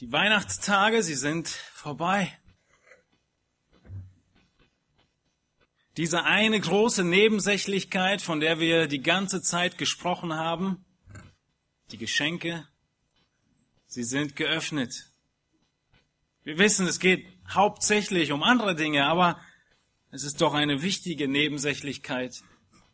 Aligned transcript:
Die 0.00 0.12
Weihnachtstage, 0.12 1.02
sie 1.02 1.14
sind 1.14 1.48
vorbei. 1.48 2.38
Diese 5.96 6.24
eine 6.24 6.60
große 6.60 7.02
Nebensächlichkeit, 7.02 8.20
von 8.20 8.40
der 8.40 8.60
wir 8.60 8.88
die 8.88 9.00
ganze 9.00 9.40
Zeit 9.40 9.78
gesprochen 9.78 10.34
haben, 10.34 10.84
die 11.92 11.96
Geschenke, 11.96 12.68
sie 13.86 14.04
sind 14.04 14.36
geöffnet. 14.36 15.10
Wir 16.42 16.58
wissen, 16.58 16.86
es 16.86 17.00
geht 17.00 17.26
hauptsächlich 17.48 18.32
um 18.32 18.42
andere 18.42 18.74
Dinge, 18.74 19.06
aber 19.06 19.40
es 20.10 20.24
ist 20.24 20.42
doch 20.42 20.52
eine 20.52 20.82
wichtige 20.82 21.26
Nebensächlichkeit 21.26 22.42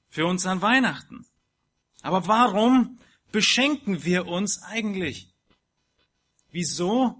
für 0.08 0.26
uns 0.26 0.46
an 0.46 0.62
Weihnachten. 0.62 1.26
Aber 2.02 2.28
warum 2.28 3.00
beschenken 3.32 4.04
wir 4.04 4.28
uns 4.28 4.62
eigentlich? 4.62 5.31
Wieso 6.52 7.16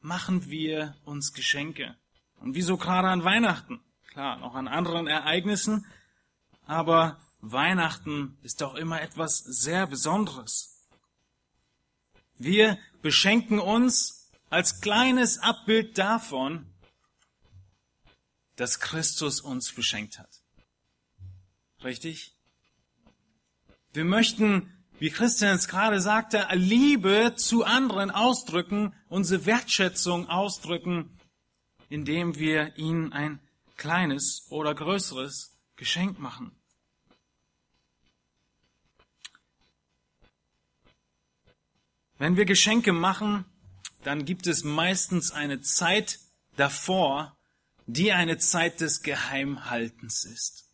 machen 0.00 0.50
wir 0.50 0.96
uns 1.04 1.32
Geschenke? 1.32 1.96
Und 2.40 2.56
wieso 2.56 2.76
gerade 2.76 3.08
an 3.08 3.22
Weihnachten? 3.22 3.80
Klar, 4.08 4.38
noch 4.38 4.56
an 4.56 4.66
anderen 4.66 5.06
Ereignissen, 5.06 5.86
aber 6.66 7.20
Weihnachten 7.40 8.36
ist 8.42 8.60
doch 8.60 8.74
immer 8.74 9.00
etwas 9.00 9.38
sehr 9.38 9.86
Besonderes. 9.86 10.84
Wir 12.38 12.76
beschenken 13.02 13.60
uns 13.60 14.32
als 14.50 14.80
kleines 14.80 15.38
Abbild 15.38 15.96
davon, 15.96 16.66
dass 18.56 18.80
Christus 18.80 19.40
uns 19.40 19.72
beschenkt 19.72 20.18
hat. 20.18 20.42
Richtig? 21.84 22.36
Wir 23.92 24.04
möchten 24.04 24.81
wie 25.02 25.10
Christian 25.10 25.56
es 25.56 25.66
gerade 25.66 26.00
sagte, 26.00 26.46
Liebe 26.52 27.34
zu 27.34 27.64
anderen 27.64 28.12
ausdrücken, 28.12 28.94
unsere 29.08 29.46
Wertschätzung 29.46 30.28
ausdrücken, 30.28 31.18
indem 31.88 32.36
wir 32.36 32.78
ihnen 32.78 33.12
ein 33.12 33.40
kleines 33.76 34.46
oder 34.48 34.76
größeres 34.76 35.58
Geschenk 35.74 36.20
machen. 36.20 36.52
Wenn 42.18 42.36
wir 42.36 42.44
Geschenke 42.44 42.92
machen, 42.92 43.44
dann 44.04 44.24
gibt 44.24 44.46
es 44.46 44.62
meistens 44.62 45.32
eine 45.32 45.60
Zeit 45.62 46.20
davor, 46.54 47.36
die 47.86 48.12
eine 48.12 48.38
Zeit 48.38 48.80
des 48.80 49.02
Geheimhaltens 49.02 50.24
ist. 50.24 50.71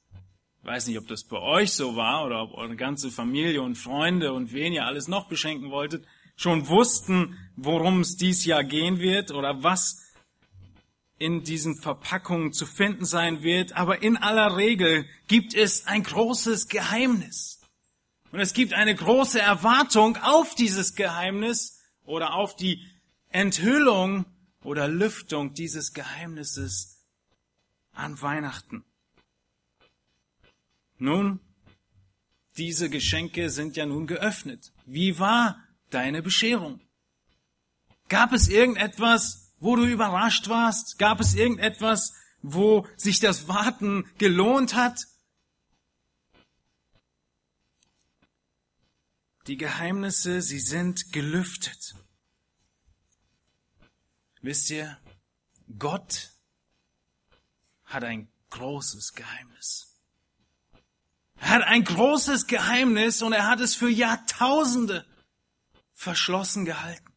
Weiß 0.69 0.87
nicht, 0.87 0.99
ob 0.99 1.09
das 1.09 1.25
bei 1.25 1.41
euch 1.41 1.73
so 1.73 1.97
war 1.97 2.27
oder 2.27 2.43
ob 2.43 2.53
eure 2.53 2.77
ganze 2.77 3.11
Familie 3.11 3.63
und 3.63 3.77
Freunde 3.77 4.35
und 4.35 4.53
wen 4.53 4.75
ihr 4.75 4.85
alles 4.85 5.09
noch 5.09 5.27
beschenken 5.27 5.71
wolltet, 5.71 6.05
schon 6.37 6.69
wussten, 6.69 7.39
worum 7.57 8.03
es 8.03 8.19
dies 8.19 8.45
Jahr 8.45 8.65
gehen 8.65 8.99
wird 8.99 9.31
oder 9.31 9.63
was 9.63 10.13
in 11.17 11.43
diesen 11.43 11.77
Verpackungen 11.77 12.53
zu 12.53 12.67
finden 12.67 13.07
sein 13.07 13.43
wird. 13.43 13.77
Aber 13.77 14.03
in 14.03 14.19
aller 14.19 14.59
Regel 14.59 15.07
gibt 15.27 15.55
es 15.55 15.87
ein 15.87 16.03
großes 16.03 16.69
Geheimnis. 16.69 17.63
Und 18.31 18.41
es 18.41 18.53
gibt 18.53 18.75
eine 18.75 18.95
große 18.95 19.41
Erwartung 19.41 20.19
auf 20.19 20.55
dieses 20.55 20.95
Geheimnis 20.95 21.81
oder 22.05 22.35
auf 22.35 22.57
die 22.57 22.85
Enthüllung 23.31 24.27
oder 24.63 24.87
Lüftung 24.87 25.55
dieses 25.55 25.95
Geheimnisses 25.95 27.07
an 27.93 28.21
Weihnachten. 28.21 28.85
Nun, 30.99 31.41
diese 32.57 32.91
Geschenke 32.91 33.51
sind 33.51 33.77
ja 33.77 33.87
nun 33.87 34.07
geöffnet. 34.07 34.73
Wie 34.85 35.19
war 35.19 35.63
deine 35.91 36.23
Bescherung? 36.23 36.81
Gab 38.09 38.33
es 38.33 38.49
irgendetwas, 38.49 39.55
wo 39.61 39.77
du 39.77 39.85
überrascht 39.85 40.49
warst? 40.49 40.99
Gab 40.99 41.21
es 41.21 41.35
irgendetwas, 41.35 42.15
wo 42.43 42.87
sich 42.97 43.21
das 43.21 43.49
Warten 43.49 44.11
gelohnt 44.19 44.75
hat? 44.75 45.07
Die 49.47 49.57
Geheimnisse, 49.57 50.43
sie 50.43 50.61
sind 50.61 51.13
gelüftet. 51.13 51.95
Wisst 54.43 54.71
ihr, 54.71 54.99
Gott 55.79 56.33
hat 57.85 58.05
ein 58.05 58.31
großes 58.51 59.15
Geheimnis. 59.15 59.88
Er 61.41 61.51
hat 61.51 61.63
ein 61.63 61.85
großes 61.85 62.47
Geheimnis 62.47 63.23
und 63.23 63.33
er 63.33 63.47
hat 63.47 63.61
es 63.61 63.75
für 63.75 63.89
Jahrtausende 63.89 65.05
verschlossen 65.95 66.65
gehalten. 66.65 67.13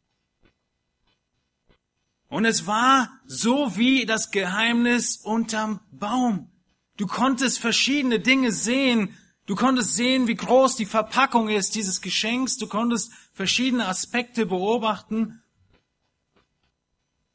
Und 2.30 2.46
es 2.46 2.66
war 2.66 3.20
so 3.26 3.76
wie 3.76 4.06
das 4.06 4.32
Geheimnis 4.32 5.18
unterm 5.18 5.82
Baum. 5.92 6.50
Du 6.96 7.06
konntest 7.06 7.60
verschiedene 7.60 8.20
Dinge 8.20 8.52
sehen. 8.52 9.18
Du 9.48 9.56
konntest 9.56 9.96
sehen, 9.96 10.28
wie 10.28 10.36
groß 10.36 10.78
die 10.78 10.86
Verpackung 10.86 11.50
ist 11.50 11.76
dieses 11.76 12.00
Geschenks. 12.00 12.58
Du 12.58 12.68
konntest 12.68 13.12
verschiedene 13.34 13.86
Aspekte 13.88 14.46
beobachten. 14.46 15.42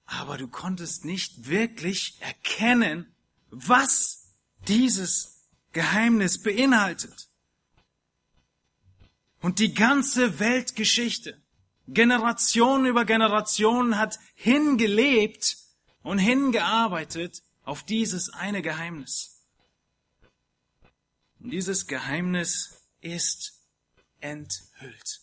Aber 0.07 0.39
du 0.39 0.49
konntest 0.49 1.05
nicht 1.05 1.49
wirklich 1.49 2.17
erkennen, 2.21 3.13
was 3.51 4.31
dieses 4.67 5.36
Geheimnis 5.77 6.43
beinhaltet. 6.43 7.29
Und 9.43 9.59
die 9.59 9.75
ganze 9.75 10.39
Weltgeschichte, 10.39 11.39
Generation 11.87 12.87
über 12.87 13.05
Generation 13.05 13.99
hat 13.99 14.19
hingelebt 14.35 15.59
und 16.03 16.19
hingearbeitet 16.19 17.43
auf 17.63 17.83
dieses 17.83 18.31
eine 18.31 18.63
Geheimnis. 18.63 19.43
Und 21.41 21.51
dieses 21.51 21.87
Geheimnis 21.87 22.81
ist 23.03 23.61
enthüllt. 24.21 25.21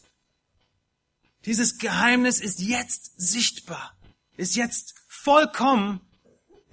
Dieses 1.46 1.80
Geheimnis 1.80 2.40
ist 2.40 2.60
jetzt 2.60 3.20
sichtbar, 3.20 3.98
ist 4.38 4.56
jetzt 4.56 4.94
vollkommen 5.08 6.00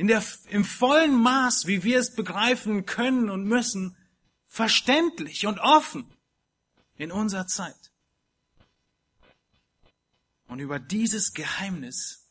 in 0.01 0.07
der, 0.07 0.25
im 0.49 0.65
vollen 0.65 1.15
Maß, 1.15 1.67
wie 1.67 1.85
wir 1.85 1.99
es 1.99 2.15
begreifen 2.15 2.87
können 2.87 3.29
und 3.29 3.45
müssen, 3.45 3.99
verständlich 4.47 5.47
und 5.47 5.59
offen 5.59 6.11
in 6.97 7.13
unserer 7.13 7.47
Zeit. 7.47 7.93
Und 10.47 10.59
über 10.59 10.79
dieses 10.79 11.35
Geheimnis, 11.35 12.31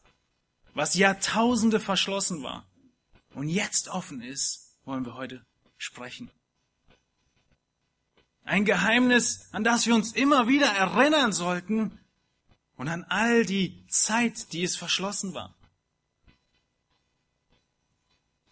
was 0.74 0.96
Jahrtausende 0.96 1.80
verschlossen 1.80 2.42
war 2.42 2.68
und 3.36 3.50
jetzt 3.50 3.90
offen 3.90 4.24
ist, 4.24 4.76
wollen 4.84 5.06
wir 5.06 5.14
heute 5.14 5.46
sprechen. 5.78 6.32
Ein 8.46 8.66
Geheimnis, 8.66 9.48
an 9.52 9.64
das 9.64 9.86
wir 9.86 9.94
uns 9.94 10.14
immer 10.14 10.48
wieder 10.48 10.72
erinnern 10.72 11.34
sollten 11.34 12.00
und 12.78 12.88
an 12.88 13.04
all 13.10 13.46
die 13.46 13.86
Zeit, 13.90 14.54
die 14.54 14.64
es 14.64 14.76
verschlossen 14.76 15.36
war. 15.36 15.54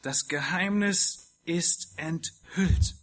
Das 0.07 0.29
Geheimnis 0.29 1.37
ist 1.43 1.91
enthüllt. 1.97 2.95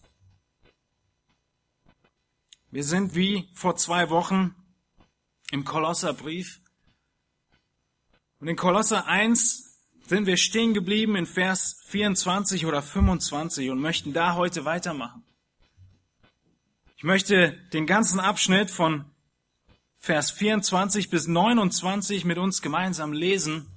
Wir 2.71 2.83
sind 2.83 3.15
wie 3.15 3.51
vor 3.53 3.77
zwei 3.77 4.09
Wochen 4.09 4.55
im 5.51 5.67
Kolosserbrief. 5.67 6.63
Und 8.41 8.49
in 8.49 8.57
Kolosser 8.57 9.07
1 9.07 9.83
sind 10.07 10.25
wir 10.25 10.39
stehen 10.39 10.73
geblieben 10.73 11.15
in 11.15 11.27
Vers 11.27 11.77
24 11.89 12.65
oder 12.65 12.81
25 12.81 13.69
und 13.69 13.81
möchten 13.83 14.15
da 14.15 14.35
heute 14.35 14.65
weitermachen. 14.65 15.27
Ich 16.97 17.05
möchte 17.05 17.53
den 17.75 17.85
ganzen 17.85 18.19
Abschnitt 18.19 18.71
von 18.71 19.05
Vers 19.99 20.31
24 20.31 21.11
bis 21.11 21.27
29 21.27 22.25
mit 22.25 22.39
uns 22.39 22.63
gemeinsam 22.63 23.13
lesen, 23.13 23.74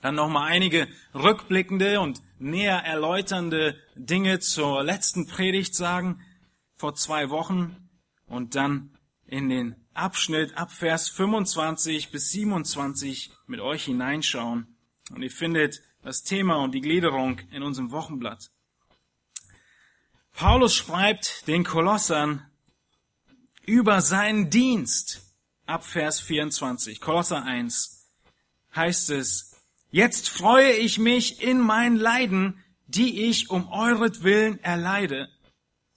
dann 0.00 0.14
nochmal 0.14 0.50
einige 0.50 0.88
rückblickende 1.14 2.00
und 2.00 2.22
näher 2.38 2.84
erläuternde 2.84 3.76
Dinge 3.94 4.40
zur 4.40 4.82
letzten 4.82 5.26
Predigt 5.26 5.74
sagen, 5.74 6.20
vor 6.76 6.94
zwei 6.94 7.30
Wochen, 7.30 7.76
und 8.26 8.54
dann 8.54 8.96
in 9.26 9.48
den 9.48 9.76
Abschnitt 9.92 10.56
ab 10.56 10.72
Vers 10.72 11.08
25 11.08 12.10
bis 12.10 12.30
27 12.30 13.30
mit 13.46 13.60
euch 13.60 13.84
hineinschauen. 13.84 14.76
Und 15.10 15.22
ihr 15.22 15.30
findet 15.30 15.82
das 16.02 16.22
Thema 16.22 16.56
und 16.62 16.72
die 16.72 16.80
Gliederung 16.80 17.40
in 17.50 17.62
unserem 17.62 17.90
Wochenblatt. 17.90 18.50
Paulus 20.32 20.74
schreibt 20.74 21.46
den 21.48 21.64
Kolossern 21.64 22.46
über 23.66 24.00
seinen 24.00 24.48
Dienst 24.48 25.34
ab 25.66 25.84
Vers 25.84 26.20
24. 26.20 27.00
Kolosser 27.00 27.42
1 27.42 28.08
heißt 28.74 29.10
es, 29.10 29.49
Jetzt 29.92 30.28
freue 30.28 30.72
ich 30.72 30.98
mich 30.98 31.42
in 31.42 31.58
meinen 31.58 31.96
Leiden, 31.96 32.62
die 32.86 33.22
ich 33.28 33.50
um 33.50 33.68
euretwillen 33.72 34.62
erleide. 34.62 35.28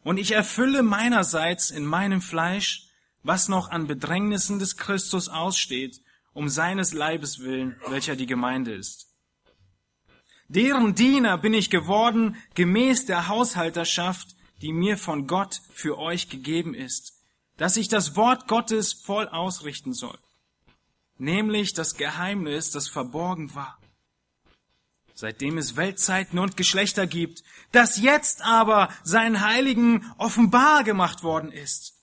Und 0.04 0.18
ich 0.18 0.32
erfülle 0.32 0.82
meinerseits 0.82 1.70
in 1.70 1.86
meinem 1.86 2.22
Fleisch, 2.22 2.88
was 3.22 3.50
noch 3.50 3.70
an 3.70 3.86
Bedrängnissen 3.86 4.58
des 4.58 4.78
Christus 4.78 5.30
aussteht, 5.30 6.02
um 6.34 6.50
seines 6.50 6.94
Leibes 6.94 7.40
willen, 7.40 7.76
welcher 7.88 8.16
die 8.16 8.26
Gemeinde 8.26 8.74
ist. 8.74 9.08
Deren 10.48 10.96
Diener 10.96 11.38
bin 11.38 11.54
ich 11.54 11.70
geworden, 11.70 12.36
gemäß 12.56 13.06
der 13.06 13.28
Haushalterschaft, 13.28 14.36
die 14.62 14.74
mir 14.74 14.98
von 14.98 15.28
Gott 15.28 15.62
für 15.72 15.98
euch 16.00 16.30
gegeben 16.30 16.74
ist, 16.74 17.14
dass 17.58 17.78
ich 17.78 17.88
das 17.90 18.16
Wort 18.16 18.48
Gottes 18.48 18.94
voll 18.94 19.28
ausrichten 19.28 19.94
soll, 19.94 20.18
nämlich 21.18 21.74
das 21.74 21.96
Geheimnis, 21.96 22.72
das 22.72 22.88
verborgen 22.88 23.54
war, 23.56 23.80
seitdem 25.16 25.58
es 25.58 25.76
Weltzeiten 25.76 26.40
und 26.40 26.58
Geschlechter 26.58 27.08
gibt, 27.08 27.44
das 27.72 27.98
jetzt 27.98 28.44
aber 28.44 28.90
seinen 29.04 29.42
Heiligen 29.42 30.12
offenbar 30.18 30.84
gemacht 30.84 31.24
worden 31.24 31.52
ist. 31.52 31.94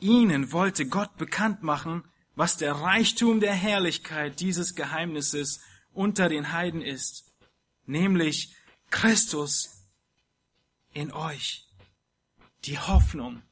Ihnen 0.00 0.52
wollte 0.52 0.86
Gott 0.86 1.16
bekannt 1.16 1.62
machen, 1.62 2.04
was 2.34 2.56
der 2.56 2.72
Reichtum 2.72 3.40
der 3.40 3.52
Herrlichkeit 3.52 4.40
dieses 4.40 4.74
Geheimnisses 4.74 5.60
unter 5.92 6.28
den 6.28 6.52
Heiden 6.52 6.80
ist, 6.80 7.24
nämlich 7.86 8.54
Christus 8.90 9.86
in 10.92 11.12
euch, 11.12 11.66
die 12.64 12.78
Hoffnung 12.78 13.42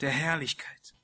der 0.00 0.10
Herrlichkeit. 0.10 0.94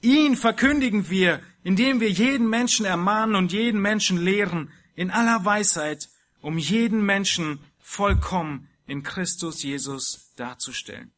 Ihn 0.00 0.36
verkündigen 0.36 1.10
wir, 1.10 1.42
indem 1.62 2.00
wir 2.00 2.10
jeden 2.10 2.48
Menschen 2.48 2.86
ermahnen 2.86 3.34
und 3.34 3.52
jeden 3.52 3.80
Menschen 3.80 4.16
lehren 4.16 4.72
in 5.00 5.10
aller 5.10 5.46
Weisheit, 5.46 6.10
um 6.42 6.58
jeden 6.58 7.02
Menschen 7.06 7.58
vollkommen 7.78 8.68
in 8.86 9.02
Christus 9.02 9.62
Jesus 9.62 10.34
darzustellen. 10.36 11.10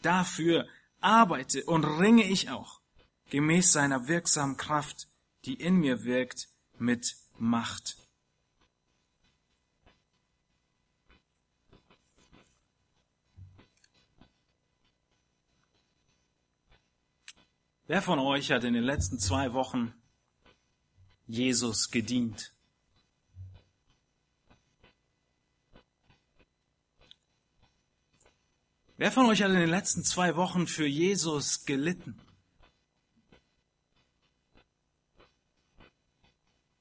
Dafür 0.00 0.66
arbeite 0.98 1.64
und 1.64 1.84
ringe 1.84 2.24
ich 2.24 2.48
auch, 2.48 2.80
gemäß 3.28 3.72
seiner 3.72 4.08
wirksamen 4.08 4.56
Kraft, 4.56 5.06
die 5.44 5.52
in 5.52 5.76
mir 5.76 6.04
wirkt, 6.04 6.48
mit 6.78 7.14
Macht. 7.36 7.98
Wer 17.86 18.00
von 18.00 18.18
euch 18.18 18.50
hat 18.50 18.64
in 18.64 18.72
den 18.72 18.84
letzten 18.84 19.18
zwei 19.18 19.52
Wochen 19.52 19.92
Jesus 21.26 21.90
gedient? 21.90 22.54
Wer 29.00 29.12
von 29.12 29.26
euch 29.26 29.42
hat 29.42 29.52
in 29.52 29.60
den 29.60 29.70
letzten 29.70 30.02
zwei 30.02 30.34
Wochen 30.34 30.66
für 30.66 30.84
Jesus 30.84 31.64
gelitten? 31.66 32.18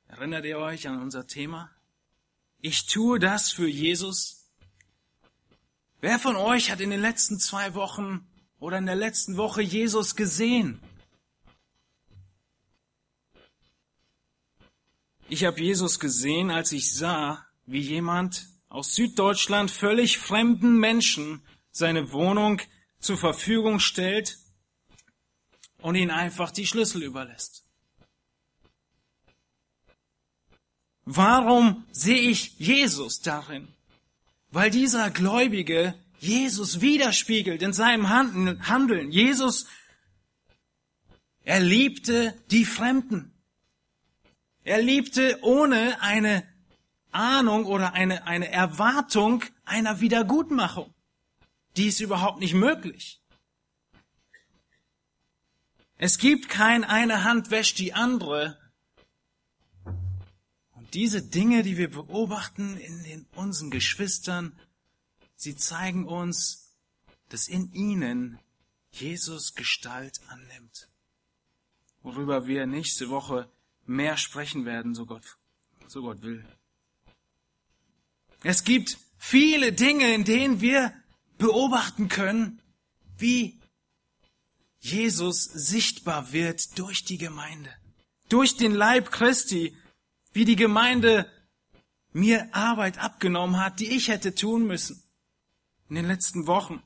Erinnert 0.08 0.44
ihr 0.46 0.58
euch 0.58 0.88
an 0.88 1.00
unser 1.00 1.28
Thema? 1.28 1.70
Ich 2.60 2.88
tue 2.88 3.20
das 3.20 3.52
für 3.52 3.68
Jesus. 3.68 4.50
Wer 6.02 6.18
von 6.18 6.36
euch 6.36 6.72
hat 6.72 6.82
in 6.82 6.90
den 6.90 7.02
letzten 7.02 7.40
zwei 7.40 7.76
Wochen 7.76 8.28
oder 8.58 8.80
in 8.80 8.88
der 8.88 8.96
letzten 8.96 9.38
Woche 9.38 9.62
Jesus 9.62 10.16
gesehen? 10.16 10.82
Ich 15.30 15.46
habe 15.46 15.62
Jesus 15.62 16.00
gesehen, 16.00 16.50
als 16.50 16.72
ich 16.72 16.92
sah, 16.96 17.46
wie 17.68 17.82
jemand 17.82 18.48
aus 18.70 18.96
Süddeutschland 18.96 19.70
völlig 19.70 20.18
fremden 20.18 20.80
Menschen 20.80 21.44
seine 21.78 22.12
Wohnung 22.12 22.62
zur 23.00 23.18
Verfügung 23.18 23.80
stellt 23.80 24.38
und 25.82 25.96
ihn 25.96 26.12
einfach 26.12 26.52
die 26.52 26.66
Schlüssel 26.66 27.04
überlässt. 27.04 27.64
Warum 31.06 31.86
sehe 31.92 32.20
ich 32.20 32.60
Jesus 32.60 33.22
darin? 33.22 33.68
Weil 34.50 34.72
dieser 34.72 35.10
Gläubige 35.10 35.94
Jesus 36.20 36.82
widerspiegelt 36.82 37.62
in 37.62 37.74
seinem 37.74 38.10
Handeln. 38.10 39.12
Jesus, 39.12 39.68
er 41.44 41.60
liebte 41.60 42.34
die 42.50 42.66
Fremden. 42.66 43.32
Er 44.64 44.82
liebte 44.82 45.40
ohne 45.44 46.02
eine 46.02 46.44
Ahnung 47.12 47.66
oder 47.66 47.94
eine, 47.94 48.26
eine 48.26 48.52
Erwartung 48.52 49.46
einer 49.64 50.02
Wiedergutmachung. 50.02 50.94
Die 51.78 51.88
ist 51.88 52.00
überhaupt 52.00 52.40
nicht 52.40 52.56
möglich. 52.56 53.22
Es 55.98 56.18
gibt 56.18 56.50
kein 56.50 56.84
eine 56.84 57.24
Hand 57.24 57.52
wäscht 57.52 57.78
die 57.78 57.94
andere. 57.94 58.58
Und 60.74 60.94
diese 60.96 61.22
Dinge, 61.22 61.64
die 61.64 61.78
wir 61.78 61.90
beobachten 61.90 62.78
in 62.78 63.04
den, 63.04 63.26
unseren 63.36 63.70
Geschwistern, 63.70 64.58
sie 65.36 65.56
zeigen 65.56 66.08
uns, 66.08 66.76
dass 67.30 67.48
in 67.48 67.72
ihnen 67.74 68.40
Jesus 68.92 69.54
Gestalt 69.54 70.20
annimmt. 70.30 70.90
Worüber 72.02 72.48
wir 72.48 72.66
nächste 72.66 73.10
Woche 73.10 73.52
mehr 73.86 74.18
sprechen 74.18 74.66
werden, 74.66 74.96
so 74.96 75.06
Gott, 75.06 75.38
so 75.88 76.02
Gott 76.02 76.22
will. 76.24 76.44
Es 78.44 78.64
gibt 78.64 78.98
viele 79.18 79.74
Dinge, 79.74 80.14
in 80.14 80.24
denen 80.24 80.62
wir 80.62 80.94
beobachten 81.38 82.08
können, 82.08 82.60
wie 83.18 83.60
Jesus 84.80 85.44
sichtbar 85.44 86.32
wird 86.32 86.78
durch 86.78 87.04
die 87.04 87.18
Gemeinde, 87.18 87.74
durch 88.30 88.58
den 88.58 88.74
Leib 88.74 89.12
Christi, 89.12 89.76
wie 90.34 90.46
die 90.46 90.56
Gemeinde 90.56 91.30
mir 92.14 92.48
Arbeit 92.54 92.98
abgenommen 93.00 93.60
hat, 93.60 93.80
die 93.80 93.90
ich 93.90 94.08
hätte 94.08 94.36
tun 94.36 94.66
müssen 94.66 95.04
in 95.90 95.96
den 95.96 96.08
letzten 96.08 96.48
Wochen. 96.48 96.82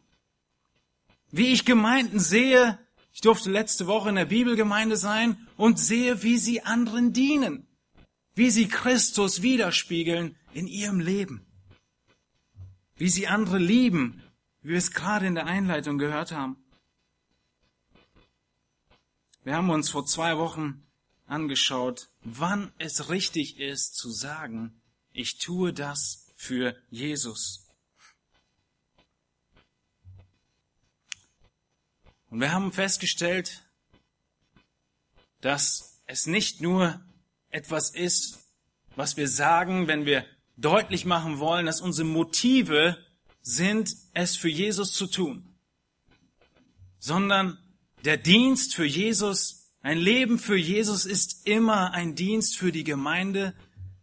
Wie 1.32 1.48
ich 1.48 1.66
Gemeinden 1.66 2.20
sehe, 2.20 2.78
ich 3.14 3.22
durfte 3.22 3.50
letzte 3.50 3.88
Woche 3.88 4.10
in 4.10 4.16
der 4.16 4.26
Bibelgemeinde 4.26 4.98
sein 4.98 5.48
und 5.58 5.80
sehe, 5.80 6.24
wie 6.24 6.38
sie 6.38 6.64
anderen 6.64 7.14
dienen, 7.14 7.68
wie 8.36 8.50
sie 8.50 8.68
Christus 8.68 9.42
widerspiegeln 9.42 10.36
in 10.54 10.68
ihrem 10.68 11.00
Leben, 11.00 11.46
wie 12.96 13.10
sie 13.10 13.28
andere 13.28 13.58
lieben, 13.58 14.21
wie 14.62 14.70
wir 14.70 14.78
es 14.78 14.92
gerade 14.92 15.26
in 15.26 15.36
der 15.36 15.46
Einleitung 15.46 15.98
gehört 15.98 16.32
haben. 16.32 16.58
Wir 19.44 19.56
haben 19.56 19.70
uns 19.70 19.90
vor 19.90 20.06
zwei 20.06 20.38
Wochen 20.38 20.86
angeschaut, 21.26 22.10
wann 22.22 22.72
es 22.78 23.10
richtig 23.10 23.60
ist 23.60 23.96
zu 23.96 24.12
sagen, 24.12 24.82
ich 25.14 25.40
tue 25.40 25.74
das 25.74 26.32
für 26.36 26.76
Jesus. 26.90 27.68
Und 32.30 32.40
wir 32.40 32.52
haben 32.52 32.72
festgestellt, 32.72 33.64
dass 35.42 36.02
es 36.06 36.28
nicht 36.28 36.62
nur 36.62 37.02
etwas 37.50 37.90
ist, 37.90 38.40
was 38.96 39.18
wir 39.18 39.28
sagen, 39.28 39.88
wenn 39.88 40.06
wir 40.06 40.26
deutlich 40.56 41.06
machen 41.06 41.40
wollen, 41.40 41.66
dass 41.66 41.82
unsere 41.82 42.08
Motive 42.08 42.98
sind, 43.42 43.96
es 44.14 44.36
für 44.36 44.50
Jesus 44.50 44.94
zu 44.94 45.08
tun, 45.08 45.44
sondern 47.00 47.58
der 48.06 48.18
Dienst 48.18 48.76
für 48.76 48.86
Jesus, 48.86 49.72
ein 49.82 49.98
Leben 49.98 50.40
für 50.40 50.58
Jesus 50.58 51.06
ist 51.06 51.48
immer 51.48 51.94
ein 51.94 52.16
Dienst 52.16 52.58
für 52.58 52.72
die 52.72 52.84
Gemeinde 52.84 53.56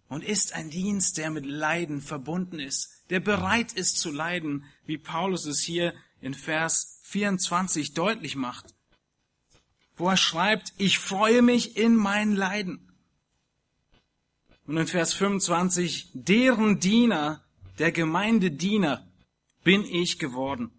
und 0.08 0.24
ist 0.24 0.54
ein 0.54 0.70
Dienst, 0.70 1.18
der 1.18 1.30
mit 1.30 1.46
Leiden 1.46 2.00
verbunden 2.00 2.58
ist, 2.58 3.04
der 3.10 3.20
bereit 3.20 3.72
ist 3.72 3.98
zu 3.98 4.10
leiden, 4.10 4.64
wie 4.86 4.98
Paulus 4.98 5.46
es 5.46 5.60
hier 5.60 5.94
in 6.20 6.34
Vers 6.34 7.00
24 7.04 7.94
deutlich 7.94 8.34
macht, 8.36 8.74
wo 9.96 10.08
er 10.08 10.16
schreibt, 10.16 10.72
ich 10.78 10.98
freue 10.98 11.42
mich 11.42 11.76
in 11.76 11.94
meinen 11.94 12.34
Leiden. 12.34 12.92
Und 14.66 14.76
in 14.76 14.86
Vers 14.86 15.14
25, 15.14 16.10
deren 16.12 16.78
Diener, 16.78 17.42
der 17.78 17.90
Gemeinde 17.90 18.50
Diener 18.50 19.07
bin 19.64 19.84
ich 19.84 20.18
geworden. 20.18 20.70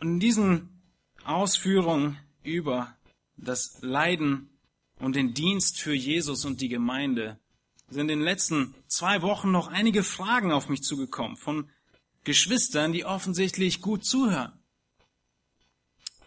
Und 0.00 0.08
in 0.08 0.20
diesen 0.20 0.82
Ausführungen 1.24 2.18
über 2.42 2.96
das 3.36 3.78
Leiden 3.82 4.50
und 4.98 5.14
den 5.14 5.32
Dienst 5.34 5.80
für 5.80 5.94
Jesus 5.94 6.44
und 6.44 6.60
die 6.60 6.68
Gemeinde 6.68 7.38
sind 7.88 8.08
in 8.08 8.18
den 8.18 8.22
letzten 8.22 8.74
zwei 8.88 9.22
Wochen 9.22 9.50
noch 9.50 9.68
einige 9.68 10.02
Fragen 10.02 10.50
auf 10.50 10.68
mich 10.68 10.82
zugekommen 10.82 11.36
von 11.36 11.70
Geschwistern, 12.24 12.92
die 12.92 13.04
offensichtlich 13.04 13.80
gut 13.80 14.04
zuhören. 14.04 14.52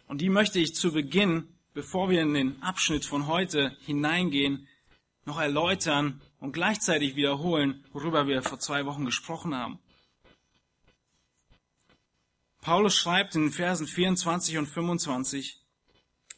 Und 0.08 0.22
die 0.22 0.30
möchte 0.30 0.60
ich 0.60 0.76
zu 0.76 0.92
Beginn, 0.92 1.55
bevor 1.76 2.10
wir 2.10 2.22
in 2.22 2.34
den 2.34 2.64
Abschnitt 2.64 3.06
von 3.06 3.28
heute 3.28 3.78
hineingehen, 3.86 4.68
noch 5.26 5.40
erläutern 5.40 6.22
und 6.40 6.54
gleichzeitig 6.54 7.16
wiederholen, 7.18 7.84
worüber 7.92 8.28
wir 8.28 8.42
vor 8.42 8.60
zwei 8.60 8.86
Wochen 8.86 9.06
gesprochen 9.06 9.54
haben. 9.54 9.78
Paulus 12.62 12.96
schreibt 12.96 13.36
in 13.36 13.52
Versen 13.52 13.88
24 13.88 14.58
und 14.58 14.68
25, 14.68 15.62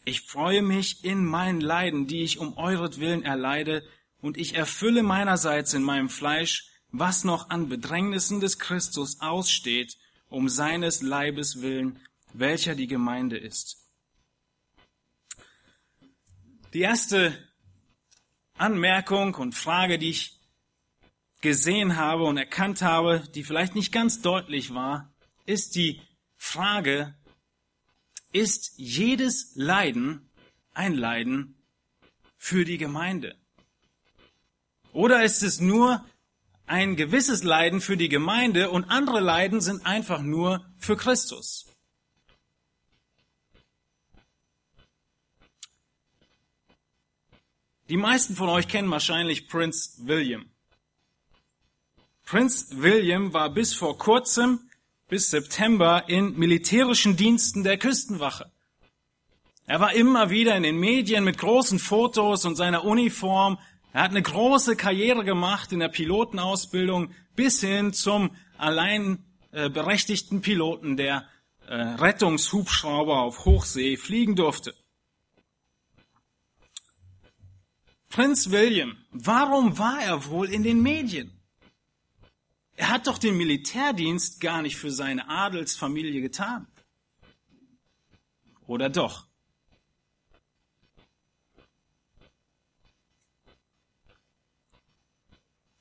ich 0.06 0.22
freue 0.22 0.64
mich 0.64 1.06
in 1.06 1.24
meinen 1.24 1.62
Leiden, 1.62 2.08
die 2.08 2.24
ich 2.24 2.40
um 2.40 2.58
euretwillen 2.58 3.24
erleide, 3.24 3.84
und 4.20 4.38
ich 4.38 4.56
erfülle 4.56 5.04
meinerseits 5.04 5.76
in 5.76 5.84
meinem 5.84 6.10
Fleisch, 6.10 6.72
was 6.92 7.24
noch 7.24 7.52
an 7.52 7.70
Bedrängnissen 7.70 8.40
des 8.40 8.58
Christus 8.58 9.22
aussteht, 9.22 9.98
um 10.30 10.50
seines 10.50 11.02
Leibes 11.02 11.62
willen, 11.62 12.00
welcher 12.34 12.74
die 12.74 12.88
Gemeinde 12.88 13.38
ist. 13.38 13.87
Die 16.78 16.84
erste 16.84 17.36
Anmerkung 18.56 19.34
und 19.34 19.56
Frage, 19.56 19.98
die 19.98 20.12
ich 20.12 20.40
gesehen 21.42 21.96
habe 21.96 22.26
und 22.26 22.38
erkannt 22.38 22.84
habe, 22.84 23.24
die 23.34 23.44
vielleicht 23.44 23.74
nicht 23.74 23.92
ganz 23.92 24.22
deutlich 24.22 24.76
war, 24.76 25.12
ist 25.48 25.74
die 25.74 26.00
Frage, 26.36 27.16
ist 28.32 28.74
jedes 28.78 29.54
Leiden 29.56 30.30
ein 30.76 30.94
Leiden 30.94 31.56
für 32.38 32.64
die 32.64 32.78
Gemeinde? 32.78 33.36
Oder 34.94 35.24
ist 35.24 35.42
es 35.42 35.60
nur 35.60 36.06
ein 36.68 36.96
gewisses 36.96 37.42
Leiden 37.42 37.82
für 37.82 37.98
die 37.98 38.08
Gemeinde 38.08 38.70
und 38.70 38.84
andere 38.84 39.20
Leiden 39.20 39.62
sind 39.62 39.84
einfach 39.84 40.22
nur 40.22 40.64
für 40.78 40.96
Christus? 40.96 41.67
Die 47.90 47.98
meisten 47.98 48.36
von 48.36 48.50
euch 48.50 48.68
kennen 48.68 48.92
wahrscheinlich 48.92 49.48
Prince 49.48 50.06
William. 50.06 50.46
Prinz 52.26 52.68
William 52.72 53.34
war 53.34 53.50
bis 53.50 53.74
vor 53.74 53.98
kurzem, 53.98 54.60
bis 55.08 55.30
September, 55.30 56.04
in 56.08 56.38
militärischen 56.38 57.16
Diensten 57.16 57.64
der 57.64 57.78
Küstenwache. 57.78 58.52
Er 59.66 59.80
war 59.80 59.94
immer 59.94 60.30
wieder 60.30 60.56
in 60.58 60.64
den 60.64 60.78
Medien 60.78 61.24
mit 61.24 61.38
großen 61.38 61.80
Fotos 61.80 62.44
und 62.44 62.58
seiner 62.58 62.84
Uniform. 62.84 63.58
Er 63.94 64.04
hat 64.04 64.12
eine 64.12 64.22
große 64.22 64.76
Karriere 64.76 65.24
gemacht 65.24 65.72
in 65.72 65.80
der 65.80 65.88
Pilotenausbildung 65.88 67.14
bis 67.38 67.62
hin 67.62 67.94
zum 67.94 68.32
allein 68.58 69.24
äh, 69.54 69.70
berechtigten 69.70 70.42
Piloten, 70.42 70.98
der 70.98 71.26
äh, 71.68 71.76
Rettungshubschrauber 71.76 73.20
auf 73.20 73.46
Hochsee 73.46 73.96
fliegen 73.96 74.36
durfte. 74.36 74.74
Prinz 78.10 78.50
William, 78.52 78.98
warum 79.12 79.78
war 79.78 80.02
er 80.02 80.26
wohl 80.26 80.50
in 80.50 80.64
den 80.64 80.82
Medien? 80.82 81.32
Er 82.76 82.90
hat 82.90 83.08
doch 83.08 83.18
den 83.18 83.38
Militärdienst 83.38 84.40
gar 84.40 84.62
nicht 84.62 84.78
für 84.78 84.92
seine 84.92 85.28
Adelsfamilie 85.28 86.22
getan. 86.22 86.68
Oder 88.68 88.90
doch? 88.90 89.26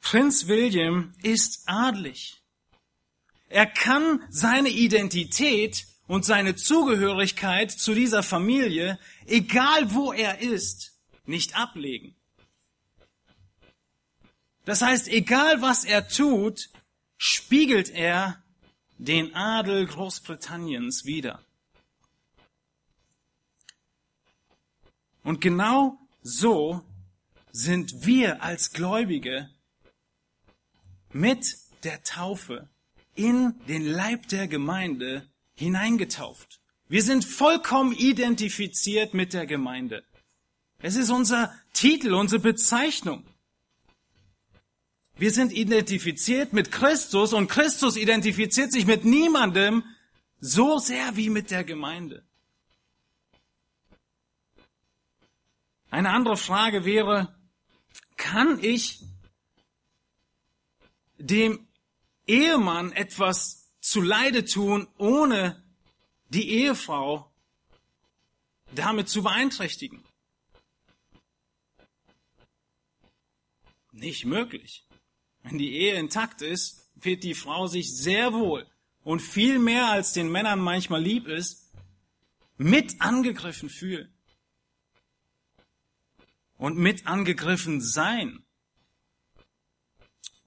Prinz 0.00 0.46
William 0.46 1.12
ist 1.22 1.62
adlig. 1.66 2.40
Er 3.48 3.66
kann 3.66 4.22
seine 4.30 4.70
Identität 4.70 5.86
und 6.06 6.24
seine 6.24 6.56
Zugehörigkeit 6.56 7.70
zu 7.70 7.94
dieser 7.94 8.22
Familie, 8.22 8.98
egal 9.26 9.92
wo 9.94 10.12
er 10.12 10.40
ist, 10.40 10.96
nicht 11.26 11.56
ablegen. 11.56 12.15
Das 14.66 14.82
heißt, 14.82 15.08
egal 15.08 15.62
was 15.62 15.84
er 15.84 16.08
tut, 16.08 16.70
spiegelt 17.16 17.88
er 17.88 18.42
den 18.98 19.34
Adel 19.34 19.86
Großbritanniens 19.86 21.04
wider. 21.04 21.40
Und 25.22 25.40
genau 25.40 25.98
so 26.22 26.82
sind 27.52 28.06
wir 28.06 28.42
als 28.42 28.72
Gläubige 28.72 29.48
mit 31.12 31.56
der 31.84 32.02
Taufe 32.02 32.68
in 33.14 33.54
den 33.68 33.86
Leib 33.86 34.26
der 34.28 34.48
Gemeinde 34.48 35.28
hineingetauft. 35.54 36.60
Wir 36.88 37.04
sind 37.04 37.24
vollkommen 37.24 37.92
identifiziert 37.92 39.14
mit 39.14 39.32
der 39.32 39.46
Gemeinde. 39.46 40.04
Es 40.80 40.96
ist 40.96 41.10
unser 41.10 41.54
Titel, 41.72 42.14
unsere 42.14 42.40
Bezeichnung. 42.40 43.24
Wir 45.18 45.30
sind 45.30 45.52
identifiziert 45.52 46.52
mit 46.52 46.70
Christus 46.70 47.32
und 47.32 47.48
Christus 47.48 47.96
identifiziert 47.96 48.70
sich 48.70 48.86
mit 48.86 49.04
niemandem 49.04 49.82
so 50.40 50.78
sehr 50.78 51.16
wie 51.16 51.30
mit 51.30 51.50
der 51.50 51.64
Gemeinde. 51.64 52.22
Eine 55.90 56.10
andere 56.10 56.36
Frage 56.36 56.84
wäre, 56.84 57.34
kann 58.18 58.62
ich 58.62 59.02
dem 61.16 61.66
Ehemann 62.26 62.92
etwas 62.92 63.72
zu 63.80 64.02
Leide 64.02 64.44
tun, 64.44 64.86
ohne 64.98 65.62
die 66.28 66.50
Ehefrau 66.50 67.32
damit 68.74 69.08
zu 69.08 69.22
beeinträchtigen? 69.22 70.04
Nicht 73.92 74.26
möglich. 74.26 74.85
Wenn 75.48 75.58
die 75.58 75.74
Ehe 75.74 75.94
intakt 75.94 76.42
ist, 76.42 76.90
wird 76.96 77.22
die 77.22 77.34
Frau 77.34 77.68
sich 77.68 77.96
sehr 77.96 78.32
wohl 78.32 78.66
und 79.04 79.20
viel 79.20 79.60
mehr 79.60 79.86
als 79.86 80.12
den 80.12 80.30
Männern 80.30 80.58
manchmal 80.58 81.00
lieb 81.00 81.28
ist, 81.28 81.70
mit 82.56 83.00
angegriffen 83.00 83.70
fühlen. 83.70 84.12
Und 86.56 86.78
mit 86.78 87.06
angegriffen 87.06 87.80
sein. 87.80 88.44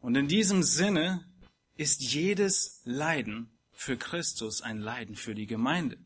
Und 0.02 0.16
in 0.16 0.28
diesem 0.28 0.64
Sinne 0.64 1.24
ist 1.78 2.02
jedes 2.02 2.82
Leiden 2.84 3.58
für 3.72 3.96
Christus 3.96 4.62
ein 4.62 4.80
Leiden 4.80 5.16
für 5.16 5.34
die 5.34 5.48
Gemeinde. 5.48 5.98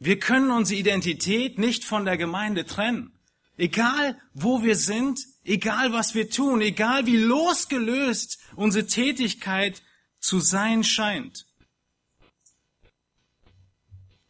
Wir 0.00 0.18
können 0.18 0.50
unsere 0.50 0.80
Identität 0.80 1.56
nicht 1.56 1.84
von 1.84 2.04
der 2.04 2.16
Gemeinde 2.16 2.64
trennen. 2.64 3.16
Egal, 3.62 4.20
wo 4.34 4.64
wir 4.64 4.74
sind, 4.74 5.20
egal, 5.44 5.92
was 5.92 6.16
wir 6.16 6.28
tun, 6.28 6.60
egal, 6.62 7.06
wie 7.06 7.16
losgelöst 7.16 8.40
unsere 8.56 8.88
Tätigkeit 8.88 9.84
zu 10.18 10.40
sein 10.40 10.82
scheint. 10.82 11.46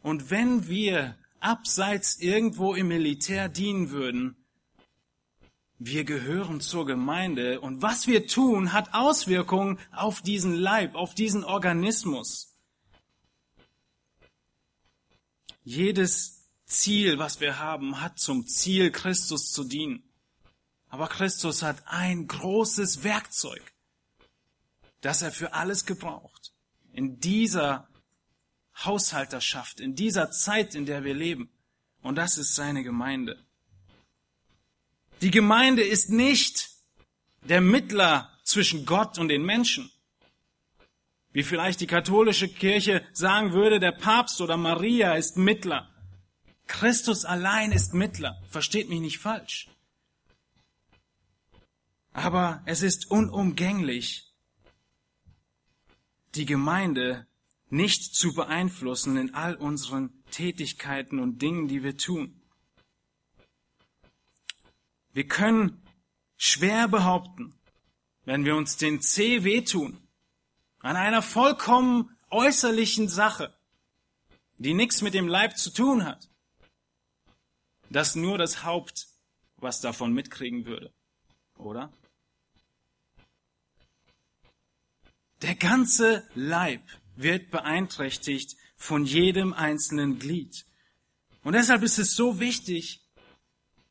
Und 0.03 0.29
wenn 0.29 0.67
wir 0.67 1.17
abseits 1.39 2.19
irgendwo 2.19 2.75
im 2.75 2.89
Militär 2.89 3.49
dienen 3.49 3.89
würden, 3.89 4.35
wir 5.79 6.03
gehören 6.03 6.61
zur 6.61 6.85
Gemeinde 6.85 7.59
und 7.59 7.81
was 7.81 8.05
wir 8.05 8.27
tun, 8.27 8.71
hat 8.71 8.93
Auswirkungen 8.93 9.79
auf 9.91 10.21
diesen 10.21 10.53
Leib, 10.53 10.93
auf 10.93 11.15
diesen 11.15 11.43
Organismus. 11.43 12.55
Jedes 15.63 16.32
Ziel, 16.73 17.19
was 17.19 17.39
wir 17.39 17.59
haben, 17.59 18.01
hat 18.01 18.19
zum 18.19 18.47
Ziel, 18.47 18.91
Christus 18.91 19.51
zu 19.51 19.63
dienen. 19.63 20.03
Aber 20.89 21.07
Christus 21.07 21.63
hat 21.63 21.83
ein 21.87 22.27
großes 22.27 23.03
Werkzeug, 23.03 23.73
das 25.01 25.21
er 25.21 25.31
für 25.31 25.53
alles 25.53 25.85
gebraucht. 25.85 26.53
In 26.91 27.19
dieser 27.19 27.87
Haushalterschaft, 28.75 29.79
in 29.79 29.95
dieser 29.95 30.31
Zeit, 30.31 30.75
in 30.75 30.85
der 30.85 31.03
wir 31.03 31.13
leben. 31.13 31.49
Und 32.01 32.15
das 32.15 32.37
ist 32.37 32.55
seine 32.55 32.83
Gemeinde. 32.83 33.43
Die 35.21 35.31
Gemeinde 35.31 35.83
ist 35.83 36.09
nicht 36.09 36.69
der 37.47 37.61
Mittler 37.61 38.29
zwischen 38.43 38.85
Gott 38.85 39.17
und 39.17 39.29
den 39.29 39.45
Menschen. 39.45 39.89
Wie 41.31 41.43
vielleicht 41.43 41.81
die 41.81 41.87
katholische 41.87 42.47
Kirche 42.47 43.05
sagen 43.13 43.53
würde, 43.53 43.79
der 43.79 43.93
Papst 43.93 44.41
oder 44.41 44.57
Maria 44.57 45.15
ist 45.15 45.37
Mittler. 45.37 45.89
Christus 46.73 47.23
allein 47.23 47.71
ist 47.71 47.93
Mittler. 47.93 48.41
Versteht 48.49 48.89
mich 48.89 48.99
nicht 48.99 49.19
falsch. 49.19 49.69
Aber 52.13 52.63
es 52.65 52.81
ist 52.81 53.11
unumgänglich, 53.11 54.33
die 56.33 56.47
Gemeinde 56.47 57.27
nicht 57.69 58.15
zu 58.15 58.33
beeinflussen 58.33 59.17
in 59.17 59.35
all 59.35 59.53
unseren 59.53 60.23
Tätigkeiten 60.31 61.19
und 61.19 61.43
Dingen, 61.43 61.67
die 61.67 61.83
wir 61.83 61.95
tun. 61.95 62.41
Wir 65.11 65.27
können 65.27 65.79
schwer 66.37 66.87
behaupten, 66.87 67.53
wenn 68.25 68.45
wir 68.45 68.55
uns 68.55 68.77
den 68.77 68.99
C 68.99 69.43
wehtun, 69.43 70.01
an 70.79 70.95
einer 70.95 71.21
vollkommen 71.21 72.17
äußerlichen 72.31 73.09
Sache, 73.09 73.55
die 74.57 74.73
nichts 74.73 75.03
mit 75.03 75.13
dem 75.13 75.27
Leib 75.27 75.55
zu 75.55 75.69
tun 75.69 76.03
hat, 76.03 76.32
dass 77.93 78.15
nur 78.15 78.37
das 78.37 78.63
Haupt 78.63 79.07
was 79.57 79.79
davon 79.79 80.13
mitkriegen 80.13 80.65
würde, 80.65 80.93
oder? 81.57 81.93
Der 85.41 85.55
ganze 85.55 86.27
Leib 86.35 86.81
wird 87.15 87.51
beeinträchtigt 87.51 88.57
von 88.75 89.05
jedem 89.05 89.53
einzelnen 89.53 90.19
Glied. 90.19 90.65
Und 91.43 91.53
deshalb 91.53 91.83
ist 91.83 91.99
es 91.99 92.15
so 92.15 92.39
wichtig, 92.39 93.01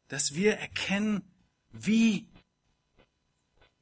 dass 0.09 0.35
wir 0.35 0.57
erkennen, 0.57 1.23
wie 1.71 2.29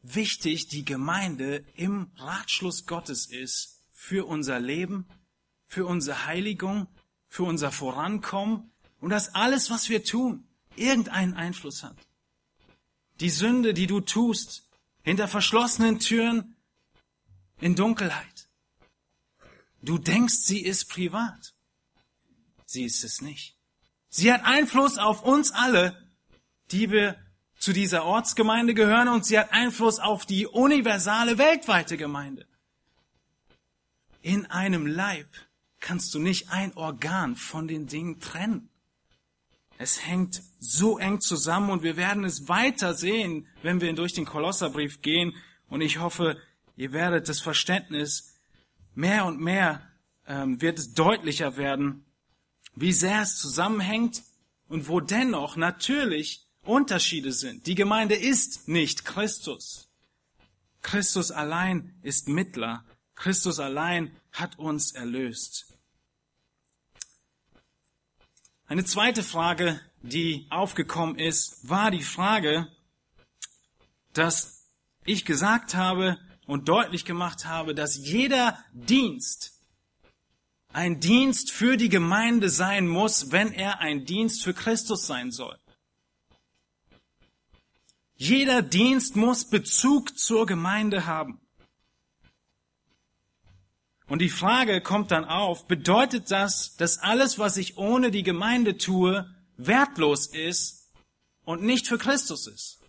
wichtig 0.03 0.69
die 0.69 0.85
Gemeinde 0.85 1.65
im 1.75 2.13
Ratschluss 2.17 2.87
Gottes 2.87 3.27
ist 3.27 3.83
für 3.93 4.27
unser 4.27 4.61
Leben, 4.61 5.09
für 5.67 5.87
unsere 5.87 6.27
Heiligung, 6.27 6.89
für 7.29 7.45
unser 7.45 7.73
Vorankommen 7.73 8.71
und 9.01 9.11
dass 9.11 9.35
alles, 9.35 9.71
was 9.71 9.89
wir 9.89 10.05
tun, 10.05 10.47
irgendeinen 10.77 11.35
Einfluss 11.35 11.83
hat. 11.83 11.97
Die 13.21 13.31
Sünde, 13.31 13.75
die 13.75 13.87
du 13.87 14.01
tust, 14.01 14.69
hinter 15.03 15.29
verschlossenen 15.29 15.99
Türen, 15.99 16.57
in 17.61 17.75
Dunkelheit. 17.75 18.49
Du 19.83 19.99
denkst, 19.99 20.35
sie 20.35 20.61
ist 20.61 20.89
privat. 20.89 21.55
Sie 22.65 22.85
ist 22.85 23.05
es 23.05 23.21
nicht. 23.21 23.57
Sie 24.09 24.33
hat 24.33 24.45
Einfluss 24.45 24.99
auf 24.99 25.23
uns 25.23 25.53
alle, 25.53 25.97
die 26.71 26.91
wir 26.91 27.17
zu 27.59 27.73
dieser 27.73 28.05
Ortsgemeinde 28.05 28.75
gehören 28.75 29.09
und 29.09 29.27
sie 29.27 29.39
hat 29.39 29.53
Einfluss 29.53 29.99
auf 29.99 30.25
die 30.25 30.47
universale 30.47 31.37
weltweite 31.37 31.97
Gemeinde. 31.97 32.47
In 34.23 34.47
einem 34.47 34.87
Leib 34.87 35.29
kannst 35.79 36.15
du 36.15 36.19
nicht 36.19 36.51
ein 36.51 36.75
Organ 36.77 37.37
von 37.37 37.69
den 37.69 37.87
Dingen 37.87 38.21
trennen. 38.21 38.70
Es 39.83 40.05
hängt 40.07 40.43
so 40.59 40.99
eng 40.99 41.23
zusammen 41.23 41.71
und 41.71 41.83
wir 41.83 41.97
werden 41.97 42.25
es 42.25 42.49
weiter 42.49 42.93
sehen, 42.93 43.47
wenn 43.63 43.81
wir 43.81 43.91
durch 43.95 44.13
den 44.13 44.27
Kolosserbrief 44.27 45.01
gehen. 45.01 45.35
Und 45.71 45.81
ich 45.81 46.01
hoffe, 46.01 46.37
ihr 46.77 46.93
werdet 46.93 47.31
das 47.31 47.41
Verständnis 47.41 48.35
mehr 48.95 49.25
und 49.25 49.41
mehr 49.41 49.81
ähm, 50.27 50.61
wird 50.61 50.79
es 50.79 50.93
deutlicher 50.93 51.57
werden, 51.57 52.05
wie 52.75 52.93
sehr 52.93 53.23
es 53.23 53.39
zusammenhängt 53.39 54.23
und 54.69 54.87
wo 54.87 55.01
dennoch 55.01 55.57
natürlich 55.57 56.47
Unterschiede 56.63 57.33
sind. 57.33 57.67
Die 57.67 57.75
Gemeinde 57.75 58.17
ist 58.17 58.69
nicht 58.69 59.07
Christus. 59.07 59.89
Christus 60.83 61.31
allein 61.31 61.95
ist 62.03 62.29
Mittler. 62.29 62.85
Christus 63.15 63.59
allein 63.59 64.15
hat 64.31 64.59
uns 64.59 64.93
erlöst. 64.93 65.70
Eine 68.71 68.85
zweite 68.85 69.25
Frage, 69.25 69.81
die 70.01 70.47
aufgekommen 70.49 71.19
ist, 71.19 71.69
war 71.69 71.91
die 71.91 72.05
Frage, 72.05 72.69
dass 74.13 74.65
ich 75.05 75.25
gesagt 75.25 75.75
habe 75.75 76.19
und 76.47 76.69
deutlich 76.69 77.05
gemacht 77.05 77.47
habe, 77.47 77.75
dass 77.75 77.97
jeder 77.97 78.65
Dienst 78.73 79.61
ein 80.73 81.01
Dienst 81.01 81.51
für 81.51 81.77
die 81.77 81.89
Gemeinde 81.89 82.49
sein 82.49 82.87
muss, 82.87 83.33
wenn 83.33 83.53
er 83.53 83.81
ein 83.81 84.05
Dienst 84.05 84.45
für 84.45 84.55
Christus 84.55 85.05
sein 85.05 85.33
soll. 85.33 85.59
Jeder 88.15 88.63
Dienst 88.63 89.17
muss 89.17 89.51
Bezug 89.51 90.17
zur 90.17 90.47
Gemeinde 90.47 91.07
haben. 91.07 91.41
Und 94.11 94.19
die 94.19 94.29
Frage 94.29 94.81
kommt 94.81 95.13
dann 95.13 95.25
auf, 95.25 95.69
bedeutet 95.69 96.33
das, 96.33 96.75
dass 96.75 96.99
alles, 96.99 97.39
was 97.39 97.57
ich 97.57 97.79
ohne 97.79 98.11
die 98.11 98.25
Gemeinde 98.25 98.77
tue, 98.77 99.33
wertlos 99.57 100.27
ist 100.27 100.91
und 101.45 101.63
nicht 101.63 101.87
für 101.87 101.97
Christus 101.97 102.49
ist? 102.49 102.81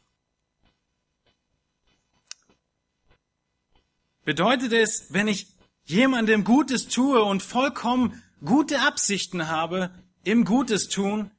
Bedeutet 4.25 4.74
es, 4.74 5.13
wenn 5.13 5.28
ich 5.28 5.46
jemandem 5.86 6.44
Gutes 6.44 6.88
tue 6.88 7.24
und 7.24 7.44
vollkommen 7.44 8.24
gute 8.44 8.80
Absichten 8.82 9.48
habe 9.48 9.94
im 10.24 10.44
Gutes 10.44 10.90
tun, 10.90 11.30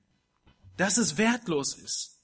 dass 0.77 0.97
es 0.97 1.19
wertlos 1.19 1.75
ist? 1.75 2.21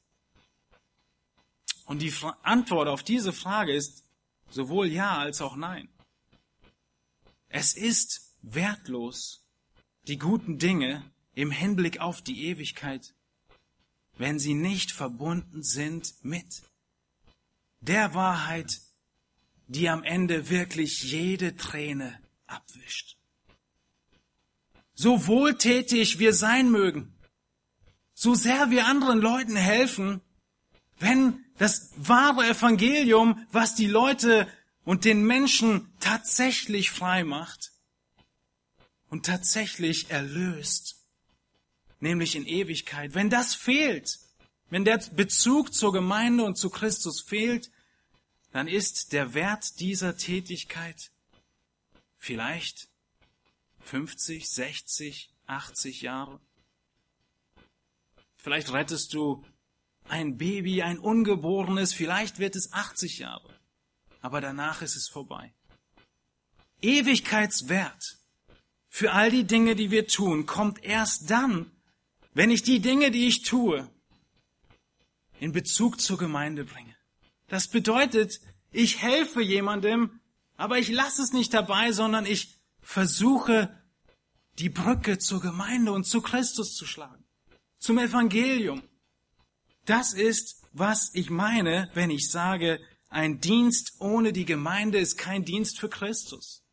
Und 1.87 2.03
die 2.03 2.14
Antwort 2.44 2.87
auf 2.87 3.03
diese 3.03 3.33
Frage 3.33 3.75
ist 3.75 4.05
sowohl 4.49 4.87
ja 4.87 5.18
als 5.18 5.40
auch 5.40 5.57
nein. 5.57 5.88
Es 7.49 7.75
ist 7.75 8.35
wertlos, 8.43 9.47
die 10.07 10.19
guten 10.19 10.59
Dinge 10.59 11.03
im 11.35 11.51
Hinblick 11.51 12.01
auf 12.01 12.23
die 12.23 12.45
Ewigkeit, 12.47 13.15
wenn 14.17 14.39
sie 14.39 14.55
nicht 14.55 14.93
verbunden 14.93 15.63
sind 15.63 16.15
mit 16.23 16.63
der 17.81 18.15
Wahrheit, 18.15 18.81
die 19.67 19.89
am 19.89 20.03
Ende 20.03 20.51
wirklich 20.51 21.03
jede 21.05 21.57
Träne 21.57 22.19
abwischt. 22.47 23.17
So 24.95 25.27
wohltätig 25.27 26.19
wir 26.19 26.35
sein 26.35 26.71
mögen, 26.71 27.15
so 28.15 28.35
sehr 28.35 28.71
wir 28.71 28.87
anderen 28.87 29.21
Leuten 29.21 29.57
helfen, 29.57 30.21
wenn 30.99 31.45
das 31.57 31.93
wahre 31.97 32.47
Evangelium, 32.49 33.47
was 33.53 33.75
die 33.75 33.87
Leute 33.87 34.49
und 34.85 35.05
den 35.05 35.25
Menschen 35.25 35.88
tatsächlich 36.01 36.91
frei 36.91 37.25
macht 37.25 37.73
und 39.11 39.27
tatsächlich 39.27 40.11
erlöst, 40.11 40.97
nämlich 42.01 42.37
in 42.37 42.47
Ewigkeit. 42.47 43.15
Wenn 43.15 43.31
das 43.31 43.55
fehlt, 43.55 44.19
wenn 44.71 44.85
der 44.85 44.99
Bezug 44.99 45.75
zur 45.75 45.93
Gemeinde 45.93 46.45
und 46.45 46.57
zu 46.57 46.71
Christus 46.71 47.21
fehlt, 47.21 47.71
dann 48.53 48.69
ist 48.69 49.13
der 49.13 49.35
Wert 49.35 49.81
dieser 49.81 50.17
Tätigkeit 50.17 51.11
vielleicht 52.17 52.89
50, 53.81 54.49
60, 54.49 55.35
80 55.47 56.03
Jahre. 56.03 56.41
Vielleicht 58.37 58.73
rettest 58.73 59.15
du 59.15 59.45
ein 60.09 60.37
Baby, 60.37 60.83
ein 60.83 60.99
Ungeborenes, 60.99 61.93
vielleicht 61.93 62.39
wird 62.39 62.57
es 62.57 62.73
80 62.73 63.19
Jahre, 63.19 63.55
aber 64.21 64.41
danach 64.41 64.83
ist 64.83 64.97
es 64.97 65.09
vorbei. 65.09 65.55
Ewigkeitswert 66.81 68.19
für 68.88 69.12
all 69.12 69.31
die 69.31 69.45
Dinge, 69.45 69.77
die 69.77 69.91
wir 69.91 70.07
tun, 70.07 70.47
kommt 70.47 70.83
erst 70.85 71.31
dann, 71.31 71.71
wenn 72.35 72.51
ich 72.51 72.62
die 72.62 72.81
Dinge, 72.81 73.11
die 73.11 73.27
ich 73.27 73.43
tue, 73.43 73.88
in 75.41 75.53
Bezug 75.53 76.01
zur 76.01 76.19
Gemeinde 76.19 76.64
bringe. 76.64 76.97
Das 77.49 77.69
bedeutet, 77.69 78.41
ich 78.71 79.01
helfe 79.03 79.41
jemandem, 79.41 80.21
aber 80.57 80.79
ich 80.79 80.88
lasse 80.88 81.23
es 81.23 81.33
nicht 81.33 81.55
dabei, 81.55 81.93
sondern 81.93 82.27
ich 82.27 82.59
versuche, 82.81 83.75
die 84.59 84.69
Brücke 84.69 85.19
zur 85.19 85.41
Gemeinde 85.41 85.93
und 85.93 86.05
zu 86.05 86.21
Christus 86.21 86.75
zu 86.75 86.87
schlagen, 86.87 87.25
zum 87.79 87.99
Evangelium. 87.99 88.83
Das 89.85 90.12
ist, 90.12 90.62
was 90.73 91.11
ich 91.14 91.31
meine, 91.31 91.91
wenn 91.95 92.11
ich 92.11 92.31
sage, 92.31 92.81
ein 93.09 93.41
Dienst 93.41 93.95
ohne 94.01 94.33
die 94.33 94.45
Gemeinde 94.45 94.99
ist 94.99 95.17
kein 95.17 95.45
Dienst 95.45 95.79
für 95.79 95.88
Christus. 95.88 96.64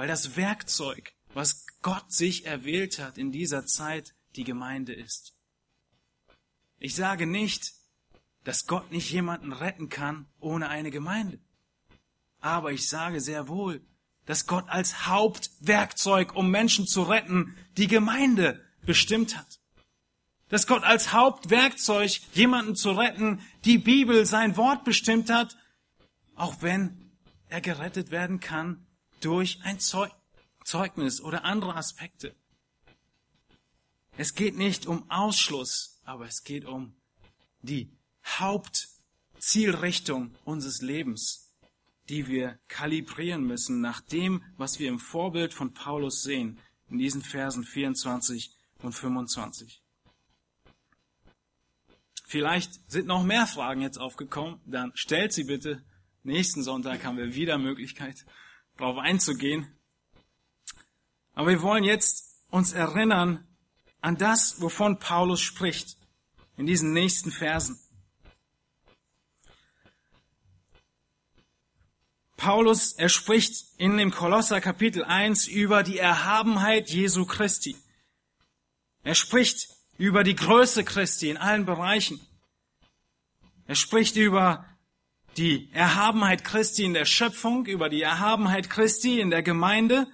Weil 0.00 0.08
das 0.08 0.34
Werkzeug, 0.34 1.12
was 1.34 1.66
Gott 1.82 2.10
sich 2.10 2.46
erwählt 2.46 2.98
hat 2.98 3.18
in 3.18 3.32
dieser 3.32 3.66
Zeit, 3.66 4.14
die 4.34 4.44
Gemeinde 4.44 4.94
ist. 4.94 5.34
Ich 6.78 6.94
sage 6.94 7.26
nicht, 7.26 7.74
dass 8.44 8.66
Gott 8.66 8.90
nicht 8.90 9.10
jemanden 9.10 9.52
retten 9.52 9.90
kann 9.90 10.24
ohne 10.38 10.70
eine 10.70 10.90
Gemeinde. 10.90 11.38
Aber 12.40 12.72
ich 12.72 12.88
sage 12.88 13.20
sehr 13.20 13.46
wohl, 13.46 13.82
dass 14.24 14.46
Gott 14.46 14.70
als 14.70 15.06
Hauptwerkzeug, 15.06 16.34
um 16.34 16.50
Menschen 16.50 16.86
zu 16.86 17.02
retten, 17.02 17.54
die 17.76 17.86
Gemeinde 17.86 18.64
bestimmt 18.86 19.36
hat 19.36 19.60
dass 20.48 20.66
Gott 20.66 20.82
als 20.82 21.12
Hauptwerkzeug, 21.12 22.22
jemanden 22.32 22.74
zu 22.74 22.90
retten, 22.92 23.40
die 23.66 23.76
Bibel 23.76 24.24
sein 24.24 24.56
Wort 24.56 24.82
bestimmt 24.82 25.30
hat, 25.30 25.58
auch 26.36 26.62
wenn 26.62 27.12
er 27.50 27.60
gerettet 27.60 28.10
werden 28.10 28.40
kann 28.40 28.86
durch 29.20 29.60
ein 29.62 29.78
Zeugnis 29.78 31.20
oder 31.20 31.44
andere 31.44 31.76
Aspekte. 31.76 32.34
Es 34.16 34.34
geht 34.34 34.56
nicht 34.56 34.86
um 34.86 35.10
Ausschluss, 35.10 36.00
aber 36.04 36.26
es 36.26 36.44
geht 36.44 36.64
um 36.64 36.94
die 37.62 37.90
Hauptzielrichtung 38.24 40.34
unseres 40.44 40.82
Lebens, 40.82 41.52
die 42.08 42.26
wir 42.26 42.58
kalibrieren 42.68 43.44
müssen 43.44 43.80
nach 43.80 44.00
dem, 44.00 44.42
was 44.56 44.78
wir 44.78 44.88
im 44.88 44.98
Vorbild 44.98 45.54
von 45.54 45.72
Paulus 45.72 46.22
sehen, 46.22 46.58
in 46.88 46.98
diesen 46.98 47.22
Versen 47.22 47.64
24 47.64 48.54
und 48.82 48.92
25. 48.92 49.82
Vielleicht 52.26 52.90
sind 52.90 53.06
noch 53.06 53.24
mehr 53.24 53.46
Fragen 53.46 53.82
jetzt 53.82 53.98
aufgekommen, 53.98 54.60
dann 54.64 54.92
stellt 54.94 55.32
sie 55.32 55.44
bitte. 55.44 55.84
Nächsten 56.22 56.62
Sonntag 56.62 57.04
haben 57.04 57.16
wir 57.16 57.34
wieder 57.34 57.58
Möglichkeit, 57.58 58.24
darauf 58.80 58.98
einzugehen. 58.98 59.66
Aber 61.34 61.50
wir 61.50 61.62
wollen 61.62 61.84
jetzt 61.84 62.44
uns 62.50 62.72
erinnern 62.72 63.46
an 64.00 64.16
das, 64.16 64.60
wovon 64.60 64.98
Paulus 64.98 65.40
spricht 65.40 65.96
in 66.56 66.66
diesen 66.66 66.92
nächsten 66.92 67.30
Versen. 67.30 67.78
Paulus, 72.36 72.92
er 72.92 73.10
spricht 73.10 73.66
in 73.76 73.98
dem 73.98 74.10
Kolosser 74.10 74.62
Kapitel 74.62 75.04
1 75.04 75.46
über 75.46 75.82
die 75.82 75.98
Erhabenheit 75.98 76.88
Jesu 76.88 77.26
Christi. 77.26 77.76
Er 79.02 79.14
spricht 79.14 79.68
über 79.98 80.24
die 80.24 80.34
Größe 80.34 80.82
Christi 80.84 81.28
in 81.28 81.36
allen 81.36 81.66
Bereichen. 81.66 82.18
Er 83.66 83.74
spricht 83.74 84.16
über 84.16 84.64
die 85.36 85.68
Erhabenheit 85.72 86.44
Christi 86.44 86.84
in 86.84 86.94
der 86.94 87.04
Schöpfung, 87.04 87.66
über 87.66 87.88
die 87.88 88.02
Erhabenheit 88.02 88.68
Christi 88.68 89.20
in 89.20 89.30
der 89.30 89.42
Gemeinde 89.42 90.06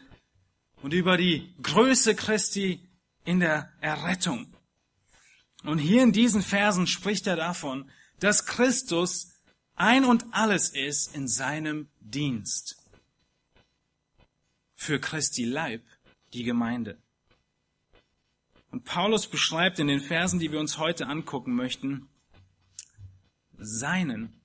und 0.82 0.92
über 0.92 1.16
die 1.16 1.54
Größe 1.62 2.14
Christi 2.14 2.80
in 3.24 3.40
der 3.40 3.72
Errettung. 3.80 4.46
Und 5.64 5.78
hier 5.78 6.02
in 6.02 6.12
diesen 6.12 6.42
Versen 6.42 6.86
spricht 6.86 7.26
er 7.26 7.36
davon, 7.36 7.90
dass 8.20 8.46
Christus 8.46 9.32
ein 9.74 10.04
und 10.04 10.24
alles 10.32 10.70
ist 10.70 11.14
in 11.14 11.28
seinem 11.28 11.88
Dienst. 12.00 12.76
Für 14.74 15.00
Christi 15.00 15.44
Leib, 15.44 15.82
die 16.32 16.44
Gemeinde. 16.44 16.98
Und 18.70 18.84
Paulus 18.84 19.26
beschreibt 19.26 19.78
in 19.78 19.86
den 19.86 20.00
Versen, 20.00 20.38
die 20.38 20.52
wir 20.52 20.60
uns 20.60 20.78
heute 20.78 21.06
angucken 21.06 21.54
möchten, 21.54 22.08
seinen 23.58 24.35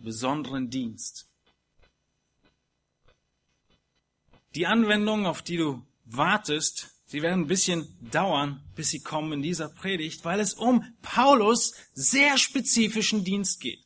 besonderen 0.00 0.70
Dienst. 0.70 1.26
Die 4.54 4.66
Anwendung, 4.66 5.26
auf 5.26 5.42
die 5.42 5.58
du 5.58 5.86
wartest, 6.04 6.90
sie 7.04 7.22
werden 7.22 7.44
ein 7.44 7.46
bisschen 7.46 7.96
dauern, 8.10 8.62
bis 8.74 8.90
sie 8.90 9.00
kommen 9.00 9.34
in 9.34 9.42
dieser 9.42 9.68
Predigt, 9.68 10.24
weil 10.24 10.40
es 10.40 10.54
um 10.54 10.84
Paulus 11.02 11.74
sehr 11.92 12.38
spezifischen 12.38 13.24
Dienst 13.24 13.60
geht. 13.60 13.84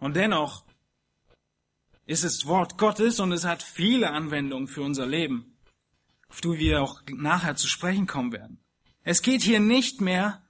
Und 0.00 0.16
dennoch 0.16 0.64
ist 2.06 2.24
es 2.24 2.46
Wort 2.46 2.78
Gottes 2.78 3.20
und 3.20 3.32
es 3.32 3.44
hat 3.44 3.62
viele 3.62 4.10
Anwendungen 4.10 4.66
für 4.66 4.82
unser 4.82 5.06
Leben, 5.06 5.58
auf 6.28 6.40
die 6.40 6.58
wir 6.58 6.82
auch 6.82 7.02
nachher 7.06 7.54
zu 7.54 7.68
sprechen 7.68 8.06
kommen 8.06 8.32
werden. 8.32 8.58
Es 9.02 9.22
geht 9.22 9.42
hier 9.42 9.60
nicht 9.60 10.00
mehr 10.00 10.42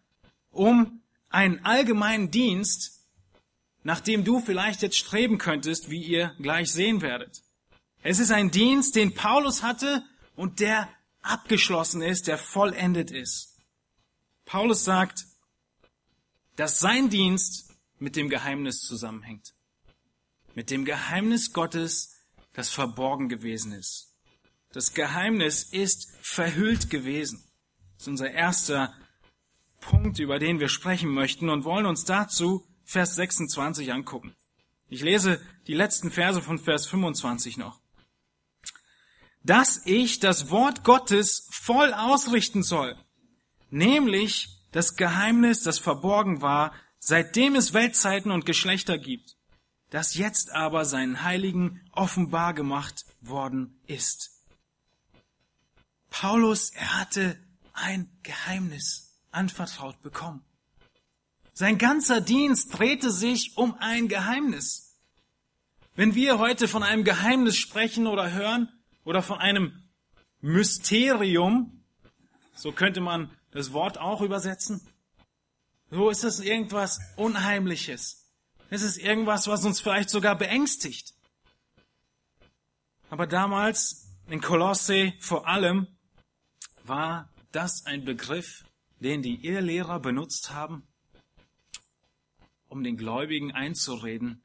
um 0.51 1.03
einen 1.29 1.65
allgemeinen 1.65 2.31
Dienst, 2.31 2.98
nach 3.89 4.01
dem 4.01 4.23
du 4.23 4.39
vielleicht 4.39 4.83
jetzt 4.83 4.99
streben 4.99 5.39
könntest, 5.39 5.89
wie 5.89 6.03
ihr 6.05 6.35
gleich 6.41 6.71
sehen 6.71 7.01
werdet. 7.01 7.43
Es 8.03 8.19
ist 8.19 8.31
ein 8.31 8.51
Dienst, 8.51 8.97
den 8.97 9.15
Paulus 9.15 9.63
hatte 9.63 10.05
und 10.37 10.61
der 10.61 10.91
abgeschlossen 11.23 12.03
ist, 12.03 12.27
der 12.27 12.37
vollendet 12.37 13.11
ist. 13.11 13.57
Paulus 14.45 14.85
sagt, 14.85 15.25
dass 16.57 16.81
sein 16.81 17.09
Dienst 17.09 17.71
mit 17.99 18.15
dem 18.15 18.29
Geheimnis 18.29 18.81
zusammenhängt. 18.83 19.55
Mit 20.55 20.69
dem 20.69 20.85
Geheimnis 20.85 21.55
Gottes, 21.55 22.15
das 22.53 22.69
verborgen 22.69 23.31
gewesen 23.31 23.73
ist. 23.73 24.13
Das 24.71 24.93
Geheimnis 24.93 25.63
ist 25.63 26.13
verhüllt 26.21 26.91
gewesen. 26.91 27.43
Das 27.95 28.03
ist 28.03 28.09
unser 28.09 28.33
erster 28.33 28.93
Punkt, 29.81 30.19
über 30.19 30.39
den 30.39 30.61
wir 30.61 30.69
sprechen 30.69 31.09
möchten 31.09 31.49
und 31.49 31.65
wollen 31.65 31.87
uns 31.87 32.05
dazu 32.05 32.69
Vers 32.89 33.17
26 33.17 33.93
angucken. 33.93 34.35
Ich 34.89 35.03
lese 35.03 35.43
die 35.67 35.75
letzten 35.75 36.11
Verse 36.11 36.41
von 36.41 36.59
Vers 36.59 36.87
25 36.87 37.59
noch. 37.59 37.83
Dass 39.43 39.83
ich 39.85 40.21
das 40.21 40.49
Wort 40.49 40.85
Gottes 40.85 41.47
voll 41.51 41.93
ausrichten 41.93 42.63
soll, 42.63 42.97
nämlich 43.69 44.49
das 44.73 44.97
Geheimnis, 44.97 45.63
das 45.63 45.79
verborgen 45.79 46.41
war, 46.41 46.73
seitdem 46.99 47.57
es 47.57 47.75
Weltzeiten 47.75 48.31
und 48.31 48.47
Geschlechter 48.47 48.97
gibt, 48.97 49.37
das 49.91 50.15
jetzt 50.15 50.53
aber 50.53 50.87
seinen 50.87 51.23
Heiligen 51.23 51.87
offenbar 51.93 52.55
gemacht 52.55 53.05
worden 53.21 53.83
ist. 53.87 54.31
Paulus, 56.09 56.71
er 56.71 56.99
hatte 56.99 57.39
ein 57.75 58.11
Geheimnis 58.23 59.21
anvertraut 59.31 60.01
bekommen. 60.01 60.48
Sein 61.59 61.77
ganzer 61.77 62.21
Dienst 62.21 62.79
drehte 62.79 63.11
sich 63.11 63.57
um 63.57 63.75
ein 63.81 64.07
Geheimnis. 64.07 64.95
Wenn 65.97 66.15
wir 66.15 66.39
heute 66.39 66.69
von 66.69 66.85
einem 66.85 67.03
Geheimnis 67.03 67.57
sprechen 67.57 68.07
oder 68.07 68.31
hören 68.31 68.69
oder 69.03 69.23
von 69.23 69.41
einem 69.41 69.73
Mysterium, 70.41 71.83
so 72.55 72.71
könnte 72.71 73.01
man 73.01 73.37
das 73.51 73.73
Wort 73.73 73.99
auch 73.99 74.21
übersetzen, 74.21 74.87
so 75.91 76.11
ist 76.11 76.23
es 76.23 76.39
irgendwas 76.39 77.01
Unheimliches. 77.17 78.31
Es 78.71 78.83
ist 78.83 78.97
irgendwas, 78.97 79.49
was 79.49 79.65
uns 79.65 79.81
vielleicht 79.81 80.11
sogar 80.11 80.39
beängstigt. 80.39 81.13
Aber 83.11 83.27
damals 83.27 84.07
in 84.29 84.41
Kolosse 84.41 85.13
vor 85.19 85.49
allem 85.49 85.89
war 86.85 87.29
das 87.51 87.85
ein 87.85 88.05
Begriff, 88.05 88.65
den 89.01 89.23
die 89.23 89.45
Irrlehrer 89.45 89.99
benutzt 89.99 90.55
haben, 90.55 90.88
um 92.69 92.85
den 92.85 92.97
Gläubigen 92.97 93.53
einzureden, 93.53 94.43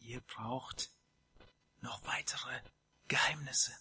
ihr 0.00 0.20
braucht 0.20 0.90
noch 1.82 2.04
weitere 2.06 2.60
Geheimnisse. 3.08 3.72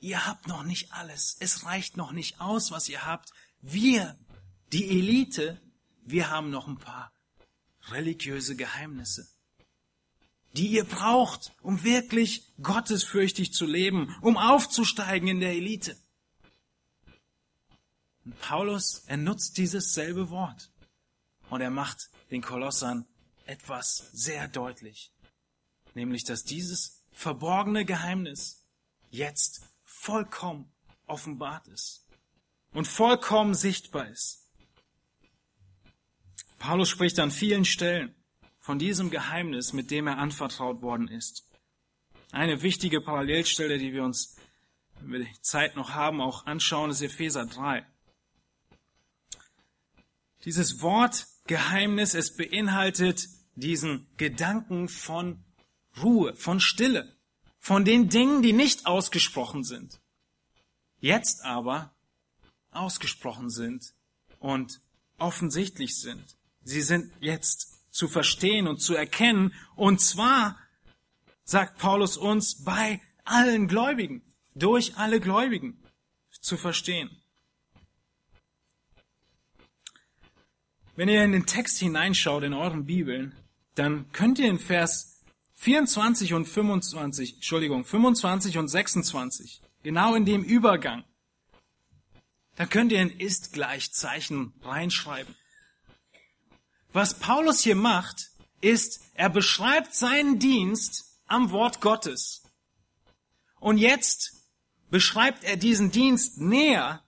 Ihr 0.00 0.26
habt 0.26 0.46
noch 0.46 0.62
nicht 0.62 0.92
alles. 0.92 1.36
Es 1.40 1.64
reicht 1.64 1.96
noch 1.96 2.12
nicht 2.12 2.40
aus, 2.40 2.70
was 2.70 2.88
ihr 2.88 3.06
habt. 3.06 3.30
Wir 3.60 4.18
die 4.72 4.88
Elite, 4.90 5.60
wir 6.02 6.30
haben 6.30 6.50
noch 6.50 6.66
ein 6.66 6.78
paar 6.78 7.12
religiöse 7.88 8.56
Geheimnisse, 8.56 9.28
die 10.52 10.68
ihr 10.68 10.84
braucht, 10.84 11.52
um 11.62 11.84
wirklich 11.84 12.52
gottesfürchtig 12.62 13.52
zu 13.52 13.64
leben, 13.64 14.14
um 14.20 14.36
aufzusteigen 14.36 15.28
in 15.28 15.40
der 15.40 15.52
Elite. 15.52 15.96
Und 18.24 18.38
Paulus, 18.40 19.04
er 19.06 19.16
nutzt 19.16 19.56
dieses 19.56 19.94
selbe 19.94 20.30
Wort 20.30 20.70
und 21.50 21.60
er 21.60 21.70
macht 21.70 22.10
den 22.30 22.42
Kolossern 22.42 23.06
etwas 23.46 24.08
sehr 24.12 24.48
deutlich, 24.48 25.12
nämlich 25.94 26.24
dass 26.24 26.44
dieses 26.44 27.04
verborgene 27.12 27.84
Geheimnis 27.84 28.66
jetzt 29.10 29.62
vollkommen 29.84 30.72
offenbart 31.06 31.68
ist 31.68 32.06
und 32.72 32.86
vollkommen 32.86 33.54
sichtbar 33.54 34.08
ist. 34.08 34.46
Paulus 36.58 36.88
spricht 36.88 37.18
an 37.18 37.30
vielen 37.30 37.64
Stellen 37.64 38.14
von 38.58 38.78
diesem 38.78 39.10
Geheimnis, 39.10 39.72
mit 39.72 39.90
dem 39.90 40.08
er 40.08 40.18
anvertraut 40.18 40.82
worden 40.82 41.08
ist. 41.08 41.44
Eine 42.32 42.62
wichtige 42.62 43.00
Parallelstelle, 43.00 43.78
die 43.78 43.92
wir 43.92 44.02
uns, 44.02 44.36
wenn 45.00 45.12
wir 45.12 45.18
die 45.20 45.40
Zeit 45.42 45.76
noch 45.76 45.90
haben, 45.90 46.20
auch 46.20 46.46
anschauen, 46.46 46.90
ist 46.90 47.00
Epheser 47.02 47.46
3. 47.46 47.86
Dieses 50.44 50.80
Wort 50.82 51.26
Geheimnis, 51.46 52.14
es 52.14 52.36
beinhaltet 52.36 53.28
diesen 53.54 54.06
Gedanken 54.16 54.88
von 54.88 55.44
Ruhe, 56.02 56.34
von 56.34 56.60
Stille, 56.60 57.16
von 57.58 57.84
den 57.84 58.08
Dingen, 58.08 58.42
die 58.42 58.52
nicht 58.52 58.86
ausgesprochen 58.86 59.64
sind, 59.64 60.00
jetzt 61.00 61.44
aber 61.44 61.94
ausgesprochen 62.70 63.50
sind 63.50 63.94
und 64.38 64.80
offensichtlich 65.18 65.96
sind. 65.96 66.36
Sie 66.62 66.82
sind 66.82 67.12
jetzt 67.20 67.76
zu 67.90 68.08
verstehen 68.08 68.68
und 68.68 68.78
zu 68.82 68.94
erkennen. 68.94 69.54
Und 69.74 70.00
zwar, 70.00 70.58
sagt 71.44 71.78
Paulus 71.78 72.16
uns, 72.16 72.62
bei 72.64 73.00
allen 73.24 73.68
Gläubigen, 73.68 74.22
durch 74.54 74.96
alle 74.96 75.20
Gläubigen 75.20 75.82
zu 76.40 76.56
verstehen. 76.56 77.10
Wenn 80.96 81.10
ihr 81.10 81.22
in 81.22 81.32
den 81.32 81.44
Text 81.44 81.78
hineinschaut 81.78 82.42
in 82.42 82.54
euren 82.54 82.86
Bibeln, 82.86 83.34
dann 83.74 84.10
könnt 84.12 84.38
ihr 84.38 84.48
in 84.48 84.58
Vers 84.58 85.22
24 85.56 86.32
und 86.32 86.46
25, 86.46 87.34
Entschuldigung, 87.34 87.84
25 87.84 88.56
und 88.56 88.68
26, 88.68 89.60
genau 89.82 90.14
in 90.14 90.24
dem 90.24 90.42
Übergang, 90.42 91.04
da 92.56 92.64
könnt 92.64 92.92
ihr 92.92 93.00
ein 93.00 93.10
Ist-Gleichzeichen 93.10 94.54
reinschreiben. 94.62 95.34
Was 96.92 97.18
Paulus 97.18 97.60
hier 97.60 97.76
macht, 97.76 98.30
ist, 98.62 99.02
er 99.12 99.28
beschreibt 99.28 99.94
seinen 99.94 100.38
Dienst 100.38 101.20
am 101.26 101.50
Wort 101.50 101.82
Gottes. 101.82 102.42
Und 103.60 103.76
jetzt 103.76 104.32
beschreibt 104.90 105.44
er 105.44 105.58
diesen 105.58 105.90
Dienst 105.90 106.40
näher, 106.40 107.02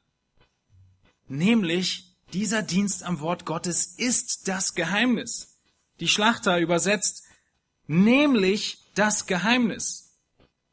nämlich 1.29 2.07
dieser 2.32 2.62
Dienst 2.62 3.02
am 3.02 3.20
Wort 3.20 3.44
Gottes 3.46 3.86
ist 3.96 4.48
das 4.48 4.74
Geheimnis. 4.74 5.58
Die 6.00 6.08
Schlachter 6.08 6.58
übersetzt, 6.58 7.24
nämlich 7.86 8.78
das 8.94 9.26
Geheimnis. 9.26 10.16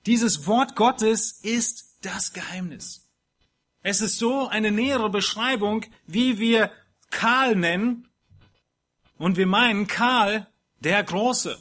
Dieses 0.05 0.45
Wort 0.47 0.75
Gottes 0.75 1.31
ist 1.31 1.97
das 2.01 2.33
Geheimnis. 2.33 3.09
Es 3.81 4.01
ist 4.01 4.17
so 4.17 4.47
eine 4.47 4.71
nähere 4.71 5.09
Beschreibung, 5.09 5.85
wie 6.05 6.39
wir 6.39 6.71
Karl 7.09 7.55
nennen, 7.55 8.07
und 9.17 9.37
wir 9.37 9.47
meinen 9.47 9.87
Karl 9.87 10.47
der 10.79 11.03
Große. 11.03 11.57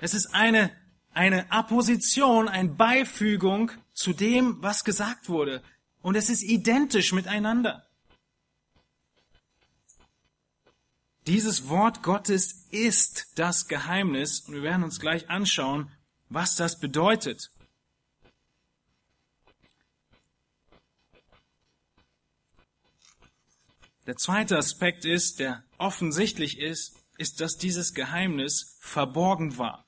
Es 0.00 0.14
ist 0.14 0.34
eine, 0.34 0.70
eine 1.12 1.50
Apposition, 1.50 2.48
eine 2.48 2.70
Beifügung 2.70 3.70
zu 3.92 4.12
dem, 4.12 4.62
was 4.62 4.84
gesagt 4.84 5.28
wurde. 5.28 5.62
Und 6.02 6.14
es 6.14 6.30
ist 6.30 6.42
identisch 6.42 7.12
miteinander. 7.12 7.86
Dieses 11.26 11.68
Wort 11.68 12.02
Gottes 12.02 12.66
ist 12.70 13.32
das 13.36 13.68
Geheimnis 13.68 14.40
und 14.40 14.54
wir 14.54 14.62
werden 14.62 14.82
uns 14.82 14.98
gleich 14.98 15.28
anschauen, 15.28 15.92
was 16.28 16.56
das 16.56 16.80
bedeutet. 16.80 17.50
Der 24.06 24.16
zweite 24.16 24.56
Aspekt 24.56 25.04
ist, 25.04 25.38
der 25.38 25.62
offensichtlich 25.78 26.58
ist, 26.58 26.96
ist, 27.18 27.40
dass 27.40 27.58
dieses 27.58 27.94
Geheimnis 27.94 28.76
verborgen 28.80 29.58
war. 29.58 29.86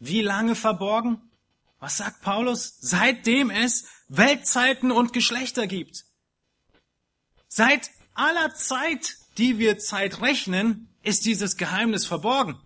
Wie 0.00 0.22
lange 0.22 0.54
verborgen? 0.54 1.30
Was 1.82 1.96
sagt 1.96 2.22
Paulus? 2.22 2.76
Seitdem 2.78 3.50
es 3.50 3.88
Weltzeiten 4.06 4.92
und 4.92 5.12
Geschlechter 5.12 5.66
gibt. 5.66 6.04
Seit 7.48 7.90
aller 8.14 8.54
Zeit, 8.54 9.16
die 9.36 9.58
wir 9.58 9.80
Zeit 9.80 10.20
rechnen, 10.20 10.94
ist 11.02 11.24
dieses 11.24 11.56
Geheimnis 11.56 12.06
verborgen. 12.06 12.56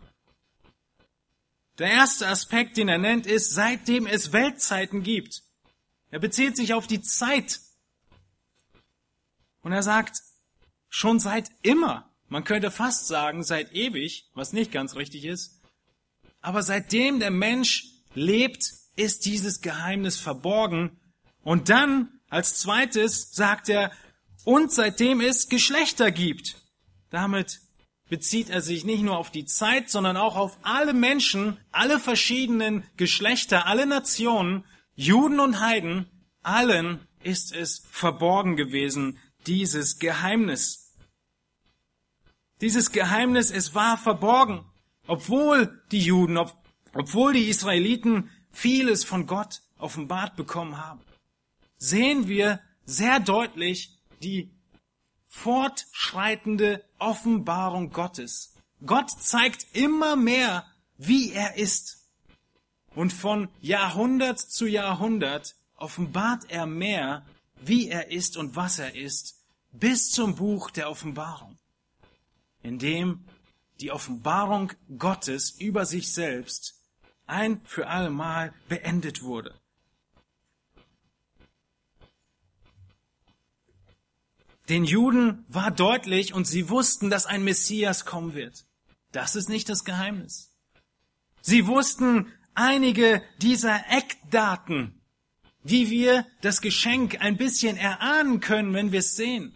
Der 1.79 1.91
erste 1.91 2.29
Aspekt, 2.29 2.77
den 2.77 2.91
er 2.91 2.99
nennt, 2.99 3.27
ist, 3.27 3.55
seitdem 3.55 4.07
es 4.07 4.35
Weltzeiten 4.35 5.03
gibt. 5.03 5.45
Er 6.11 6.19
bezieht 6.19 6.55
sich 6.55 6.75
auf 6.75 6.87
die 6.87 7.01
Zeit. 7.01 7.61
Und 9.63 9.73
er 9.73 9.83
sagt, 9.83 10.21
schon 10.91 11.21
seit 11.21 11.51
immer, 11.63 12.15
man 12.29 12.45
könnte 12.45 12.71
fast 12.71 13.07
sagen, 13.07 13.45
seit 13.45 13.73
ewig, 13.73 14.29
was 14.35 14.53
nicht 14.53 14.73
ganz 14.73 14.95
richtig 14.95 15.25
ist, 15.25 15.59
aber 16.43 16.63
seitdem 16.63 17.19
der 17.19 17.31
Mensch 17.31 17.95
lebt, 18.13 18.86
ist 18.97 19.27
dieses 19.27 19.61
Geheimnis 19.61 20.19
verborgen. 20.19 20.99
Und 21.43 21.69
dann, 21.69 22.21
als 22.29 22.59
zweites, 22.59 23.33
sagt 23.33 23.69
er, 23.69 23.93
und 24.45 24.73
seitdem 24.73 25.21
es 25.21 25.49
Geschlechter 25.49 26.11
gibt. 26.11 26.57
Damit 27.11 27.61
bezieht 28.09 28.51
er 28.51 28.61
sich 28.61 28.85
nicht 28.85 29.03
nur 29.03 29.19
auf 29.19 29.31
die 29.31 29.45
Zeit, 29.45 29.91
sondern 29.91 30.17
auch 30.17 30.37
auf 30.37 30.59
alle 30.63 30.95
Menschen, 30.95 31.59
alle 31.73 31.99
verschiedenen 31.99 32.85
Geschlechter, 32.97 33.67
alle 33.67 33.87
Nationen, 33.87 34.65
Juden 34.95 35.41
und 35.41 35.61
Heiden, 35.61 36.07
allen 36.43 37.01
ist 37.23 37.55
es 37.55 37.83
verborgen 37.91 38.57
gewesen, 38.57 39.19
dieses 39.47 39.99
Geheimnis. 39.99 40.95
Dieses 42.61 42.93
Geheimnis, 42.93 43.51
es 43.51 43.75
war 43.75 43.99
verborgen, 43.99 44.65
obwohl 45.07 45.83
die 45.91 46.01
Juden, 46.01 46.39
ob, 46.39 46.57
obwohl 46.95 47.35
die 47.35 47.49
Israeliten 47.49 48.31
vieles 48.57 49.05
von 49.05 49.27
Gott 49.27 49.61
offenbart 49.79 50.35
bekommen 50.35 50.79
haben, 50.79 51.01
sehen 51.77 52.27
wir 52.27 52.61
sehr 52.87 53.21
deutlich 53.21 53.99
die 54.23 54.51
fortschreitende 55.27 56.83
Offenbarung 56.99 57.90
Gottes. 57.90 58.55
Gott 58.85 59.11
zeigt 59.11 59.66
immer 59.77 60.16
mehr, 60.16 60.64
wie 60.97 61.33
er 61.33 61.57
ist. 61.59 62.09
Und 62.95 63.12
von 63.12 63.49
Jahrhundert 63.61 64.38
zu 64.38 64.66
Jahrhundert 64.66 65.55
offenbart 65.77 66.47
er 66.49 66.64
mehr, 66.64 67.27
wie 67.61 67.88
er 67.90 68.11
ist 68.11 68.38
und 68.38 68.57
was 68.57 68.79
er 68.79 68.95
ist, 68.95 69.45
bis 69.73 70.11
zum 70.11 70.35
Buch 70.35 70.71
der 70.71 70.88
Offenbarung, 70.88 71.59
in 72.62 72.79
dem 72.79 73.27
die 73.81 73.92
Offenbarung 73.92 74.73
Gottes 74.97 75.51
über 75.51 75.85
sich 75.85 76.11
selbst 76.11 76.76
ein 77.27 77.61
für 77.65 77.89
allemal 77.89 78.53
beendet 78.69 79.23
wurde. 79.23 79.55
Den 84.69 84.85
Juden 84.85 85.45
war 85.49 85.71
deutlich 85.71 86.35
und 86.35 86.47
sie 86.47 86.69
wussten, 86.69 87.09
dass 87.09 87.27
ein 87.27 87.45
Messias 87.45 88.05
kommen 88.05 88.35
wird. 88.35 88.67
Das 89.12 89.37
ist 89.37 89.49
nicht 89.49 89.69
das 89.69 89.85
Geheimnis. 89.85 90.53
Sie 91.41 91.67
wussten 91.69 92.33
einige 92.55 93.23
dieser 93.39 93.85
Eckdaten, 93.91 95.01
wie 95.62 95.91
wir 95.91 96.27
das 96.41 96.61
Geschenk 96.61 97.21
ein 97.21 97.37
bisschen 97.37 97.77
erahnen 97.77 98.41
können, 98.41 98.75
wenn 98.75 98.91
wir 98.91 99.01
es 99.01 99.15
sehen. 99.15 99.55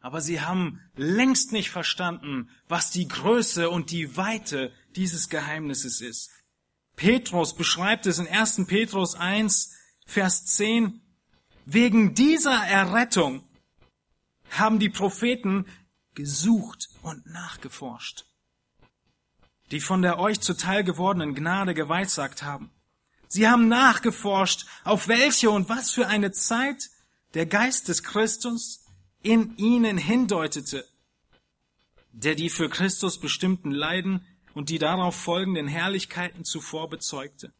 Aber 0.00 0.20
sie 0.20 0.40
haben 0.40 0.80
längst 0.96 1.52
nicht 1.52 1.70
verstanden, 1.70 2.50
was 2.68 2.90
die 2.90 3.08
Größe 3.08 3.70
und 3.70 3.90
die 3.90 4.16
Weite 4.16 4.72
dieses 4.96 5.28
Geheimnisses 5.28 6.00
ist. 6.00 6.30
Petrus 7.00 7.56
beschreibt 7.56 8.04
es 8.04 8.18
in 8.18 8.28
1. 8.28 8.66
Petrus 8.66 9.14
1, 9.14 9.74
Vers 10.04 10.44
10. 10.44 11.00
Wegen 11.64 12.12
dieser 12.14 12.62
Errettung 12.66 13.42
haben 14.50 14.78
die 14.78 14.90
Propheten 14.90 15.64
gesucht 16.14 16.90
und 17.00 17.24
nachgeforscht, 17.24 18.26
die 19.70 19.80
von 19.80 20.02
der 20.02 20.18
euch 20.18 20.40
zuteil 20.40 20.84
gewordenen 20.84 21.34
Gnade 21.34 21.72
geweissagt 21.72 22.42
haben. 22.42 22.70
Sie 23.28 23.48
haben 23.48 23.68
nachgeforscht, 23.68 24.66
auf 24.84 25.08
welche 25.08 25.48
und 25.48 25.70
was 25.70 25.92
für 25.92 26.06
eine 26.06 26.32
Zeit 26.32 26.90
der 27.32 27.46
Geist 27.46 27.88
des 27.88 28.02
Christus 28.02 28.84
in 29.22 29.56
ihnen 29.56 29.96
hindeutete, 29.96 30.86
der 32.12 32.34
die 32.34 32.50
für 32.50 32.68
Christus 32.68 33.18
bestimmten 33.18 33.70
Leiden 33.70 34.26
und 34.54 34.68
die 34.68 34.78
darauf 34.78 35.14
folgenden 35.14 35.68
Herrlichkeiten 35.68 36.44
zuvor 36.44 36.88
bezeugte. 36.88 37.52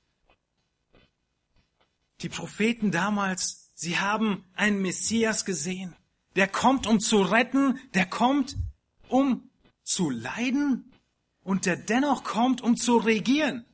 Die 2.22 2.29
Propheten 2.29 2.90
damals, 2.90 3.70
sie 3.74 3.98
haben 3.98 4.44
einen 4.55 4.83
Messias 4.83 5.44
gesehen, 5.44 5.96
der 6.37 6.48
kommt, 6.48 6.87
um 6.87 7.00
zu 7.00 7.22
retten, 7.22 7.79
der 7.94 8.07
kommt, 8.07 8.57
um 9.09 9.50
zu 9.83 10.11
leiden 10.11 10.92
und 11.42 11.66
der 11.66 11.76
dennoch 11.76 12.24
kommt, 12.24 12.61
um 12.61 12.76
zu 12.76 12.98
regieren. 12.98 13.64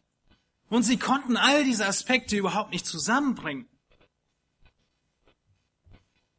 Und 0.68 0.83
sie 0.83 0.98
konnten 0.98 1.37
all 1.37 1.64
diese 1.64 1.87
Aspekte 1.87 2.37
überhaupt 2.37 2.72
nicht 2.72 2.87
zusammenbringen. 2.87 3.68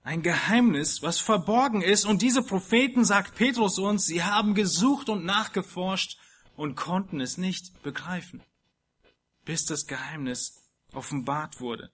Ein 0.03 0.21
Geheimnis, 0.21 1.01
was 1.01 1.19
verborgen 1.19 1.81
ist. 1.81 2.05
Und 2.05 2.21
diese 2.21 2.41
Propheten, 2.41 3.03
sagt 3.03 3.35
Petrus 3.35 3.77
uns, 3.77 4.05
sie 4.05 4.23
haben 4.23 4.53
gesucht 4.53 5.09
und 5.09 5.25
nachgeforscht 5.25 6.17
und 6.57 6.75
konnten 6.75 7.21
es 7.21 7.37
nicht 7.37 7.81
begreifen, 7.83 8.43
bis 9.45 9.63
das 9.63 9.87
Geheimnis 9.87 10.61
offenbart 10.91 11.61
wurde. 11.61 11.93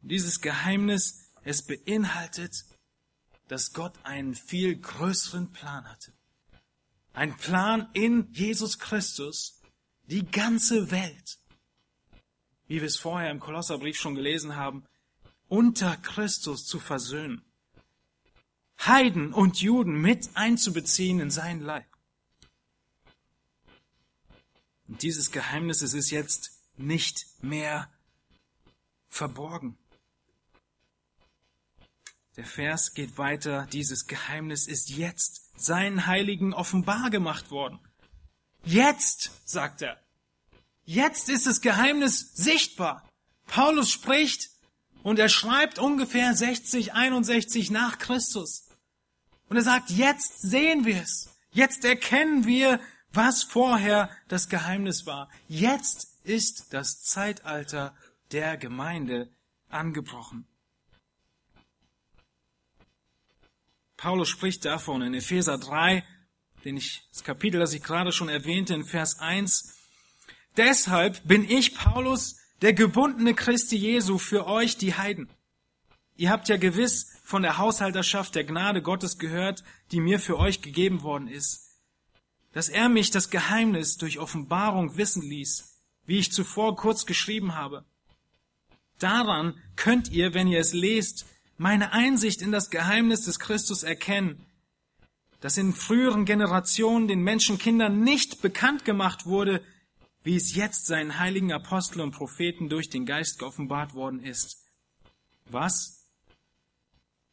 Dieses 0.00 0.40
Geheimnis, 0.40 1.34
es 1.42 1.66
beinhaltet 1.66 2.64
dass 3.48 3.72
Gott 3.72 3.94
einen 4.04 4.34
viel 4.34 4.76
größeren 4.76 5.50
Plan 5.50 5.88
hatte. 5.88 6.12
Ein 7.12 7.36
Plan 7.36 7.88
in 7.94 8.32
Jesus 8.32 8.78
Christus, 8.78 9.60
die 10.04 10.24
ganze 10.24 10.90
Welt, 10.90 11.38
wie 12.66 12.80
wir 12.80 12.86
es 12.86 12.96
vorher 12.96 13.30
im 13.30 13.40
Kolosserbrief 13.40 13.98
schon 13.98 14.14
gelesen 14.14 14.54
haben, 14.54 14.84
unter 15.48 15.96
Christus 15.96 16.66
zu 16.66 16.78
versöhnen. 16.78 17.42
Heiden 18.80 19.32
und 19.32 19.60
Juden 19.60 20.00
mit 20.00 20.28
einzubeziehen 20.34 21.18
in 21.18 21.30
sein 21.30 21.60
Leib. 21.60 21.88
Und 24.88 25.02
dieses 25.02 25.30
Geheimnis 25.30 25.82
ist 25.82 26.10
jetzt 26.10 26.50
nicht 26.76 27.26
mehr 27.42 27.88
verborgen. 29.08 29.76
Der 32.36 32.46
Vers 32.46 32.94
geht 32.94 33.18
weiter, 33.18 33.66
dieses 33.72 34.06
Geheimnis 34.06 34.66
ist 34.66 34.90
jetzt 34.90 35.60
seinen 35.60 36.06
Heiligen 36.06 36.54
offenbar 36.54 37.10
gemacht 37.10 37.50
worden. 37.50 37.80
Jetzt, 38.64 39.32
sagt 39.44 39.82
er. 39.82 40.00
Jetzt 40.84 41.28
ist 41.28 41.46
das 41.46 41.60
Geheimnis 41.60 42.32
sichtbar. 42.34 43.08
Paulus 43.46 43.90
spricht 43.90 44.50
und 45.02 45.18
er 45.18 45.28
schreibt 45.28 45.78
ungefähr 45.78 46.34
60, 46.34 46.94
61 46.94 47.70
nach 47.70 47.98
Christus. 47.98 48.68
Und 49.48 49.56
er 49.56 49.62
sagt, 49.62 49.90
jetzt 49.90 50.40
sehen 50.40 50.84
wir 50.84 51.02
es. 51.02 51.30
Jetzt 51.50 51.84
erkennen 51.84 52.46
wir, 52.46 52.80
was 53.12 53.42
vorher 53.42 54.10
das 54.28 54.48
Geheimnis 54.48 55.06
war. 55.06 55.28
Jetzt 55.48 56.18
ist 56.24 56.72
das 56.72 57.02
Zeitalter 57.02 57.94
der 58.32 58.56
Gemeinde 58.56 59.30
angebrochen. 59.68 60.46
Paulus 63.96 64.28
spricht 64.28 64.64
davon 64.64 65.02
in 65.02 65.14
Epheser 65.14 65.58
3, 65.58 66.04
den 66.64 66.76
ich, 66.76 67.02
das 67.12 67.24
Kapitel, 67.24 67.58
das 67.58 67.72
ich 67.72 67.82
gerade 67.82 68.12
schon 68.12 68.28
erwähnte, 68.28 68.74
in 68.74 68.84
Vers 68.84 69.18
1. 69.18 69.74
Deshalb 70.56 71.26
bin 71.26 71.48
ich, 71.48 71.74
Paulus, 71.74 72.36
der 72.62 72.72
gebundene 72.72 73.34
Christi 73.34 73.76
Jesu 73.76 74.18
für 74.18 74.46
euch, 74.46 74.76
die 74.76 74.94
Heiden. 74.94 75.28
Ihr 76.16 76.30
habt 76.30 76.48
ja 76.48 76.56
gewiss 76.56 77.16
von 77.24 77.42
der 77.42 77.58
Haushalterschaft 77.58 78.34
der 78.34 78.44
Gnade 78.44 78.82
Gottes 78.82 79.18
gehört, 79.18 79.62
die 79.92 80.00
mir 80.00 80.18
für 80.18 80.38
euch 80.38 80.62
gegeben 80.62 81.02
worden 81.02 81.28
ist. 81.28 81.67
Dass 82.52 82.68
er 82.68 82.88
mich 82.88 83.10
das 83.10 83.30
Geheimnis 83.30 83.96
durch 83.96 84.18
Offenbarung 84.18 84.96
wissen 84.96 85.22
ließ, 85.22 85.82
wie 86.06 86.18
ich 86.18 86.32
zuvor 86.32 86.76
kurz 86.76 87.06
geschrieben 87.06 87.54
habe. 87.54 87.84
Daran 88.98 89.60
könnt 89.76 90.10
ihr, 90.10 90.34
wenn 90.34 90.48
ihr 90.48 90.60
es 90.60 90.72
lest, 90.72 91.26
meine 91.56 91.92
Einsicht 91.92 92.42
in 92.42 92.52
das 92.52 92.70
Geheimnis 92.70 93.22
des 93.22 93.38
Christus 93.38 93.82
erkennen, 93.82 94.44
das 95.40 95.56
in 95.56 95.72
früheren 95.72 96.24
Generationen 96.24 97.06
den 97.06 97.22
Menschenkindern 97.22 98.00
nicht 98.00 98.42
bekannt 98.42 98.84
gemacht 98.84 99.26
wurde, 99.26 99.62
wie 100.24 100.36
es 100.36 100.54
jetzt 100.54 100.86
seinen 100.86 101.18
heiligen 101.18 101.52
Aposteln 101.52 102.00
und 102.00 102.10
Propheten 102.12 102.68
durch 102.68 102.90
den 102.90 103.06
Geist 103.06 103.38
geoffenbart 103.38 103.94
worden 103.94 104.22
ist. 104.22 104.64
Was? 105.46 106.06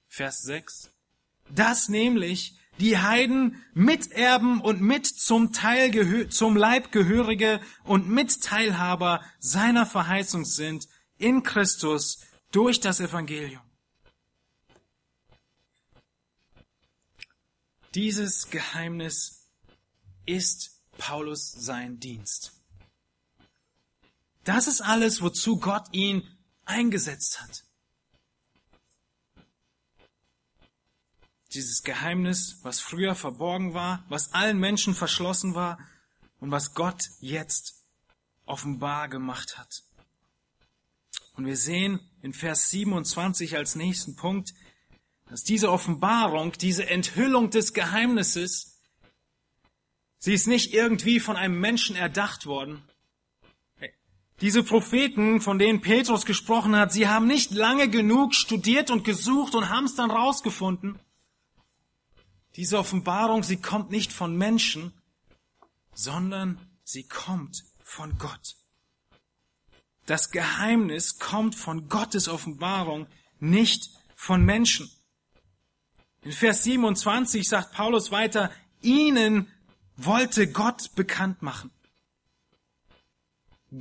Vers 0.08 0.44
6. 0.44 0.92
Das 1.50 1.90
nämlich 1.90 2.58
die 2.80 2.98
Heiden 2.98 3.64
Miterben 3.74 4.62
und 4.62 4.82
mit 4.82 5.06
zum 5.06 5.54
Teil 5.54 6.30
zum 6.30 6.58
Leib 6.58 6.92
gehörige 6.92 7.62
und 7.84 8.10
Mitteilhaber 8.10 9.24
seiner 9.40 9.86
Verheißung 9.86 10.46
sind 10.46 10.88
in 11.18 11.44
Christus 11.44 12.20
durch 12.52 12.80
das 12.80 13.00
Evangelium. 13.00 13.62
Dieses 17.94 18.50
Geheimnis 18.50 19.48
ist 20.26 20.82
Paulus 20.98 21.52
sein 21.52 22.00
Dienst. 22.00 22.52
Das 24.44 24.68
ist 24.68 24.82
alles, 24.82 25.22
wozu 25.22 25.60
Gott 25.60 25.88
ihn 25.92 26.24
eingesetzt 26.66 27.42
hat. 27.42 27.65
Dieses 31.56 31.84
Geheimnis, 31.84 32.60
was 32.64 32.82
früher 32.82 33.16
verborgen 33.16 33.74
war, 33.74 34.04
was 34.10 34.34
allen 34.34 34.60
Menschen 34.60 34.94
verschlossen 34.94 35.56
war 35.56 35.80
und 36.42 36.52
was 36.52 36.74
Gott 36.74 37.06
jetzt 37.22 37.82
offenbar 38.46 39.08
gemacht 39.08 39.58
hat. 39.58 39.84
Und 41.38 41.46
wir 41.46 41.56
sehen 41.56 42.02
in 42.22 42.34
Vers 42.34 42.70
27 42.72 43.56
als 43.56 43.76
nächsten 43.76 44.18
Punkt, 44.18 44.54
dass 45.30 45.44
diese 45.44 45.72
Offenbarung, 45.72 46.52
diese 46.52 46.90
Enthüllung 46.90 47.50
des 47.52 47.74
Geheimnisses, 47.74 48.82
sie 50.20 50.34
ist 50.34 50.48
nicht 50.48 50.74
irgendwie 50.74 51.22
von 51.22 51.38
einem 51.38 51.60
Menschen 51.62 51.96
erdacht 51.96 52.46
worden. 52.46 52.84
Diese 54.42 54.62
Propheten, 54.62 55.40
von 55.40 55.58
denen 55.58 55.80
Petrus 55.80 56.26
gesprochen 56.26 56.76
hat, 56.76 56.92
sie 56.92 57.08
haben 57.08 57.28
nicht 57.28 57.52
lange 57.52 57.90
genug 57.90 58.36
studiert 58.36 58.92
und 58.92 59.06
gesucht 59.06 59.56
und 59.56 59.70
haben 59.70 59.86
es 59.86 59.96
dann 59.96 60.12
rausgefunden. 60.12 61.00
Diese 62.56 62.80
Offenbarung, 62.80 63.44
sie 63.44 63.58
kommt 63.58 63.92
nicht 63.92 64.14
von 64.14 64.36
Menschen, 64.38 64.94
sondern 65.94 66.60
sie 66.84 67.04
kommt 67.04 67.64
von 67.84 68.18
Gott. 68.18 68.56
Das 70.06 70.32
Geheimnis 70.32 71.20
kommt 71.20 71.56
von 71.56 71.90
Gottes 71.90 72.28
Offenbarung, 72.28 73.08
nicht 73.40 73.90
von 74.16 74.44
Menschen. 74.44 74.90
In 76.22 76.32
Vers 76.32 76.64
27 76.64 77.48
sagt 77.48 77.74
Paulus 77.74 78.12
weiter, 78.12 78.52
ihnen 78.82 79.52
wollte 79.98 80.52
Gott 80.52 80.96
bekannt 80.96 81.42
machen. 81.42 81.72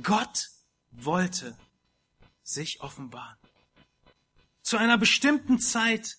Gott 0.03 0.49
wollte 0.91 1.57
sich 2.43 2.81
offenbaren. 2.81 3.37
Zu 4.61 4.77
einer 4.77 4.97
bestimmten 4.97 5.59
Zeit 5.59 6.17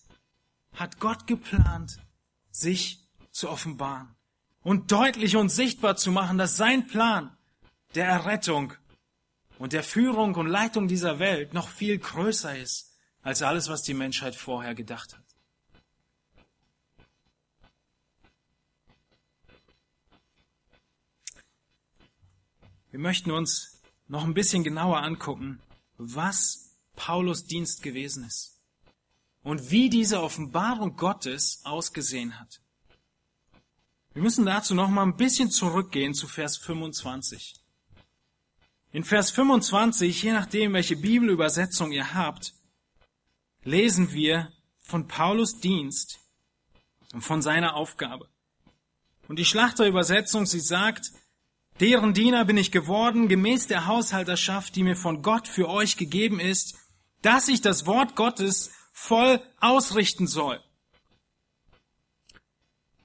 hat 0.74 1.00
Gott 1.00 1.26
geplant, 1.26 1.98
sich 2.56 3.06
zu 3.32 3.50
offenbaren 3.50 4.16
und 4.62 4.90
deutlich 4.90 5.36
und 5.36 5.50
sichtbar 5.50 5.96
zu 5.96 6.10
machen, 6.10 6.38
dass 6.38 6.56
sein 6.56 6.86
Plan 6.86 7.36
der 7.94 8.06
Errettung 8.06 8.72
und 9.58 9.74
der 9.74 9.82
Führung 9.82 10.34
und 10.34 10.46
Leitung 10.46 10.88
dieser 10.88 11.18
Welt 11.18 11.52
noch 11.52 11.68
viel 11.68 11.98
größer 11.98 12.56
ist 12.56 12.94
als 13.22 13.42
alles, 13.42 13.68
was 13.68 13.82
die 13.82 13.92
Menschheit 13.92 14.34
vorher 14.34 14.74
gedacht 14.74 15.14
hat. 15.14 15.22
Wir 22.90 23.00
möchten 23.00 23.30
uns 23.30 23.82
noch 24.08 24.24
ein 24.24 24.32
bisschen 24.32 24.64
genauer 24.64 25.02
angucken, 25.02 25.60
was 25.98 26.74
Paulus 26.94 27.44
Dienst 27.44 27.82
gewesen 27.82 28.24
ist 28.24 28.55
und 29.46 29.70
wie 29.70 29.88
diese 29.88 30.22
Offenbarung 30.22 30.96
Gottes 30.96 31.60
ausgesehen 31.62 32.40
hat. 32.40 32.60
Wir 34.12 34.20
müssen 34.20 34.44
dazu 34.44 34.74
noch 34.74 34.88
mal 34.88 35.04
ein 35.04 35.16
bisschen 35.16 35.52
zurückgehen 35.52 36.14
zu 36.14 36.26
Vers 36.26 36.56
25. 36.56 37.54
In 38.90 39.04
Vers 39.04 39.30
25, 39.30 40.20
je 40.20 40.32
nachdem, 40.32 40.72
welche 40.72 40.96
Bibelübersetzung 40.96 41.92
ihr 41.92 42.12
habt, 42.12 42.54
lesen 43.62 44.12
wir 44.12 44.50
von 44.80 45.06
Paulus 45.06 45.60
Dienst 45.60 46.18
und 47.12 47.20
von 47.20 47.40
seiner 47.40 47.76
Aufgabe. 47.76 48.28
Und 49.28 49.38
die 49.38 49.44
Schlachterübersetzung, 49.44 50.46
sie 50.46 50.58
sagt, 50.58 51.12
deren 51.78 52.14
Diener 52.14 52.46
bin 52.46 52.56
ich 52.56 52.72
geworden, 52.72 53.28
gemäß 53.28 53.68
der 53.68 53.86
Haushalterschaft, 53.86 54.74
die 54.74 54.82
mir 54.82 54.96
von 54.96 55.22
Gott 55.22 55.46
für 55.46 55.68
euch 55.68 55.96
gegeben 55.96 56.40
ist, 56.40 56.74
dass 57.22 57.46
ich 57.46 57.60
das 57.60 57.86
Wort 57.86 58.16
Gottes 58.16 58.72
voll 58.96 59.42
ausrichten 59.60 60.26
soll. 60.26 60.58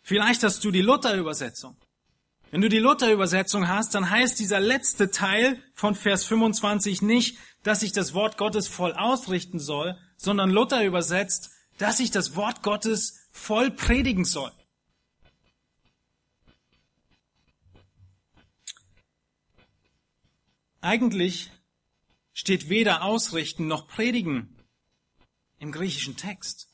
Vielleicht 0.01 0.41
hast 0.41 0.63
du 0.63 0.71
die 0.71 0.81
Luther-Übersetzung. 0.81 1.75
Wenn 2.49 2.61
du 2.61 2.69
die 2.69 2.79
Luther-Übersetzung 2.79 3.67
hast, 3.67 3.93
dann 3.93 4.09
heißt 4.09 4.39
dieser 4.39 4.61
letzte 4.61 5.11
Teil 5.11 5.61
von 5.75 5.93
Vers 5.93 6.23
25 6.25 7.01
nicht, 7.01 7.37
dass 7.63 7.83
ich 7.83 7.91
das 7.91 8.13
Wort 8.13 8.37
Gottes 8.37 8.69
voll 8.69 8.93
ausrichten 8.93 9.59
soll, 9.59 9.97
sondern 10.15 10.49
Luther 10.49 10.85
übersetzt, 10.85 11.51
dass 11.77 11.99
ich 11.99 12.09
das 12.09 12.37
Wort 12.37 12.63
Gottes 12.63 13.27
voll 13.31 13.69
predigen 13.69 14.23
soll. 14.23 14.51
Eigentlich 20.79 21.51
steht 22.31 22.69
weder 22.69 23.03
ausrichten 23.03 23.67
noch 23.67 23.87
predigen 23.87 24.55
im 25.61 25.71
griechischen 25.71 26.17
Text. 26.17 26.67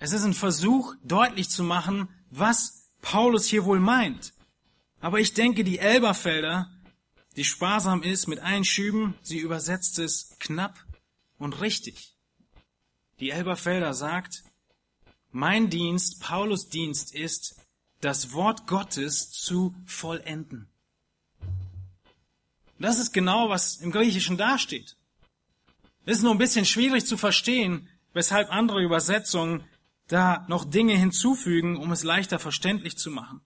Es 0.00 0.12
ist 0.12 0.24
ein 0.24 0.34
Versuch, 0.34 0.94
deutlich 1.04 1.48
zu 1.48 1.62
machen, 1.62 2.08
was 2.28 2.90
Paulus 3.02 3.46
hier 3.46 3.64
wohl 3.64 3.78
meint. 3.78 4.34
Aber 5.00 5.20
ich 5.20 5.32
denke, 5.32 5.62
die 5.62 5.78
Elberfelder, 5.78 6.68
die 7.36 7.44
sparsam 7.44 8.02
ist 8.02 8.26
mit 8.26 8.40
Einschüben, 8.40 9.14
sie 9.22 9.38
übersetzt 9.38 9.98
es 10.00 10.36
knapp 10.40 10.84
und 11.38 11.60
richtig. 11.60 12.16
Die 13.20 13.30
Elberfelder 13.30 13.94
sagt, 13.94 14.42
mein 15.30 15.70
Dienst, 15.70 16.20
Paulus 16.20 16.68
Dienst 16.68 17.14
ist, 17.14 17.60
das 18.00 18.32
Wort 18.32 18.66
Gottes 18.66 19.30
zu 19.30 19.74
vollenden. 19.86 20.68
Das 22.80 22.98
ist 22.98 23.12
genau, 23.12 23.50
was 23.50 23.76
im 23.76 23.92
Griechischen 23.92 24.36
dasteht. 24.36 24.96
Es 26.04 26.18
ist 26.18 26.22
nur 26.22 26.32
ein 26.32 26.38
bisschen 26.38 26.64
schwierig 26.64 27.04
zu 27.04 27.16
verstehen, 27.16 27.88
weshalb 28.12 28.50
andere 28.50 28.82
Übersetzungen 28.82 29.64
da 30.08 30.44
noch 30.48 30.64
Dinge 30.64 30.96
hinzufügen, 30.96 31.76
um 31.76 31.92
es 31.92 32.02
leichter 32.02 32.38
verständlich 32.38 32.96
zu 32.96 33.10
machen. 33.10 33.42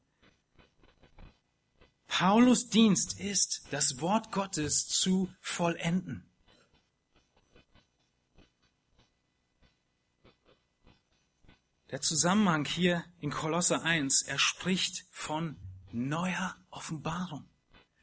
Paulus 2.07 2.69
Dienst 2.69 3.19
ist, 3.19 3.67
das 3.71 4.01
Wort 4.01 4.31
Gottes 4.31 4.87
zu 4.87 5.29
vollenden. 5.41 6.31
Der 11.91 12.01
Zusammenhang 12.01 12.65
hier 12.65 13.05
in 13.21 13.31
Kolosse 13.31 13.83
1, 13.83 14.23
er 14.23 14.39
spricht 14.39 15.05
von 15.11 15.57
neuer 15.93 16.57
Offenbarung. 16.71 17.49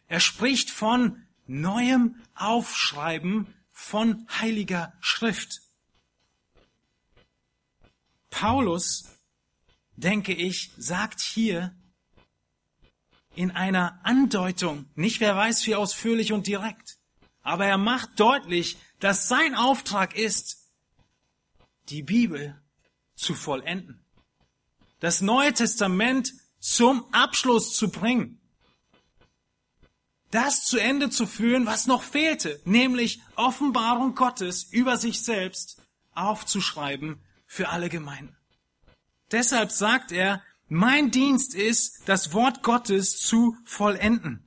Er 0.08 0.20
spricht 0.20 0.70
von 0.70 1.26
neuem 1.48 2.22
Aufschreiben 2.36 3.54
von 3.82 4.28
heiliger 4.30 4.94
Schrift. 5.02 5.64
Paulus, 8.30 9.06
denke 9.96 10.34
ich, 10.34 10.72
sagt 10.78 11.20
hier 11.20 11.76
in 13.34 13.50
einer 13.50 14.00
Andeutung, 14.04 14.86
nicht 14.94 15.20
wer 15.20 15.36
weiß 15.36 15.66
wie 15.66 15.76
ausführlich 15.76 16.32
und 16.32 16.46
direkt, 16.46 17.00
aber 17.42 17.66
er 17.66 17.80
macht 17.80 18.20
deutlich, 18.20 18.78
dass 19.00 19.28
sein 19.28 19.56
Auftrag 19.56 20.16
ist, 20.16 20.70
die 21.90 22.04
Bibel 22.04 22.62
zu 23.16 23.34
vollenden. 23.34 24.06
Das 25.00 25.22
Neue 25.22 25.54
Testament 25.54 26.32
zum 26.60 27.12
Abschluss 27.14 27.76
zu 27.76 27.90
bringen. 27.90 28.41
Das 30.32 30.64
zu 30.64 30.78
Ende 30.78 31.10
zu 31.10 31.28
führen, 31.28 31.66
was 31.66 31.88
noch 31.88 32.04
fehlte, 32.04 32.62
nämlich 32.64 33.22
Offenbarung 33.36 34.16
Gottes 34.16 34.64
über 34.64 34.98
sich 34.98 35.22
selbst 35.22 35.82
aufzuschreiben 36.14 37.22
für 37.46 37.70
alle 37.70 37.90
Gemeinden. 37.90 38.36
Deshalb 39.32 39.72
sagt 39.72 40.12
er, 40.12 40.42
Mein 40.68 41.12
Dienst 41.12 41.54
ist, 41.54 42.04
das 42.06 42.34
Wort 42.34 42.64
Gottes 42.64 43.20
zu 43.20 43.58
vollenden. 43.66 44.46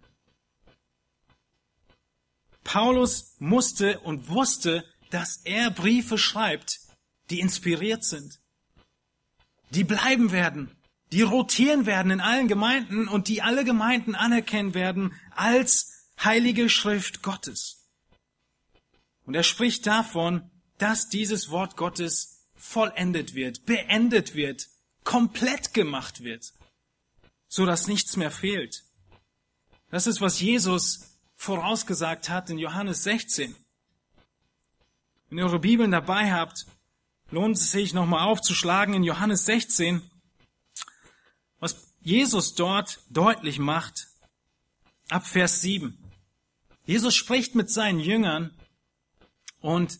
Paulus 2.64 3.36
musste 3.38 4.00
und 4.00 4.28
wusste, 4.30 4.84
dass 5.10 5.42
er 5.44 5.70
Briefe 5.70 6.16
schreibt, 6.16 6.80
die 7.28 7.40
inspiriert 7.40 8.04
sind, 8.04 8.40
die 9.70 9.84
bleiben 9.84 10.32
werden, 10.32 10.74
die 11.14 11.22
rotieren 11.22 11.86
werden 11.86 12.10
in 12.10 12.20
allen 12.20 12.48
Gemeinden 12.48 13.06
und 13.06 13.28
die 13.28 13.40
alle 13.40 13.64
Gemeinden 13.64 14.16
anerkennen 14.16 14.74
werden 14.74 15.14
als 15.30 16.10
heilige 16.18 16.68
Schrift 16.68 17.22
Gottes. 17.22 17.88
Und 19.24 19.36
er 19.36 19.44
spricht 19.44 19.86
davon, 19.86 20.50
dass 20.76 21.08
dieses 21.08 21.50
Wort 21.50 21.76
Gottes 21.76 22.48
vollendet 22.56 23.36
wird, 23.36 23.64
beendet 23.64 24.34
wird, 24.34 24.66
komplett 25.04 25.72
gemacht 25.72 26.24
wird, 26.24 26.52
so 27.46 27.64
dass 27.64 27.86
nichts 27.86 28.16
mehr 28.16 28.32
fehlt. 28.32 28.82
Das 29.90 30.08
ist, 30.08 30.20
was 30.20 30.40
Jesus 30.40 31.20
vorausgesagt 31.36 32.28
hat 32.28 32.50
in 32.50 32.58
Johannes 32.58 33.04
16. 33.04 33.54
Wenn 35.28 35.38
ihr 35.38 35.44
eure 35.44 35.60
Bibeln 35.60 35.92
dabei 35.92 36.32
habt, 36.32 36.66
lohnt 37.30 37.56
es 37.56 37.70
sich 37.70 37.94
nochmal 37.94 38.26
aufzuschlagen 38.26 38.94
in 38.94 39.04
Johannes 39.04 39.46
16, 39.46 40.10
was 41.64 41.94
Jesus 42.02 42.54
dort 42.54 43.00
deutlich 43.08 43.58
macht, 43.58 44.08
ab 45.08 45.26
Vers 45.26 45.62
7. 45.62 45.98
Jesus 46.84 47.14
spricht 47.14 47.54
mit 47.54 47.70
seinen 47.70 48.00
Jüngern 48.00 48.54
und 49.62 49.98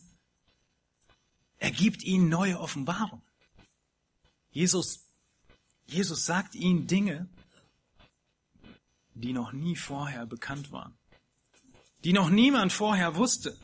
er 1.57 1.71
gibt 1.71 2.03
ihnen 2.03 2.29
neue 2.29 2.61
Offenbarung. 2.61 3.23
Jesus, 4.51 5.07
Jesus 5.87 6.27
sagt 6.27 6.55
ihnen 6.55 6.87
Dinge, 6.87 7.31
die 9.15 9.33
noch 9.33 9.53
nie 9.53 9.75
vorher 9.75 10.27
bekannt 10.27 10.71
waren, 10.71 10.95
die 12.05 12.13
noch 12.13 12.29
niemand 12.29 12.75
vorher 12.75 13.17
wusste. 13.17 13.59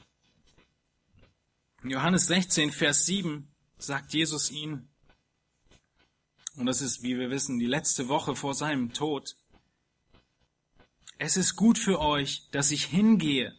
In 1.82 1.90
Johannes 1.90 2.28
16, 2.28 2.72
Vers 2.72 3.04
7 3.04 3.46
sagt 3.76 4.14
Jesus 4.14 4.50
ihnen, 4.50 4.89
und 6.60 6.66
das 6.66 6.82
ist, 6.82 7.02
wie 7.02 7.18
wir 7.18 7.30
wissen, 7.30 7.58
die 7.58 7.66
letzte 7.66 8.08
Woche 8.08 8.36
vor 8.36 8.54
seinem 8.54 8.92
Tod, 8.92 9.34
es 11.16 11.38
ist 11.38 11.56
gut 11.56 11.78
für 11.78 12.00
euch, 12.00 12.50
dass 12.50 12.70
ich 12.70 12.84
hingehe. 12.84 13.56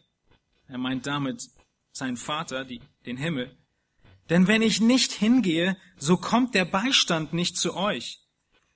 Er 0.68 0.78
meint 0.78 1.04
damit 1.06 1.50
seinen 1.90 2.16
Vater, 2.16 2.64
die, 2.64 2.80
den 3.04 3.16
Himmel. 3.16 3.56
Denn 4.30 4.46
wenn 4.46 4.62
ich 4.62 4.80
nicht 4.80 5.10
hingehe, 5.10 5.76
so 5.96 6.16
kommt 6.16 6.54
der 6.54 6.64
Beistand 6.64 7.32
nicht 7.32 7.56
zu 7.56 7.76
euch. 7.76 8.20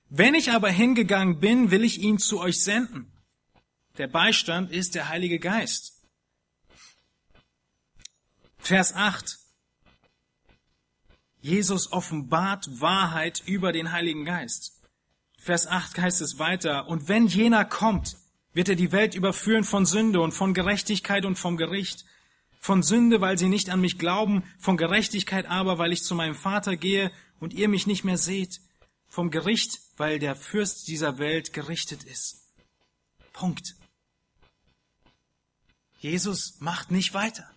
Wenn 0.09 0.35
ich 0.35 0.51
aber 0.51 0.69
hingegangen 0.69 1.39
bin, 1.39 1.71
will 1.71 1.85
ich 1.85 1.99
ihn 1.99 2.19
zu 2.19 2.41
euch 2.41 2.61
senden. 2.61 3.11
Der 3.97 4.07
Beistand 4.07 4.71
ist 4.71 4.95
der 4.95 5.07
Heilige 5.07 5.39
Geist. 5.39 6.01
Vers 8.57 8.93
8. 8.93 9.39
Jesus 11.47 11.93
offenbart 11.93 12.81
Wahrheit 12.81 13.41
über 13.45 13.71
den 13.71 13.93
Heiligen 13.93 14.25
Geist. 14.25 14.81
Vers 15.39 15.65
8 15.65 15.97
heißt 15.97 16.19
es 16.19 16.39
weiter, 16.39 16.89
und 16.89 17.07
wenn 17.07 17.25
jener 17.25 17.63
kommt, 17.63 18.17
wird 18.51 18.67
er 18.67 18.75
die 18.75 18.91
Welt 18.91 19.15
überführen 19.15 19.63
von 19.63 19.85
Sünde 19.85 20.19
und 20.19 20.33
von 20.33 20.53
Gerechtigkeit 20.53 21.23
und 21.23 21.37
vom 21.37 21.55
Gericht. 21.55 22.03
Von 22.59 22.83
Sünde, 22.83 23.21
weil 23.21 23.37
sie 23.37 23.47
nicht 23.47 23.69
an 23.69 23.79
mich 23.79 23.97
glauben, 23.97 24.43
von 24.59 24.75
Gerechtigkeit 24.75 25.45
aber, 25.45 25.77
weil 25.77 25.93
ich 25.93 26.03
zu 26.03 26.15
meinem 26.15 26.35
Vater 26.35 26.75
gehe 26.75 27.13
und 27.39 27.53
ihr 27.53 27.69
mich 27.69 27.87
nicht 27.87 28.03
mehr 28.03 28.17
seht. 28.17 28.59
Vom 29.07 29.31
Gericht, 29.31 29.79
weil 29.95 30.19
der 30.19 30.35
Fürst 30.35 30.89
dieser 30.89 31.17
Welt 31.17 31.53
gerichtet 31.53 32.03
ist. 32.03 32.43
Punkt. 33.31 33.75
Jesus 36.01 36.59
macht 36.59 36.91
nicht 36.91 37.13
weiter. 37.13 37.49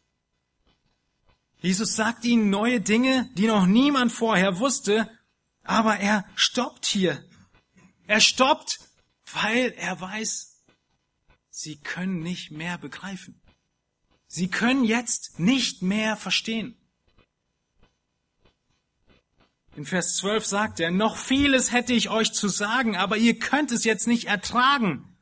Jesus 1.60 1.94
sagt 1.94 2.24
ihnen 2.24 2.50
neue 2.50 2.80
Dinge, 2.80 3.28
die 3.34 3.46
noch 3.46 3.66
niemand 3.66 4.12
vorher 4.12 4.58
wusste, 4.58 5.10
aber 5.62 5.98
er 5.98 6.24
stoppt 6.34 6.86
hier. 6.86 7.22
Er 8.06 8.20
stoppt, 8.20 8.80
weil 9.32 9.74
er 9.76 10.00
weiß, 10.00 10.50
Sie 11.50 11.76
können 11.76 12.20
nicht 12.20 12.50
mehr 12.50 12.78
begreifen. 12.78 13.38
Sie 14.26 14.48
können 14.48 14.84
jetzt 14.84 15.38
nicht 15.38 15.82
mehr 15.82 16.16
verstehen. 16.16 16.74
In 19.76 19.84
Vers 19.84 20.16
12 20.16 20.46
sagt 20.46 20.80
er, 20.80 20.90
noch 20.90 21.16
vieles 21.16 21.70
hätte 21.70 21.92
ich 21.92 22.08
euch 22.08 22.32
zu 22.32 22.48
sagen, 22.48 22.96
aber 22.96 23.18
ihr 23.18 23.38
könnt 23.38 23.72
es 23.72 23.84
jetzt 23.84 24.06
nicht 24.06 24.26
ertragen. 24.26 25.16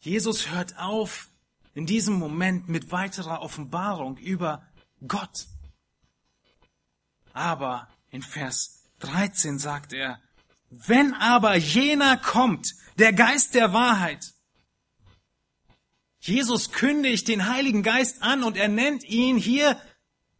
Jesus 0.00 0.50
hört 0.50 0.76
auf 0.78 1.28
in 1.74 1.86
diesem 1.86 2.14
Moment 2.14 2.68
mit 2.68 2.92
weiterer 2.92 3.42
Offenbarung 3.42 4.16
über 4.16 4.66
Gott. 5.06 5.46
Aber 7.32 7.88
in 8.10 8.22
Vers 8.22 8.84
13 9.00 9.58
sagt 9.58 9.92
er, 9.92 10.20
wenn 10.70 11.14
aber 11.14 11.56
jener 11.56 12.16
kommt, 12.16 12.74
der 12.98 13.12
Geist 13.12 13.54
der 13.54 13.72
Wahrheit, 13.72 14.32
Jesus 16.20 16.72
kündigt 16.72 17.28
den 17.28 17.48
Heiligen 17.48 17.82
Geist 17.82 18.22
an 18.22 18.44
und 18.44 18.56
er 18.56 18.68
nennt 18.68 19.04
ihn 19.04 19.36
hier 19.36 19.78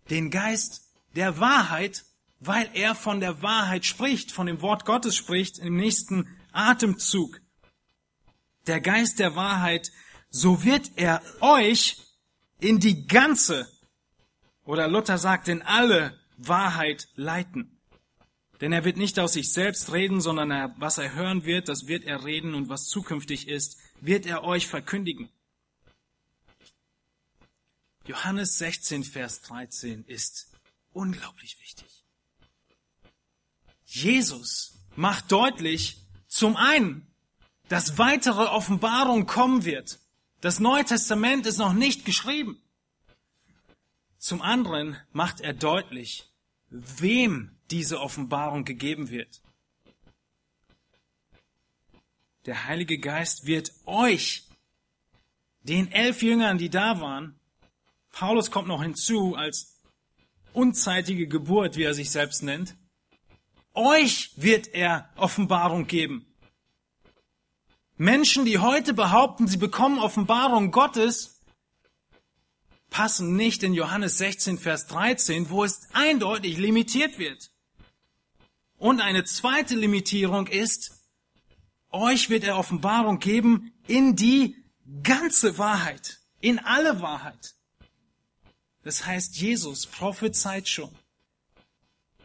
den 0.08 0.30
Geist 0.30 0.88
der 1.14 1.38
Wahrheit, 1.40 2.04
weil 2.40 2.70
er 2.74 2.94
von 2.94 3.20
der 3.20 3.42
Wahrheit 3.42 3.84
spricht, 3.84 4.32
von 4.32 4.46
dem 4.46 4.62
Wort 4.62 4.84
Gottes 4.86 5.16
spricht 5.16 5.58
im 5.58 5.76
nächsten 5.76 6.28
Atemzug. 6.52 7.40
Der 8.66 8.80
Geist 8.80 9.18
der 9.18 9.36
Wahrheit, 9.36 9.90
so 10.34 10.64
wird 10.64 10.90
er 10.96 11.22
euch 11.40 11.96
in 12.58 12.80
die 12.80 13.06
ganze, 13.06 13.70
oder 14.64 14.88
Luther 14.88 15.16
sagt, 15.16 15.46
in 15.46 15.62
alle 15.62 16.18
Wahrheit 16.36 17.08
leiten. 17.14 17.78
Denn 18.60 18.72
er 18.72 18.84
wird 18.84 18.96
nicht 18.96 19.20
aus 19.20 19.34
sich 19.34 19.52
selbst 19.52 19.92
reden, 19.92 20.20
sondern 20.20 20.50
er, 20.50 20.74
was 20.76 20.98
er 20.98 21.14
hören 21.14 21.44
wird, 21.44 21.68
das 21.68 21.86
wird 21.86 22.02
er 22.02 22.24
reden 22.24 22.54
und 22.54 22.68
was 22.68 22.88
zukünftig 22.88 23.46
ist, 23.46 23.78
wird 24.00 24.26
er 24.26 24.42
euch 24.42 24.66
verkündigen. 24.66 25.28
Johannes 28.04 28.58
16, 28.58 29.04
Vers 29.04 29.40
13 29.42 30.04
ist 30.04 30.50
unglaublich 30.92 31.60
wichtig. 31.60 32.04
Jesus 33.86 34.74
macht 34.96 35.30
deutlich, 35.30 35.98
zum 36.26 36.56
einen, 36.56 37.06
dass 37.68 37.98
weitere 37.98 38.46
Offenbarung 38.46 39.26
kommen 39.26 39.64
wird. 39.64 40.00
Das 40.44 40.60
Neue 40.60 40.84
Testament 40.84 41.46
ist 41.46 41.56
noch 41.56 41.72
nicht 41.72 42.04
geschrieben. 42.04 42.60
Zum 44.18 44.42
anderen 44.42 44.98
macht 45.10 45.40
er 45.40 45.54
deutlich, 45.54 46.30
wem 46.68 47.56
diese 47.70 47.98
Offenbarung 47.98 48.66
gegeben 48.66 49.08
wird. 49.08 49.40
Der 52.44 52.66
Heilige 52.66 52.98
Geist 52.98 53.46
wird 53.46 53.72
euch, 53.86 54.46
den 55.62 55.90
elf 55.90 56.22
Jüngern, 56.22 56.58
die 56.58 56.68
da 56.68 57.00
waren, 57.00 57.40
Paulus 58.10 58.50
kommt 58.50 58.68
noch 58.68 58.82
hinzu 58.82 59.36
als 59.36 59.80
unzeitige 60.52 61.26
Geburt, 61.26 61.78
wie 61.78 61.84
er 61.84 61.94
sich 61.94 62.10
selbst 62.10 62.42
nennt. 62.42 62.76
Euch 63.72 64.30
wird 64.36 64.68
er 64.74 65.08
Offenbarung 65.16 65.86
geben. 65.86 66.33
Menschen, 67.96 68.44
die 68.44 68.58
heute 68.58 68.92
behaupten, 68.92 69.46
sie 69.46 69.56
bekommen 69.56 70.00
Offenbarung 70.00 70.72
Gottes, 70.72 71.40
passen 72.90 73.36
nicht 73.36 73.62
in 73.62 73.74
Johannes 73.74 74.18
16, 74.18 74.58
Vers 74.58 74.86
13, 74.88 75.50
wo 75.50 75.64
es 75.64 75.88
eindeutig 75.92 76.58
limitiert 76.58 77.18
wird. 77.18 77.50
Und 78.78 79.00
eine 79.00 79.24
zweite 79.24 79.76
Limitierung 79.76 80.48
ist, 80.48 80.92
euch 81.90 82.30
wird 82.30 82.42
er 82.42 82.58
Offenbarung 82.58 83.20
geben 83.20 83.72
in 83.86 84.16
die 84.16 84.56
ganze 85.02 85.58
Wahrheit, 85.58 86.18
in 86.40 86.58
alle 86.58 87.00
Wahrheit. 87.00 87.54
Das 88.82 89.06
heißt, 89.06 89.36
Jesus 89.36 89.86
prophezeit 89.86 90.68
schon, 90.68 90.90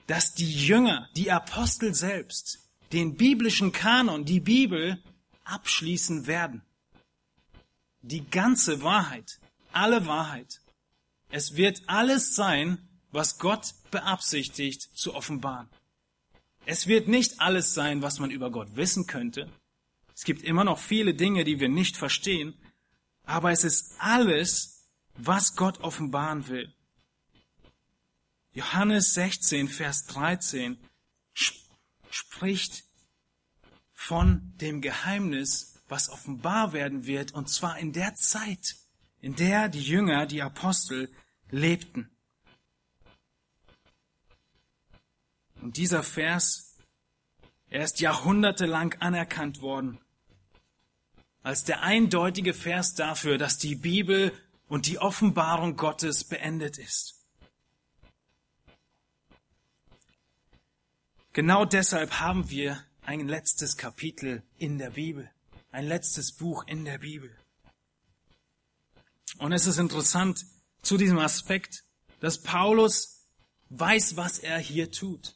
dass 0.07 0.33
die 0.33 0.51
Jünger, 0.51 1.07
die 1.15 1.31
Apostel 1.31 1.93
selbst, 1.93 2.69
den 2.91 3.15
biblischen 3.15 3.71
Kanon, 3.71 4.25
die 4.25 4.39
Bibel, 4.39 5.01
abschließen 5.49 6.27
werden. 6.27 6.61
Die 8.01 8.29
ganze 8.29 8.81
Wahrheit, 8.81 9.39
alle 9.71 10.05
Wahrheit. 10.05 10.61
Es 11.29 11.55
wird 11.55 11.83
alles 11.87 12.35
sein, 12.35 12.87
was 13.11 13.39
Gott 13.39 13.73
beabsichtigt 13.91 14.97
zu 14.97 15.13
offenbaren. 15.13 15.69
Es 16.65 16.87
wird 16.87 17.07
nicht 17.07 17.41
alles 17.41 17.73
sein, 17.73 18.01
was 18.01 18.19
man 18.19 18.31
über 18.31 18.51
Gott 18.51 18.75
wissen 18.75 19.07
könnte. 19.07 19.51
Es 20.15 20.23
gibt 20.23 20.43
immer 20.43 20.63
noch 20.63 20.79
viele 20.79 21.13
Dinge, 21.13 21.43
die 21.43 21.59
wir 21.59 21.69
nicht 21.69 21.97
verstehen, 21.97 22.53
aber 23.23 23.51
es 23.51 23.63
ist 23.63 23.95
alles 23.99 24.79
was 25.19 25.55
Gott 25.55 25.79
offenbaren 25.81 26.47
will. 26.47 26.73
Johannes 28.53 29.13
16, 29.13 29.67
Vers 29.67 30.05
13 30.05 30.77
spricht 32.09 32.83
von 34.01 34.53
dem 34.61 34.79
Geheimnis, 34.79 35.77
was 35.89 36.07
offenbar 36.09 36.71
werden 36.71 37.05
wird, 37.05 37.33
und 37.33 37.49
zwar 37.49 37.77
in 37.77 37.91
der 37.91 38.15
Zeit, 38.15 38.77
in 39.19 39.35
der 39.35 39.67
die 39.67 39.83
Jünger, 39.83 40.25
die 40.25 40.41
Apostel 40.41 41.13
lebten. 41.51 42.09
Und 45.61 45.75
dieser 45.75 46.01
Vers, 46.01 46.77
er 47.69 47.83
ist 47.83 47.99
jahrhundertelang 47.99 48.93
anerkannt 49.01 49.59
worden 49.59 49.99
als 51.43 51.65
der 51.65 51.83
eindeutige 51.83 52.53
Vers 52.53 52.95
dafür, 52.95 53.37
dass 53.37 53.57
die 53.57 53.75
Bibel 53.75 54.31
und 54.69 54.87
die 54.87 54.99
Offenbarung 54.99 55.75
Gottes 55.75 56.23
beendet 56.23 56.77
ist. 56.77 57.25
Genau 61.33 61.65
deshalb 61.65 62.21
haben 62.21 62.49
wir 62.49 62.81
ein 63.09 63.27
letztes 63.27 63.75
Kapitel 63.75 64.43
in 64.59 64.77
der 64.77 64.91
Bibel, 64.91 65.31
ein 65.71 65.87
letztes 65.87 66.31
Buch 66.31 66.67
in 66.67 66.85
der 66.85 66.99
Bibel. 66.99 67.35
Und 69.39 69.51
es 69.51 69.65
ist 69.65 69.79
interessant 69.79 70.45
zu 70.83 70.95
diesem 70.95 71.17
Aspekt, 71.17 71.85
dass 72.19 72.43
Paulus 72.43 73.25
weiß, 73.69 74.15
was 74.15 74.37
er 74.37 74.59
hier 74.59 74.91
tut. 74.91 75.33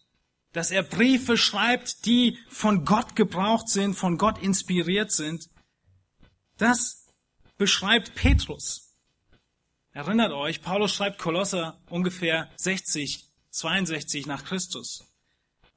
Dass 0.52 0.70
er 0.70 0.84
Briefe 0.84 1.36
schreibt, 1.36 2.06
die 2.06 2.38
von 2.48 2.86
Gott 2.86 3.16
gebraucht 3.16 3.70
sind, 3.70 3.96
von 3.96 4.20
Gott 4.20 4.38
inspiriert 4.38 5.12
sind. 5.12 5.50
Das 6.60 7.08
beschreibt 7.58 8.14
Petrus. 8.14 8.94
Erinnert 9.94 10.32
euch, 10.32 10.62
Paulus 10.62 10.94
schreibt 10.94 11.18
Kolosser 11.18 11.82
ungefähr 11.90 12.52
60, 12.56 13.32
62 13.50 14.28
nach 14.28 14.46
Christus. 14.46 15.08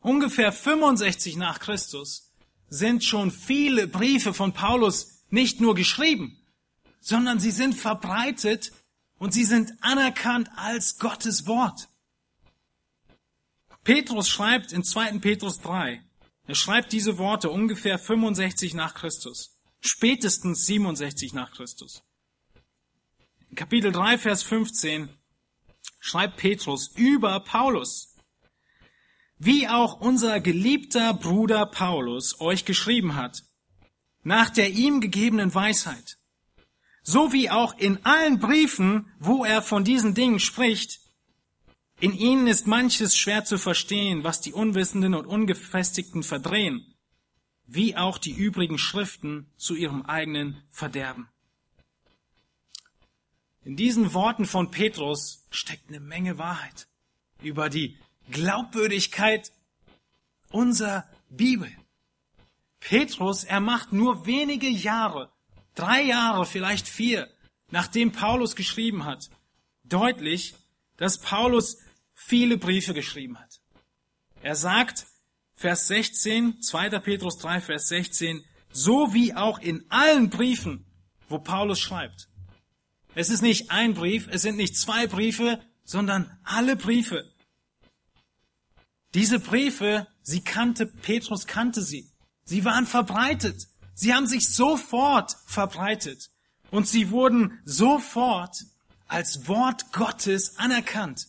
Ungefähr 0.06 0.52
65 0.52 1.34
nach 1.34 1.58
Christus 1.58 2.30
sind 2.68 3.02
schon 3.02 3.32
viele 3.32 3.88
Briefe 3.88 4.32
von 4.32 4.52
Paulus 4.52 5.24
nicht 5.30 5.60
nur 5.60 5.74
geschrieben, 5.74 6.40
sondern 7.00 7.40
sie 7.40 7.50
sind 7.50 7.74
verbreitet 7.74 8.70
und 9.18 9.34
sie 9.34 9.42
sind 9.42 9.72
anerkannt 9.80 10.48
als 10.54 11.00
Gottes 11.00 11.48
Wort. 11.48 11.88
Petrus 13.82 14.28
schreibt 14.28 14.70
in 14.70 14.84
2. 14.84 15.18
Petrus 15.18 15.58
3, 15.58 16.00
er 16.46 16.54
schreibt 16.54 16.92
diese 16.92 17.18
Worte 17.18 17.50
ungefähr 17.50 17.98
65 17.98 18.74
nach 18.74 18.94
Christus, 18.94 19.58
spätestens 19.80 20.66
67 20.66 21.34
nach 21.34 21.50
Christus. 21.50 22.04
In 23.50 23.56
Kapitel 23.56 23.90
3, 23.90 24.18
Vers 24.18 24.44
15 24.44 25.08
schreibt 25.98 26.36
Petrus 26.36 26.92
über 26.94 27.40
Paulus, 27.40 28.15
wie 29.38 29.68
auch 29.68 30.00
unser 30.00 30.40
geliebter 30.40 31.14
Bruder 31.14 31.66
Paulus 31.66 32.40
euch 32.40 32.64
geschrieben 32.64 33.14
hat, 33.16 33.42
nach 34.22 34.50
der 34.50 34.70
ihm 34.70 35.00
gegebenen 35.00 35.54
Weisheit, 35.54 36.18
so 37.02 37.32
wie 37.32 37.50
auch 37.50 37.78
in 37.78 38.04
allen 38.04 38.38
Briefen, 38.38 39.12
wo 39.18 39.44
er 39.44 39.62
von 39.62 39.84
diesen 39.84 40.14
Dingen 40.14 40.40
spricht, 40.40 41.00
in 42.00 42.12
ihnen 42.12 42.46
ist 42.46 42.66
manches 42.66 43.16
schwer 43.16 43.44
zu 43.44 43.56
verstehen, 43.56 44.22
was 44.22 44.40
die 44.40 44.52
Unwissenden 44.52 45.14
und 45.14 45.26
Ungefestigten 45.26 46.22
verdrehen, 46.22 46.94
wie 47.66 47.96
auch 47.96 48.18
die 48.18 48.32
übrigen 48.32 48.78
Schriften 48.78 49.50
zu 49.56 49.74
ihrem 49.74 50.02
eigenen 50.02 50.62
Verderben. 50.68 51.28
In 53.64 53.76
diesen 53.76 54.12
Worten 54.12 54.44
von 54.44 54.70
Petrus 54.70 55.46
steckt 55.50 55.88
eine 55.88 56.00
Menge 56.00 56.38
Wahrheit 56.38 56.86
über 57.42 57.68
die 57.68 57.98
Glaubwürdigkeit 58.30 59.52
unserer 60.50 61.08
Bibel. 61.28 61.70
Petrus, 62.80 63.44
er 63.44 63.60
macht 63.60 63.92
nur 63.92 64.26
wenige 64.26 64.68
Jahre 64.68 65.30
drei 65.76 66.02
Jahre, 66.02 66.44
vielleicht 66.44 66.88
vier, 66.88 67.28
nachdem 67.70 68.10
Paulus 68.10 68.56
geschrieben 68.56 69.04
hat, 69.04 69.30
deutlich, 69.84 70.54
dass 70.96 71.20
Paulus 71.20 71.78
viele 72.14 72.56
Briefe 72.58 72.94
geschrieben 72.94 73.38
hat. 73.38 73.60
Er 74.42 74.56
sagt, 74.56 75.06
Vers 75.54 75.86
16, 75.86 76.60
2. 76.60 76.98
Petrus 76.98 77.38
3, 77.38 77.60
Vers 77.60 77.88
16, 77.88 78.44
so 78.72 79.14
wie 79.14 79.34
auch 79.34 79.58
in 79.58 79.86
allen 79.90 80.28
Briefen, 80.28 80.84
wo 81.28 81.38
Paulus 81.38 81.80
schreibt. 81.80 82.28
Es 83.14 83.30
ist 83.30 83.40
nicht 83.40 83.70
ein 83.70 83.94
Brief, 83.94 84.28
es 84.30 84.42
sind 84.42 84.56
nicht 84.56 84.76
zwei 84.76 85.06
Briefe, 85.06 85.62
sondern 85.84 86.38
alle 86.44 86.76
Briefe. 86.76 87.32
Diese 89.14 89.38
Briefe, 89.38 90.06
sie 90.22 90.42
kannte, 90.42 90.86
Petrus 90.86 91.46
kannte 91.46 91.82
sie. 91.82 92.10
Sie 92.44 92.64
waren 92.64 92.86
verbreitet. 92.86 93.68
Sie 93.94 94.14
haben 94.14 94.26
sich 94.26 94.48
sofort 94.48 95.36
verbreitet 95.46 96.30
und 96.70 96.86
sie 96.86 97.10
wurden 97.10 97.58
sofort 97.64 98.64
als 99.08 99.48
Wort 99.48 99.92
Gottes 99.92 100.58
anerkannt. 100.58 101.28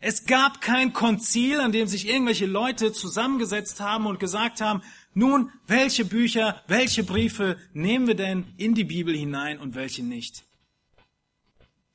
Es 0.00 0.26
gab 0.26 0.60
kein 0.60 0.92
Konzil, 0.92 1.60
an 1.60 1.70
dem 1.70 1.86
sich 1.86 2.08
irgendwelche 2.08 2.46
Leute 2.46 2.92
zusammengesetzt 2.92 3.80
haben 3.80 4.06
und 4.06 4.18
gesagt 4.18 4.60
haben, 4.60 4.82
nun, 5.14 5.52
welche 5.66 6.04
Bücher, 6.04 6.62
welche 6.66 7.04
Briefe 7.04 7.58
nehmen 7.72 8.06
wir 8.06 8.16
denn 8.16 8.46
in 8.56 8.74
die 8.74 8.84
Bibel 8.84 9.14
hinein 9.14 9.58
und 9.58 9.74
welche 9.74 10.02
nicht? 10.02 10.44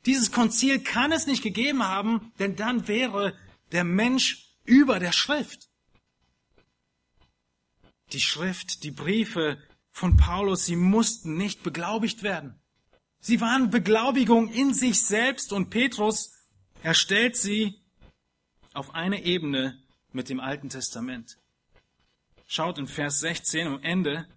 Dieses 0.05 0.31
Konzil 0.31 0.79
kann 0.79 1.11
es 1.11 1.27
nicht 1.27 1.43
gegeben 1.43 1.83
haben, 1.83 2.31
denn 2.39 2.55
dann 2.55 2.87
wäre 2.87 3.33
der 3.73 3.83
Mensch 3.83 4.46
über 4.67 4.99
der 4.99 5.11
Schrift 5.11 5.67
die 8.13 8.21
Schrift, 8.21 8.83
die 8.83 8.91
Briefe 8.91 9.57
von 9.91 10.17
Paulus, 10.17 10.65
sie 10.65 10.75
mussten 10.75 11.37
nicht 11.37 11.63
beglaubigt 11.63 12.23
werden. 12.23 12.59
Sie 13.19 13.41
waren 13.41 13.69
Beglaubigung 13.69 14.49
in 14.49 14.73
sich 14.73 15.03
selbst 15.03 15.51
und 15.51 15.69
Petrus 15.69 16.33
erstellt 16.83 17.35
sie 17.35 17.81
auf 18.73 18.93
eine 18.93 19.23
Ebene 19.23 19.77
mit 20.11 20.29
dem 20.29 20.39
Alten 20.39 20.69
Testament. 20.69 21.37
Schaut 22.45 22.77
in 22.77 22.87
Vers 22.87 23.19
16 23.19 23.67
am 23.67 23.81
Ende. 23.81 24.27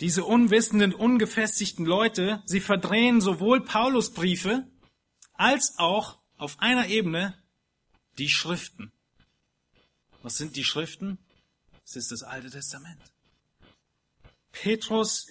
Diese 0.00 0.24
unwissenden, 0.24 0.94
ungefestigten 0.94 1.86
Leute, 1.86 2.42
sie 2.44 2.60
verdrehen 2.60 3.20
sowohl 3.20 3.64
Paulus 3.64 4.12
Briefe 4.12 4.66
als 5.32 5.78
auch 5.78 6.18
auf 6.36 6.60
einer 6.60 6.88
Ebene 6.88 7.37
die 8.18 8.28
Schriften. 8.28 8.92
Was 10.22 10.36
sind 10.36 10.56
die 10.56 10.64
Schriften? 10.64 11.18
Es 11.84 11.96
ist 11.96 12.12
das 12.12 12.22
Alte 12.22 12.50
Testament. 12.50 13.00
Petrus 14.52 15.28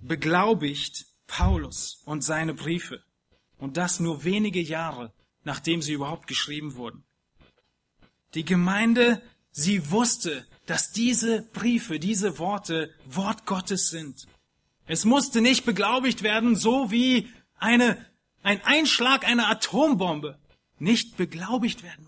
beglaubigt 0.00 1.06
Paulus 1.26 2.02
und 2.04 2.22
seine 2.22 2.54
Briefe. 2.54 3.02
Und 3.58 3.76
das 3.76 3.98
nur 3.98 4.24
wenige 4.24 4.60
Jahre, 4.60 5.12
nachdem 5.44 5.82
sie 5.82 5.92
überhaupt 5.92 6.26
geschrieben 6.26 6.76
wurden. 6.76 7.04
Die 8.34 8.44
Gemeinde, 8.44 9.22
sie 9.50 9.90
wusste, 9.90 10.46
dass 10.66 10.92
diese 10.92 11.42
Briefe, 11.42 11.98
diese 11.98 12.38
Worte 12.38 12.94
Wort 13.06 13.46
Gottes 13.46 13.88
sind. 13.88 14.28
Es 14.86 15.04
musste 15.04 15.40
nicht 15.40 15.64
beglaubigt 15.64 16.22
werden, 16.22 16.54
so 16.54 16.90
wie 16.90 17.28
eine, 17.56 18.04
ein 18.42 18.62
Einschlag 18.64 19.26
einer 19.26 19.48
Atombombe 19.48 20.38
nicht 20.78 21.16
beglaubigt 21.16 21.82
werden. 21.82 22.07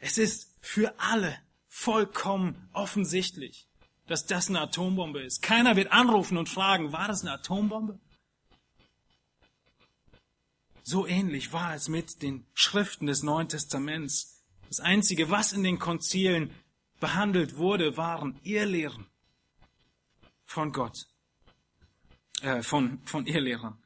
Es 0.00 0.16
ist 0.16 0.56
für 0.60 0.98
alle 0.98 1.38
vollkommen 1.68 2.68
offensichtlich, 2.72 3.68
dass 4.06 4.26
das 4.26 4.48
eine 4.48 4.60
Atombombe 4.62 5.22
ist. 5.22 5.42
Keiner 5.42 5.76
wird 5.76 5.92
anrufen 5.92 6.38
und 6.38 6.48
fragen, 6.48 6.92
war 6.92 7.06
das 7.06 7.20
eine 7.20 7.32
Atombombe? 7.32 8.00
So 10.82 11.06
ähnlich 11.06 11.52
war 11.52 11.74
es 11.74 11.88
mit 11.88 12.22
den 12.22 12.46
Schriften 12.54 13.06
des 13.06 13.22
Neuen 13.22 13.48
Testaments. 13.48 14.42
Das 14.68 14.80
Einzige, 14.80 15.30
was 15.30 15.52
in 15.52 15.62
den 15.62 15.78
Konzilen 15.78 16.50
behandelt 16.98 17.56
wurde, 17.56 17.96
waren 17.96 18.40
Irrlehren 18.42 19.06
von 20.44 20.72
Gott, 20.72 21.06
äh, 22.40 22.62
von, 22.62 23.00
von 23.04 23.26
Irrlehrern. 23.26 23.78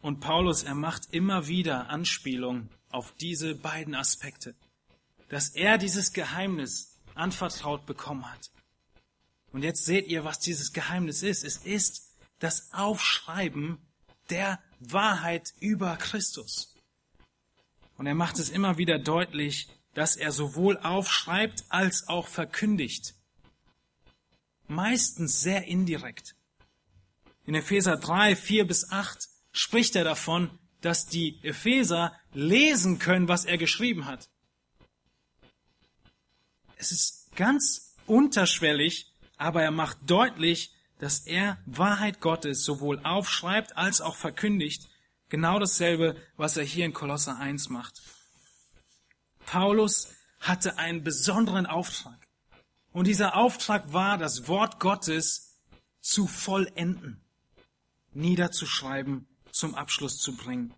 Und 0.00 0.20
Paulus, 0.20 0.62
er 0.62 0.74
macht 0.74 1.12
immer 1.12 1.46
wieder 1.46 1.90
Anspielung 1.90 2.70
auf 2.94 3.12
diese 3.18 3.54
beiden 3.54 3.94
Aspekte 3.94 4.54
dass 5.34 5.48
er 5.48 5.78
dieses 5.78 6.12
Geheimnis 6.12 7.00
anvertraut 7.14 7.86
bekommen 7.86 8.30
hat. 8.30 8.50
Und 9.52 9.62
jetzt 9.62 9.84
seht 9.84 10.06
ihr, 10.06 10.24
was 10.24 10.38
dieses 10.38 10.72
Geheimnis 10.72 11.22
ist. 11.22 11.42
Es 11.42 11.56
ist 11.58 12.08
das 12.38 12.72
Aufschreiben 12.72 13.78
der 14.30 14.60
Wahrheit 14.78 15.52
über 15.60 15.96
Christus. 15.96 16.76
Und 17.96 18.06
er 18.06 18.14
macht 18.14 18.38
es 18.38 18.48
immer 18.48 18.78
wieder 18.78 18.98
deutlich, 18.98 19.68
dass 19.94 20.16
er 20.16 20.32
sowohl 20.32 20.78
aufschreibt 20.78 21.64
als 21.68 22.08
auch 22.08 22.26
verkündigt. 22.26 23.14
Meistens 24.66 25.40
sehr 25.40 25.64
indirekt. 25.64 26.34
In 27.44 27.54
Epheser 27.54 27.96
3, 27.96 28.34
4 28.34 28.66
bis 28.66 28.90
8 28.90 29.28
spricht 29.52 29.94
er 29.94 30.04
davon, 30.04 30.58
dass 30.80 31.06
die 31.06 31.38
Epheser 31.42 32.18
lesen 32.34 32.98
können, 32.98 33.28
was 33.28 33.44
er 33.44 33.58
geschrieben 33.58 34.06
hat. 34.06 34.28
es 36.76 36.92
ist 36.92 37.34
ganz 37.34 37.94
unterschwellig, 38.06 39.12
aber 39.36 39.62
er 39.62 39.70
macht 39.70 39.98
deutlich, 40.06 40.74
dass 40.98 41.20
er 41.20 41.58
Wahrheit 41.66 42.20
Gottes 42.20 42.64
sowohl 42.64 43.00
aufschreibt 43.04 43.76
als 43.76 44.00
auch 44.00 44.16
verkündigt. 44.16 44.88
Genau 45.28 45.58
dasselbe, 45.58 46.16
was 46.36 46.56
er 46.56 46.64
hier 46.64 46.84
in 46.84 46.92
Kolosser 46.92 47.38
1 47.38 47.70
macht. 47.70 48.02
Paulus 49.46 50.12
hatte 50.40 50.78
einen 50.78 51.02
besonderen 51.02 51.66
Auftrag. 51.66 52.28
Und 52.92 53.06
dieser 53.06 53.36
Auftrag 53.36 53.92
war, 53.92 54.18
das 54.18 54.46
Wort 54.46 54.78
Gottes 54.78 55.58
zu 56.00 56.26
vollenden, 56.26 57.20
niederzuschreiben, 58.12 59.26
zum 59.50 59.74
Abschluss 59.74 60.18
zu 60.18 60.36
bringen. 60.36 60.74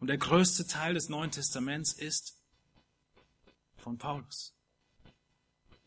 Und 0.00 0.06
der 0.06 0.16
größte 0.16 0.66
Teil 0.66 0.94
des 0.94 1.10
Neuen 1.10 1.30
Testaments 1.30 1.92
ist 1.92 2.34
von 3.76 3.98
Paulus. 3.98 4.54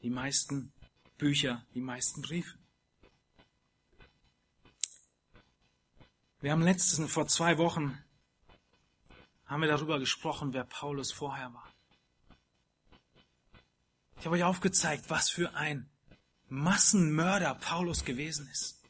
Die 0.03 0.11
meisten 0.11 0.71
Bücher, 1.17 1.65
die 1.73 1.81
meisten 1.81 2.21
Briefe. 2.21 2.57
Wir 6.41 6.51
haben 6.51 6.61
letzten, 6.61 7.07
vor 7.07 7.27
zwei 7.27 7.57
Wochen, 7.57 7.97
haben 9.45 9.61
wir 9.61 9.69
darüber 9.69 9.97
gesprochen, 9.99 10.53
wer 10.53 10.65
Paulus 10.65 11.11
vorher 11.11 11.53
war. 11.53 11.73
Ich 14.19 14.25
habe 14.25 14.35
euch 14.35 14.43
aufgezeigt, 14.43 15.09
was 15.09 15.29
für 15.29 15.55
ein 15.55 15.89
Massenmörder 16.49 17.55
Paulus 17.55 18.05
gewesen 18.05 18.47
ist. 18.49 18.81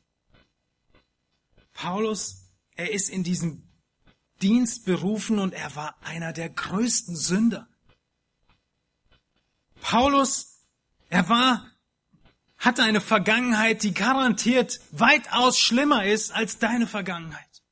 Paulus, 1.74 2.50
er 2.76 2.92
ist 2.92 3.10
in 3.10 3.24
diesem 3.24 3.73
Dienst 4.44 4.86
berufen 4.86 5.40
und 5.40 5.54
er 5.54 5.76
war 5.76 5.96
einer 6.04 6.34
der 6.34 6.50
größten 6.50 7.16
Sünder. 7.16 7.68
Paulus, 9.82 10.60
er 11.10 11.30
war, 11.30 11.66
hatte 12.58 12.84
eine 12.84 13.02
Vergangenheit, 13.02 13.84
die 13.84 13.94
garantiert 13.94 14.82
weitaus 14.92 15.58
schlimmer 15.58 16.06
ist 16.06 16.32
als 16.32 16.60
deine 16.60 16.88
Vergangenheit. 16.88 17.64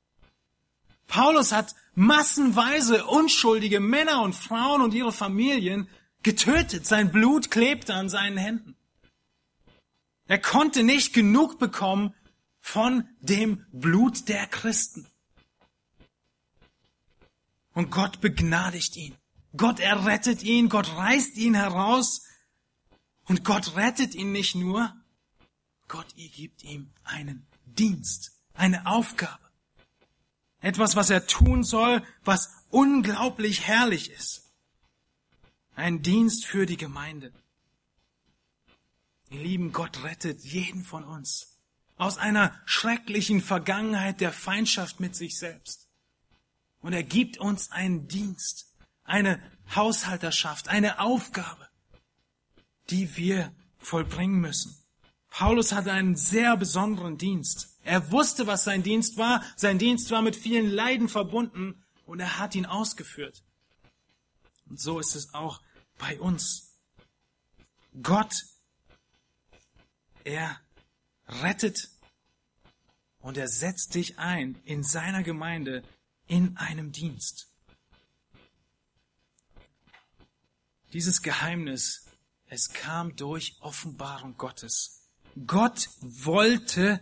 Paulus 1.08 1.52
hat 1.52 1.76
massenweise 1.94 3.06
unschuldige 3.06 3.82
Männer 3.82 4.22
und 4.22 4.34
Frauen 4.34 4.82
und 4.82 4.94
ihre 4.94 5.12
Familien 5.12 5.90
getötet. 6.24 6.88
Sein 6.88 7.12
Blut 7.12 7.52
klebte 7.52 7.94
an 7.94 8.08
seinen 8.08 8.38
Händen. 8.38 8.78
Er 10.28 10.40
konnte 10.40 10.84
nicht 10.84 11.12
genug 11.14 11.60
bekommen 11.60 12.14
von 12.62 13.10
dem 13.20 13.66
Blut 13.74 14.30
der 14.30 14.48
Christen. 14.48 15.11
Und 17.74 17.92
Gott 17.92 18.22
begnadigt 18.22 18.96
ihn. 18.98 19.16
Gott 19.56 19.80
errettet 19.80 20.44
ihn, 20.44 20.70
Gott 20.70 20.96
reißt 20.96 21.38
ihn 21.38 21.56
heraus 21.56 22.24
und 23.26 23.44
Gott 23.44 23.76
rettet 23.76 24.16
ihn 24.16 24.32
nicht 24.32 24.56
nur, 24.56 24.94
Gott 25.88 26.08
gibt 26.16 26.64
ihm 26.64 26.92
einen 27.04 27.48
Dienst, 27.66 28.32
eine 28.54 28.86
Aufgabe. 28.86 29.40
Etwas, 30.62 30.96
was 30.96 31.10
er 31.10 31.28
tun 31.28 31.64
soll, 31.64 32.04
was 32.24 32.50
unglaublich 32.70 33.68
herrlich 33.68 34.10
ist. 34.12 34.52
Ein 35.76 36.02
Dienst 36.02 36.46
für 36.46 36.66
die 36.66 36.78
Gemeinde. 36.78 37.34
Ihr 39.30 39.42
lieben, 39.42 39.72
Gott 39.72 40.04
rettet 40.04 40.44
jeden 40.44 40.84
von 40.84 41.04
uns 41.04 41.58
aus 41.98 42.18
einer 42.18 42.60
schrecklichen 42.66 43.42
Vergangenheit 43.42 44.22
der 44.22 44.32
Feindschaft 44.32 45.00
mit 45.00 45.16
sich 45.16 45.38
selbst. 45.38 45.91
Und 46.82 46.94
er 46.94 47.04
gibt 47.04 47.38
uns 47.38 47.72
einen 47.72 48.08
Dienst 48.08 48.72
eine 49.04 49.42
Haushalterschaft, 49.76 50.68
eine 50.68 51.00
Aufgabe, 51.00 51.68
die 52.90 53.16
wir 53.18 53.54
vollbringen 53.78 54.40
müssen. 54.40 54.78
Paulus 55.30 55.72
hatte 55.72 55.92
einen 55.92 56.16
sehr 56.16 56.58
besonderen 56.58 57.18
Dienst. 57.18 57.78
Er 57.84 58.12
wusste, 58.12 58.48
was 58.48 58.64
sein 58.64 58.84
Dienst 58.84 59.18
war. 59.18 59.44
Sein 59.56 59.80
Dienst 59.80 60.12
war 60.12 60.22
mit 60.22 60.36
vielen 60.36 60.70
Leiden 60.70 61.10
verbunden 61.10 61.84
und 62.06 62.20
er 62.20 62.38
hat 62.38 62.54
ihn 62.56 62.66
ausgeführt. 62.66 63.44
Und 64.70 64.80
so 64.80 65.00
ist 65.00 65.16
es 65.16 65.34
auch 65.34 65.62
bei 65.98 66.20
uns. 66.20 66.78
Gott, 68.02 68.34
er 70.24 70.60
rettet 71.28 71.90
und 73.20 73.38
er 73.38 73.48
setzt 73.48 73.96
dich 73.96 74.20
ein 74.20 74.60
in 74.66 74.84
seiner 74.84 75.24
Gemeinde 75.24 75.84
in 76.32 76.56
einem 76.56 76.94
Dienst. 76.94 77.50
Dieses 80.94 81.22
Geheimnis, 81.22 82.06
es 82.46 82.72
kam 82.72 83.18
durch 83.18 83.58
Offenbarung 83.60 84.38
Gottes. 84.38 85.10
Gott 85.46 85.90
wollte 86.00 87.02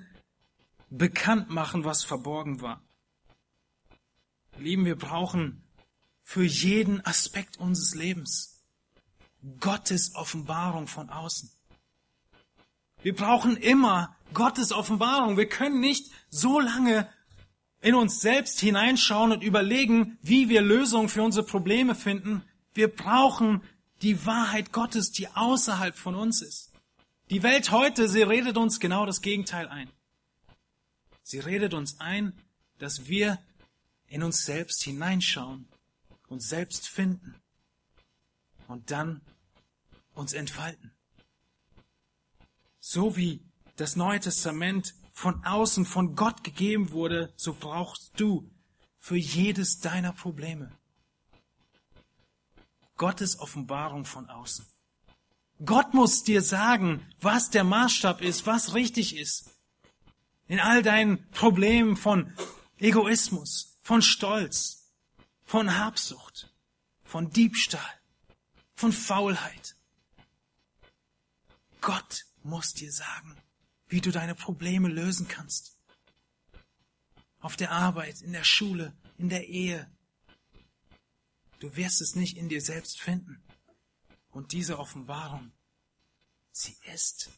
bekannt 0.90 1.52
machen, 1.52 1.84
was 1.84 2.04
verborgen 2.04 2.62
war. 2.62 2.82
Lieben, 4.58 4.86
wir 4.86 4.98
brauchen 4.98 5.64
für 6.24 6.44
jeden 6.44 7.06
Aspekt 7.06 7.58
unseres 7.58 7.94
Lebens 7.94 8.64
Gottes 9.60 10.16
Offenbarung 10.16 10.88
von 10.88 11.12
außen. 11.12 11.52
Wir 13.04 13.16
brauchen 13.16 13.58
immer 13.58 14.18
Gottes 14.34 14.72
Offenbarung. 14.72 15.38
Wir 15.38 15.48
können 15.48 15.80
nicht 15.82 16.12
so 16.32 16.60
lange 16.60 17.08
in 17.82 17.96
uns 17.96 18.22
selbst 18.22 18.60
hineinschauen 18.60 19.32
und 19.32 19.44
überlegen, 19.44 20.18
wie 20.22 20.50
wir 20.50 20.62
Lösungen 20.62 21.10
für 21.10 21.24
unsere 21.24 21.46
Probleme 21.46 21.96
finden. 21.96 22.44
Wir 22.74 22.94
brauchen 22.94 23.62
die 24.02 24.26
Wahrheit 24.26 24.72
Gottes, 24.72 25.12
die 25.12 25.28
außerhalb 25.28 25.96
von 25.96 26.16
uns 26.16 26.42
ist. 26.42 26.72
Die 27.30 27.44
Welt 27.44 27.72
heute, 27.72 28.10
sie 28.10 28.24
redet 28.24 28.58
uns 28.58 28.80
genau 28.80 29.06
das 29.06 29.22
Gegenteil 29.22 29.68
ein. 29.68 29.90
Sie 31.24 31.40
redet 31.40 31.74
uns 31.74 32.00
ein, 32.00 32.34
dass 32.80 33.08
wir 33.08 33.40
in 34.08 34.24
uns 34.24 34.46
selbst 34.46 34.82
hineinschauen, 34.84 35.68
uns 36.28 36.50
selbst 36.50 36.88
finden 36.88 37.36
und 38.68 38.92
dann 38.92 39.22
uns 40.16 40.34
entfalten. 40.34 40.92
So 42.80 43.16
wie 43.16 43.42
das 43.76 43.96
Neue 43.96 44.20
Testament 44.20 44.96
von 45.20 45.44
außen 45.44 45.86
von 45.86 46.16
Gott 46.16 46.46
gegeben 46.46 46.92
wurde, 46.92 47.34
so 47.36 47.54
brauchst 47.54 48.18
du 48.18 48.50
für 48.98 49.18
jedes 49.18 49.82
deiner 49.82 50.14
Probleme 50.14 50.72
Gottes 52.96 53.38
Offenbarung 53.38 54.06
von 54.06 54.30
außen. 54.30 54.66
Gott 55.66 55.94
muss 55.94 56.24
dir 56.24 56.42
sagen, 56.42 57.06
was 57.20 57.50
der 57.50 57.66
Maßstab 57.66 58.22
ist, 58.22 58.48
was 58.48 58.76
richtig 58.76 59.18
ist. 59.18 59.50
In 60.48 60.62
all 60.62 60.84
deinen 60.84 61.30
Problemen 61.32 61.98
von 61.98 62.34
Egoismus, 62.78 63.78
von 63.82 64.02
Stolz, 64.02 64.90
von 65.44 65.78
Habsucht, 65.78 66.50
von 67.04 67.30
Diebstahl, 67.30 68.00
von 68.74 68.94
Faulheit. 68.94 69.76
Gott 71.82 72.26
muss 72.42 72.74
dir 72.74 72.94
sagen, 72.94 73.36
wie 73.90 74.02
du 74.02 74.12
deine 74.12 74.36
Probleme 74.36 74.88
lösen 74.88 75.28
kannst. 75.28 75.78
Auf 77.40 77.58
der 77.58 77.72
Arbeit, 77.72 78.22
in 78.22 78.32
der 78.32 78.44
Schule, 78.44 78.94
in 79.18 79.30
der 79.30 79.48
Ehe, 79.48 79.90
Du 81.60 81.76
wirst 81.76 82.02
es 82.02 82.16
nicht 82.16 82.38
in 82.38 82.50
dir 82.50 82.62
selbst 82.62 83.02
finden. 83.02 83.42
Und 84.32 84.54
diese 84.54 84.80
Offenbarung, 84.80 85.52
sie 86.52 86.76
ist 86.94 87.30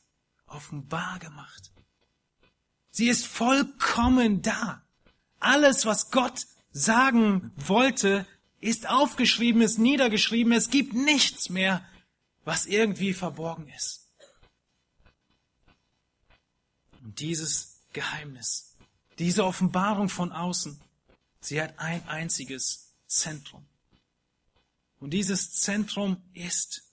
offenbar 0.46 1.20
gemacht. 1.20 1.72
Sie 2.92 3.08
ist 3.08 3.26
vollkommen 3.26 4.42
da. 4.42 4.84
Alles, 5.40 5.86
was 5.86 6.12
Gott 6.12 6.46
sagen 6.72 7.52
wollte, 7.56 8.28
ist 8.60 8.88
aufgeschrieben, 8.88 9.62
ist 9.62 9.80
niedergeschrieben. 9.80 10.54
Es 10.54 10.70
gibt 10.70 10.94
nichts 10.94 11.50
mehr, 11.50 11.84
was 12.44 12.68
irgendwie 12.68 13.14
verborgen 13.14 13.68
ist. 13.70 14.01
Und 17.04 17.20
dieses 17.20 17.82
Geheimnis, 17.94 18.76
diese 19.20 19.46
Offenbarung 19.46 20.10
von 20.10 20.32
außen, 20.32 20.80
sie 21.40 21.62
hat 21.62 21.78
ein 21.80 22.08
einziges 22.08 22.94
Zentrum. 23.08 23.66
Und 25.00 25.12
dieses 25.12 25.52
Zentrum 25.54 26.18
ist 26.34 26.84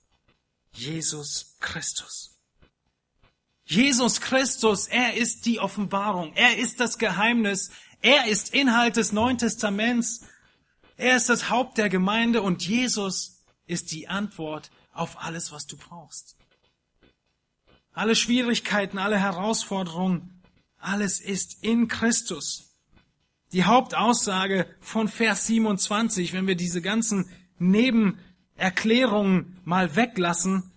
Jesus 0.72 1.56
Christus. 1.60 2.34
Jesus 3.66 4.22
Christus, 4.22 4.86
er 4.86 5.14
ist 5.14 5.44
die 5.44 5.60
Offenbarung, 5.60 6.32
er 6.34 6.56
ist 6.56 6.80
das 6.80 6.96
Geheimnis, 6.96 7.70
er 8.00 8.26
ist 8.26 8.54
Inhalt 8.54 8.96
des 8.96 9.12
Neuen 9.12 9.36
Testaments, 9.36 10.22
er 10.96 11.16
ist 11.16 11.28
das 11.28 11.50
Haupt 11.50 11.76
der 11.76 11.90
Gemeinde 11.90 12.40
und 12.40 12.66
Jesus 12.66 13.42
ist 13.66 13.92
die 13.92 14.08
Antwort 14.08 14.70
auf 14.94 15.22
alles, 15.22 15.52
was 15.52 15.66
du 15.66 15.76
brauchst. 15.76 16.37
Alle 17.98 18.14
Schwierigkeiten, 18.14 18.96
alle 18.96 19.18
Herausforderungen, 19.18 20.40
alles 20.78 21.18
ist 21.18 21.64
in 21.64 21.88
Christus. 21.88 22.78
Die 23.50 23.64
Hauptaussage 23.64 24.72
von 24.80 25.08
Vers 25.08 25.48
27, 25.48 26.32
wenn 26.32 26.46
wir 26.46 26.54
diese 26.54 26.80
ganzen 26.80 27.28
Nebenerklärungen 27.58 29.58
mal 29.64 29.96
weglassen, 29.96 30.70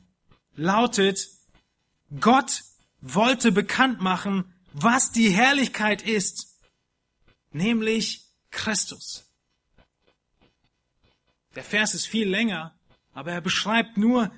lautet, 0.55 1.28
Gott 2.19 2.63
wollte 3.01 3.51
bekannt 3.51 4.01
machen, 4.01 4.51
was 4.74 5.11
die 5.11 5.30
Herrlichkeit 5.30 6.01
ist, 6.01 6.57
nämlich 7.51 8.32
Christus. 8.49 9.32
Der 11.53 11.63
Vers 11.63 11.93
ist 11.93 12.07
viel 12.07 12.28
länger, 12.28 12.74
aber 13.13 13.32
er 13.32 13.41
beschreibt 13.41 13.97
nur, 13.97 14.32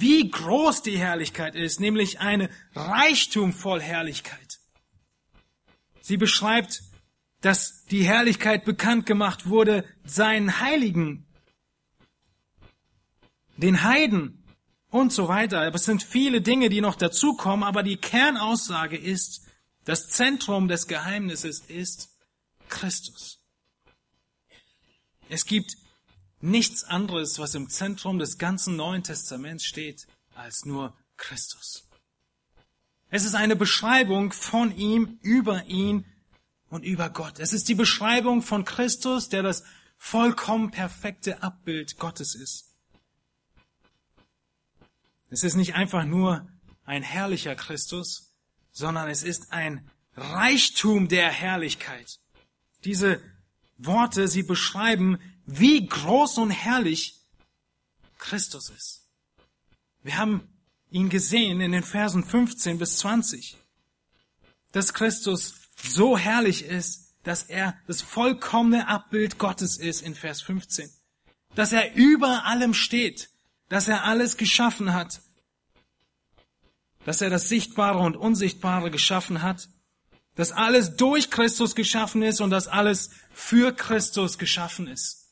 wie 0.00 0.30
groß 0.30 0.82
die 0.82 0.98
Herrlichkeit 0.98 1.54
ist, 1.54 1.80
nämlich 1.80 2.20
eine 2.20 2.50
Reichtum 2.74 3.52
voll 3.52 3.80
Herrlichkeit. 3.80 4.58
Sie 6.00 6.16
beschreibt, 6.16 6.82
dass 7.40 7.84
die 7.86 8.04
Herrlichkeit 8.04 8.64
bekannt 8.64 9.06
gemacht 9.06 9.48
wurde 9.48 9.84
seinen 10.04 10.60
Heiligen, 10.60 11.26
den 13.56 13.82
Heiden 13.82 14.44
und 14.90 15.12
so 15.12 15.28
weiter. 15.28 15.60
Aber 15.60 15.76
es 15.76 15.84
sind 15.84 16.02
viele 16.02 16.40
Dinge, 16.40 16.68
die 16.68 16.80
noch 16.80 16.96
dazukommen, 16.96 17.64
aber 17.64 17.82
die 17.82 17.96
Kernaussage 17.96 18.96
ist, 18.96 19.46
das 19.84 20.08
Zentrum 20.08 20.68
des 20.68 20.86
Geheimnisses 20.86 21.60
ist 21.60 22.10
Christus. 22.68 23.38
Es 25.28 25.44
gibt 25.44 25.76
nichts 26.40 26.84
anderes, 26.84 27.38
was 27.38 27.54
im 27.54 27.68
Zentrum 27.68 28.18
des 28.18 28.38
ganzen 28.38 28.76
Neuen 28.76 29.02
Testaments 29.02 29.64
steht, 29.64 30.06
als 30.34 30.64
nur 30.64 30.96
Christus. 31.16 31.88
Es 33.10 33.24
ist 33.24 33.34
eine 33.34 33.56
Beschreibung 33.56 34.32
von 34.32 34.76
ihm, 34.76 35.18
über 35.22 35.64
ihn 35.64 36.04
und 36.68 36.84
über 36.84 37.10
Gott. 37.10 37.38
Es 37.38 37.52
ist 37.52 37.68
die 37.68 37.74
Beschreibung 37.74 38.42
von 38.42 38.64
Christus, 38.64 39.28
der 39.28 39.42
das 39.42 39.64
vollkommen 39.96 40.70
perfekte 40.70 41.42
Abbild 41.42 41.98
Gottes 41.98 42.34
ist. 42.34 42.74
Es 45.30 45.42
ist 45.42 45.56
nicht 45.56 45.74
einfach 45.74 46.04
nur 46.04 46.48
ein 46.84 47.02
herrlicher 47.02 47.54
Christus, 47.54 48.34
sondern 48.70 49.08
es 49.08 49.22
ist 49.22 49.52
ein 49.52 49.90
Reichtum 50.16 51.08
der 51.08 51.30
Herrlichkeit. 51.30 52.18
Diese 52.84 53.20
Worte, 53.76 54.28
sie 54.28 54.42
beschreiben, 54.42 55.18
wie 55.48 55.86
groß 55.86 56.38
und 56.38 56.50
herrlich 56.50 57.16
Christus 58.18 58.68
ist. 58.68 59.06
Wir 60.02 60.18
haben 60.18 60.46
ihn 60.90 61.08
gesehen 61.08 61.60
in 61.62 61.72
den 61.72 61.82
Versen 61.82 62.22
15 62.22 62.78
bis 62.78 62.98
20, 62.98 63.56
dass 64.72 64.92
Christus 64.92 65.54
so 65.82 66.18
herrlich 66.18 66.64
ist, 66.64 67.14
dass 67.22 67.44
er 67.44 67.78
das 67.86 68.02
vollkommene 68.02 68.88
Abbild 68.88 69.38
Gottes 69.38 69.78
ist 69.78 70.02
in 70.02 70.14
Vers 70.14 70.42
15, 70.42 70.90
dass 71.54 71.72
er 71.72 71.94
über 71.94 72.44
allem 72.44 72.74
steht, 72.74 73.30
dass 73.70 73.88
er 73.88 74.04
alles 74.04 74.36
geschaffen 74.36 74.92
hat, 74.92 75.22
dass 77.06 77.22
er 77.22 77.30
das 77.30 77.48
Sichtbare 77.48 78.00
und 78.00 78.16
Unsichtbare 78.16 78.90
geschaffen 78.90 79.40
hat, 79.40 79.70
dass 80.34 80.52
alles 80.52 80.96
durch 80.96 81.30
Christus 81.30 81.74
geschaffen 81.74 82.22
ist 82.22 82.42
und 82.42 82.50
dass 82.50 82.68
alles 82.68 83.10
für 83.32 83.72
Christus 83.72 84.36
geschaffen 84.36 84.86
ist. 84.88 85.27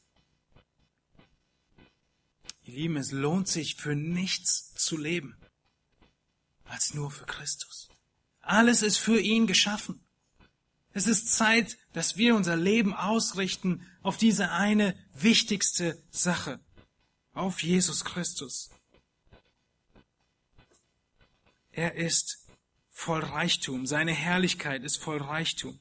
Lieben, 2.76 2.98
es 2.98 3.10
lohnt 3.10 3.48
sich 3.48 3.76
für 3.76 3.94
nichts 3.94 4.74
zu 4.74 4.98
leben, 4.98 5.34
als 6.64 6.92
nur 6.92 7.10
für 7.10 7.24
Christus. 7.24 7.88
Alles 8.42 8.82
ist 8.82 8.98
für 8.98 9.18
ihn 9.18 9.46
geschaffen. 9.46 10.04
Es 10.92 11.06
ist 11.06 11.32
Zeit, 11.32 11.78
dass 11.94 12.18
wir 12.18 12.36
unser 12.36 12.54
Leben 12.54 12.92
ausrichten 12.92 13.86
auf 14.02 14.18
diese 14.18 14.50
eine 14.50 14.94
wichtigste 15.14 16.02
Sache, 16.10 16.60
auf 17.32 17.62
Jesus 17.62 18.04
Christus. 18.04 18.68
Er 21.72 21.94
ist 21.94 22.46
voll 22.90 23.24
Reichtum. 23.24 23.86
Seine 23.86 24.12
Herrlichkeit 24.12 24.84
ist 24.84 24.98
voll 24.98 25.22
Reichtum. 25.22 25.80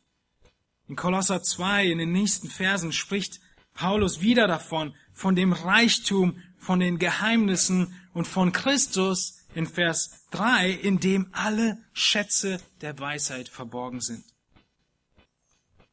In 0.87 0.95
Kolosser 0.95 1.43
2, 1.43 1.87
in 1.87 1.97
den 1.97 2.13
nächsten 2.13 2.49
Versen, 2.49 2.93
spricht 2.93 3.41
Paulus 3.73 4.21
wieder 4.21 4.47
davon, 4.47 4.95
von 5.15 5.35
dem 5.35 5.53
Reichtum, 5.53 6.39
von 6.57 6.79
den 6.79 6.99
Geheimnissen 6.99 7.99
und 8.13 8.27
von 8.27 8.51
Christus 8.51 9.39
in 9.55 9.65
Vers 9.65 10.25
3, 10.31 10.69
in 10.69 10.99
dem 10.99 11.29
alle 11.31 11.81
Schätze 11.93 12.61
der 12.81 12.99
Weisheit 12.99 13.47
verborgen 13.47 14.01
sind. 14.01 14.25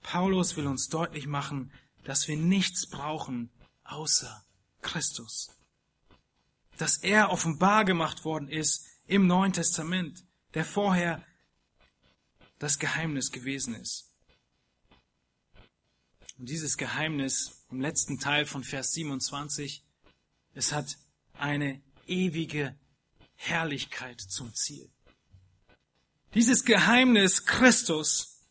Paulus 0.03 0.57
will 0.57 0.67
uns 0.67 0.89
deutlich 0.89 1.27
machen, 1.27 1.73
dass 2.05 2.27
wir 2.27 2.37
nichts 2.37 2.89
brauchen 2.89 3.51
außer 3.85 4.45
Christus. 4.81 5.51
Dass 6.77 6.97
er 6.97 7.31
offenbar 7.31 7.85
gemacht 7.85 8.25
worden 8.25 8.49
ist 8.49 8.87
im 9.07 9.29
Neuen 9.29 9.53
Testament, 9.53 10.25
der 10.55 10.65
vorher 10.65 11.25
das 12.59 12.81
Geheimnis 12.81 13.31
gewesen 13.31 13.77
ist. 13.77 14.13
Und 16.39 16.49
dieses 16.49 16.77
Geheimnis 16.77 17.62
im 17.73 17.81
letzten 17.81 18.19
Teil 18.19 18.45
von 18.45 18.65
Vers 18.65 18.93
27, 18.93 19.83
es 20.55 20.73
hat 20.73 20.99
eine 21.39 21.81
ewige 22.07 22.77
Herrlichkeit 23.35 24.21
zum 24.21 24.55
Ziel. 24.55 24.91
Dieses 26.35 26.65
Geheimnis 26.67 27.47
Christus, 27.47 28.43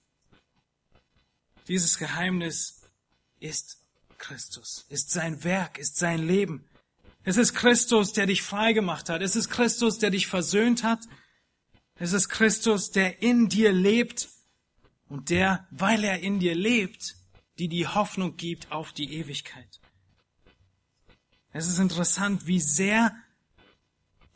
dieses 1.68 2.00
Geheimnis 2.00 2.82
ist 3.40 3.78
Christus, 4.18 4.86
ist 4.90 5.12
sein 5.12 5.44
Werk, 5.44 5.78
ist 5.78 5.98
sein 5.98 6.26
Leben. 6.26 6.68
Es 7.24 7.38
ist 7.38 7.54
Christus, 7.54 8.14
der 8.14 8.26
dich 8.26 8.42
frei 8.42 8.74
gemacht 8.74 9.08
hat. 9.10 9.22
Es 9.22 9.36
ist 9.36 9.50
Christus, 9.50 10.00
der 10.00 10.10
dich 10.10 10.26
versöhnt 10.26 10.84
hat. 10.84 11.02
Es 11.96 12.14
ist 12.14 12.30
Christus, 12.30 12.90
der 12.90 13.22
in 13.22 13.50
dir 13.50 13.72
lebt 13.72 14.30
und 15.10 15.30
der, 15.30 15.68
weil 15.70 16.04
er 16.04 16.22
in 16.22 16.40
dir 16.40 16.56
lebt, 16.56 17.21
die 17.60 17.68
die 17.68 17.88
Hoffnung 17.88 18.38
gibt 18.38 18.72
auf 18.72 18.92
die 18.94 19.14
Ewigkeit. 19.14 19.80
Es 21.54 21.68
ist 21.68 21.80
interessant, 21.80 22.48
wie 22.48 22.60
sehr 22.60 23.16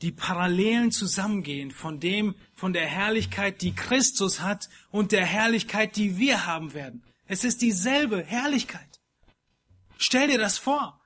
die 0.02 0.12
Parallelen 0.12 0.92
zusammengehen 0.92 1.72
von 1.72 2.00
dem, 2.00 2.36
von 2.54 2.74
der 2.74 2.86
Herrlichkeit, 2.86 3.62
die 3.62 3.74
Christus 3.74 4.42
hat 4.42 4.70
und 4.92 5.12
der 5.12 5.26
Herrlichkeit, 5.26 5.96
die 5.96 6.18
wir 6.18 6.46
haben 6.46 6.74
werden. 6.74 7.04
Es 7.28 7.44
ist 7.44 7.62
dieselbe 7.62 8.24
Herrlichkeit. 8.24 9.00
Stell 9.98 10.28
dir 10.28 10.38
das 10.38 10.58
vor. 10.58 11.02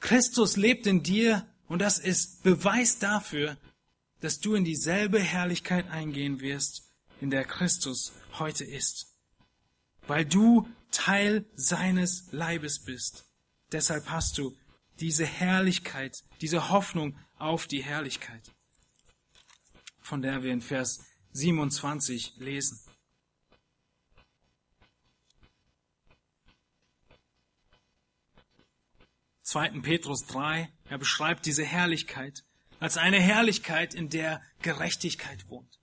Christus 0.00 0.56
lebt 0.56 0.86
in 0.86 1.02
dir 1.02 1.46
und 1.68 1.78
das 1.78 1.98
ist 1.98 2.42
Beweis 2.42 2.98
dafür, 2.98 3.56
dass 4.20 4.40
du 4.40 4.54
in 4.54 4.64
dieselbe 4.64 5.20
Herrlichkeit 5.20 5.88
eingehen 5.90 6.40
wirst, 6.40 6.90
in 7.20 7.30
der 7.30 7.44
Christus 7.44 8.12
heute 8.38 8.64
ist. 8.64 9.14
Weil 10.06 10.24
du 10.24 10.68
Teil 10.92 11.44
seines 11.54 12.28
Leibes 12.30 12.84
bist. 12.84 13.24
Deshalb 13.72 14.08
hast 14.10 14.38
du 14.38 14.56
diese 15.00 15.26
Herrlichkeit, 15.26 16.22
diese 16.40 16.70
Hoffnung 16.70 17.18
auf 17.36 17.66
die 17.66 17.82
Herrlichkeit, 17.82 18.52
von 20.00 20.22
der 20.22 20.42
wir 20.42 20.52
in 20.52 20.60
Vers 20.60 21.04
27 21.32 22.34
lesen. 22.36 22.80
2. 29.42 29.80
Petrus 29.80 30.24
3, 30.26 30.72
er 30.88 30.98
beschreibt 30.98 31.44
diese 31.44 31.64
Herrlichkeit 31.64 32.44
als 32.80 32.96
eine 32.96 33.20
Herrlichkeit, 33.20 33.94
in 33.94 34.08
der 34.08 34.42
Gerechtigkeit 34.62 35.48
wohnt. 35.48 35.78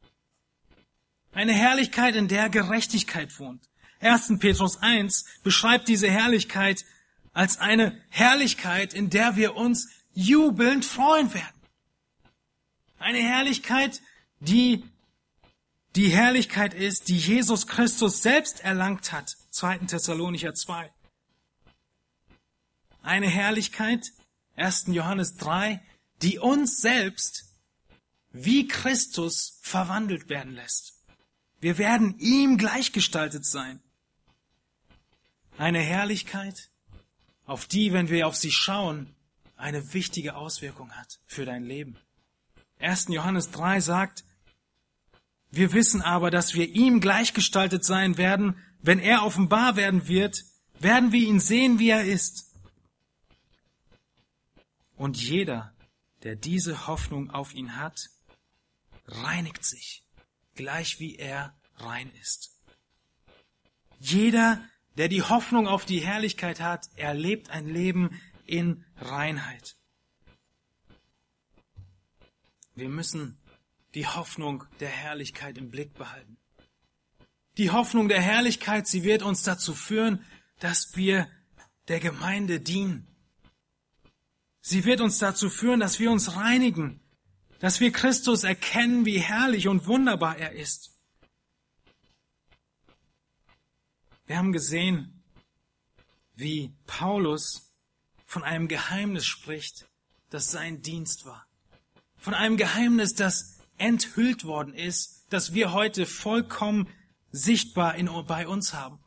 Eine 1.32 1.54
Herrlichkeit, 1.54 2.16
in 2.16 2.28
der 2.28 2.50
Gerechtigkeit 2.50 3.40
wohnt. 3.40 3.69
1. 4.00 4.40
Petrus 4.40 4.78
1 4.78 5.26
beschreibt 5.44 5.88
diese 5.88 6.10
Herrlichkeit 6.10 6.86
als 7.34 7.60
eine 7.60 8.00
Herrlichkeit, 8.10 8.94
in 8.94 9.10
der 9.10 9.36
wir 9.36 9.56
uns 9.56 9.90
jubelnd 10.14 10.86
freuen 10.86 11.34
werden. 11.34 11.60
Eine 12.98 13.20
Herrlichkeit, 13.20 14.02
die 14.40 14.84
die 15.96 16.10
Herrlichkeit 16.10 16.74
ist, 16.74 17.08
die 17.08 17.18
Jesus 17.18 17.68
Christus 17.68 18.22
selbst 18.22 18.62
erlangt 18.62 19.12
hat. 19.12 19.36
2. 19.52 19.80
Thessalonicher 19.80 20.54
2 20.54 20.92
eine 23.02 23.28
Herrlichkeit, 23.28 24.12
1. 24.56 24.86
Johannes 24.88 25.36
3, 25.38 25.82
die 26.22 26.40
uns 26.40 26.82
selbst 26.82 27.46
wie 28.32 28.68
Christus 28.68 29.60
verwandelt 29.62 30.30
werden 30.30 30.54
lässt. 30.54 30.94
Wir 31.60 31.78
werden 31.78 32.18
ihm 32.20 32.58
gleichgestaltet 32.58 33.46
sein. 33.46 33.82
Eine 35.60 35.82
Herrlichkeit, 35.82 36.70
auf 37.46 37.66
die, 37.66 37.92
wenn 37.92 38.08
wir 38.08 38.28
auf 38.28 38.38
sie 38.38 38.50
schauen, 38.50 39.14
eine 39.58 39.94
wichtige 39.94 40.38
Auswirkung 40.38 40.94
hat 40.94 41.20
für 41.26 41.44
dein 41.44 41.66
Leben. 41.66 41.98
1. 42.80 43.08
Johannes 43.10 43.52
3 43.52 43.82
sagt, 43.82 44.24
wir 45.52 45.74
wissen 45.74 46.02
aber, 46.02 46.32
dass 46.32 46.54
wir 46.54 46.70
ihm 46.70 47.02
gleichgestaltet 47.02 47.84
sein 47.84 48.18
werden, 48.18 48.58
wenn 48.82 49.00
er 49.00 49.26
offenbar 49.26 49.76
werden 49.76 50.08
wird, 50.08 50.46
werden 50.80 51.12
wir 51.12 51.28
ihn 51.28 51.42
sehen, 51.42 51.78
wie 51.78 51.90
er 51.90 52.06
ist. 52.06 52.56
Und 54.96 55.22
jeder, 55.22 55.74
der 56.24 56.38
diese 56.38 56.88
Hoffnung 56.88 57.32
auf 57.32 57.54
ihn 57.54 57.76
hat, 57.76 58.10
reinigt 59.08 59.66
sich, 59.66 60.06
gleich 60.56 61.02
wie 61.02 61.18
er 61.18 61.54
rein 61.76 62.10
ist. 62.22 62.56
Jeder, 64.00 64.64
der 65.00 65.08
die 65.08 65.24
Hoffnung 65.24 65.66
auf 65.66 65.86
die 65.86 66.02
Herrlichkeit 66.02 66.60
hat, 66.60 66.90
erlebt 66.98 67.52
ein 67.52 67.70
Leben 67.70 68.20
in 68.46 68.84
Reinheit. 68.98 69.78
Wir 72.76 72.90
müssen 72.90 73.40
die 73.94 74.06
Hoffnung 74.06 74.66
der 74.82 74.90
Herrlichkeit 74.90 75.58
im 75.58 75.72
Blick 75.72 75.94
behalten. 75.94 76.38
Die 77.58 77.72
Hoffnung 77.72 78.10
der 78.10 78.22
Herrlichkeit, 78.22 78.88
sie 78.88 79.04
wird 79.04 79.24
uns 79.24 79.44
dazu 79.44 79.74
führen, 79.74 80.26
dass 80.60 80.98
wir 80.98 81.30
der 81.88 82.02
Gemeinde 82.02 82.60
dienen. 82.60 83.08
Sie 84.60 84.84
wird 84.84 85.00
uns 85.00 85.18
dazu 85.18 85.50
führen, 85.50 85.80
dass 85.80 86.02
wir 86.02 86.12
uns 86.12 86.36
reinigen, 86.36 87.00
dass 87.60 87.80
wir 87.80 87.94
Christus 87.94 88.44
erkennen, 88.44 89.06
wie 89.06 89.20
herrlich 89.20 89.70
und 89.70 89.88
wunderbar 89.88 90.38
er 90.38 90.52
ist. 90.52 90.99
Wir 94.30 94.38
haben 94.38 94.54
gesehen, 94.54 95.24
wie 96.36 96.72
Paulus 96.86 97.74
von 98.28 98.44
einem 98.44 98.68
Geheimnis 98.68 99.26
spricht, 99.26 99.88
das 100.30 100.52
sein 100.52 100.84
Dienst 100.84 101.26
war. 101.26 101.48
Von 102.16 102.36
einem 102.36 102.56
Geheimnis, 102.56 103.16
das 103.16 103.58
enthüllt 103.80 104.46
worden 104.46 104.76
ist, 104.76 105.26
das 105.32 105.56
wir 105.56 105.74
heute 105.74 106.06
vollkommen 106.06 106.88
sichtbar 107.32 107.96
in, 107.96 108.08
bei 108.28 108.48
uns 108.48 108.76
haben. 108.76 109.00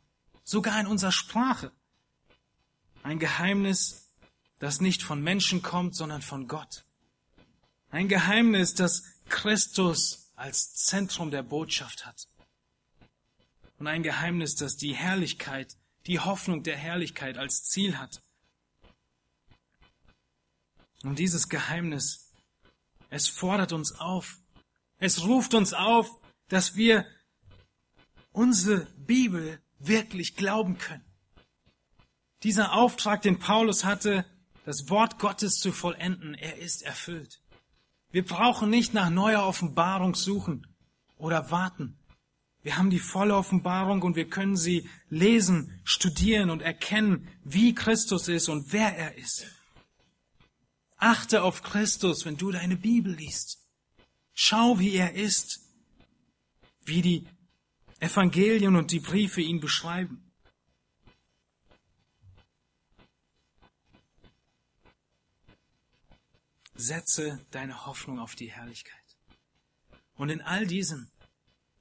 Sogar 0.43 0.77
in 0.77 0.87
unserer 0.87 1.13
Sprache. 1.13 1.71
Ein 3.01 3.17
Geheimnis, 3.17 4.11
das 4.59 4.81
nicht 4.81 5.03
von 5.03 5.23
Menschen 5.23 5.61
kommt, 5.61 5.95
sondern 5.95 6.21
von 6.21 6.49
Gott. 6.49 6.83
Ein 7.91 8.09
Geheimnis, 8.09 8.73
das 8.73 9.03
Christus 9.29 10.33
als 10.35 10.73
Zentrum 10.73 11.31
der 11.31 11.43
Botschaft 11.43 12.05
hat. 12.05 12.27
Und 13.83 13.87
ein 13.87 14.01
Geheimnis, 14.01 14.55
das 14.55 14.77
die 14.77 14.95
Herrlichkeit, 14.95 15.75
die 16.05 16.21
Hoffnung 16.21 16.63
der 16.63 16.77
Herrlichkeit 16.77 17.37
als 17.37 17.65
Ziel 17.65 17.97
hat. 17.97 18.21
Und 21.03 21.19
dieses 21.19 21.49
Geheimnis, 21.49 22.31
es 23.09 23.27
fordert 23.27 23.73
uns 23.73 23.91
auf, 23.99 24.39
es 24.99 25.25
ruft 25.25 25.53
uns 25.53 25.73
auf, 25.73 26.09
dass 26.47 26.77
wir 26.77 27.05
unsere 28.31 28.85
Bibel 28.95 29.61
wirklich 29.79 30.37
glauben 30.37 30.77
können. 30.77 31.03
Dieser 32.43 32.71
Auftrag, 32.71 33.21
den 33.21 33.37
Paulus 33.37 33.83
hatte, 33.83 34.25
das 34.63 34.87
Wort 34.87 35.19
Gottes 35.19 35.59
zu 35.59 35.73
vollenden, 35.73 36.35
er 36.35 36.57
ist 36.57 36.83
erfüllt. 36.83 37.41
Wir 38.11 38.23
brauchen 38.23 38.69
nicht 38.69 38.93
nach 38.93 39.09
neuer 39.09 39.45
Offenbarung 39.45 40.15
suchen 40.15 40.73
oder 41.17 41.51
warten. 41.51 41.99
Wir 42.63 42.77
haben 42.77 42.89
die 42.89 42.99
volle 42.99 43.35
Offenbarung 43.35 44.01
und 44.01 44.15
wir 44.15 44.29
können 44.29 44.55
sie 44.55 44.89
lesen, 45.09 45.81
studieren 45.83 46.49
und 46.49 46.61
erkennen, 46.61 47.27
wie 47.43 47.75
Christus 47.75 48.29
ist 48.29 48.47
und 48.47 48.71
wer 48.71 48.97
er 48.97 49.17
ist. 49.17 49.45
Achte 50.95 51.43
auf 51.43 51.61
Christus, 51.61 52.25
wenn 52.25 52.37
du 52.37 52.51
deine 52.51 52.77
Bibel 52.77 53.13
liest. 53.13 53.59
Schau, 54.33 54.79
wie 54.79 54.95
er 54.95 55.13
ist, 55.13 55.59
wie 56.85 57.01
die 57.01 57.27
Evangelien 57.99 58.77
und 58.77 58.91
die 58.91 59.01
Briefe 59.01 59.41
ihn 59.41 59.59
beschreiben. 59.59 60.31
Setze 66.75 67.45
deine 67.51 67.85
Hoffnung 67.85 68.19
auf 68.19 68.35
die 68.35 68.51
Herrlichkeit. 68.51 68.99
Und 70.15 70.29
in 70.29 70.41
all 70.41 70.65
diesem, 70.65 71.11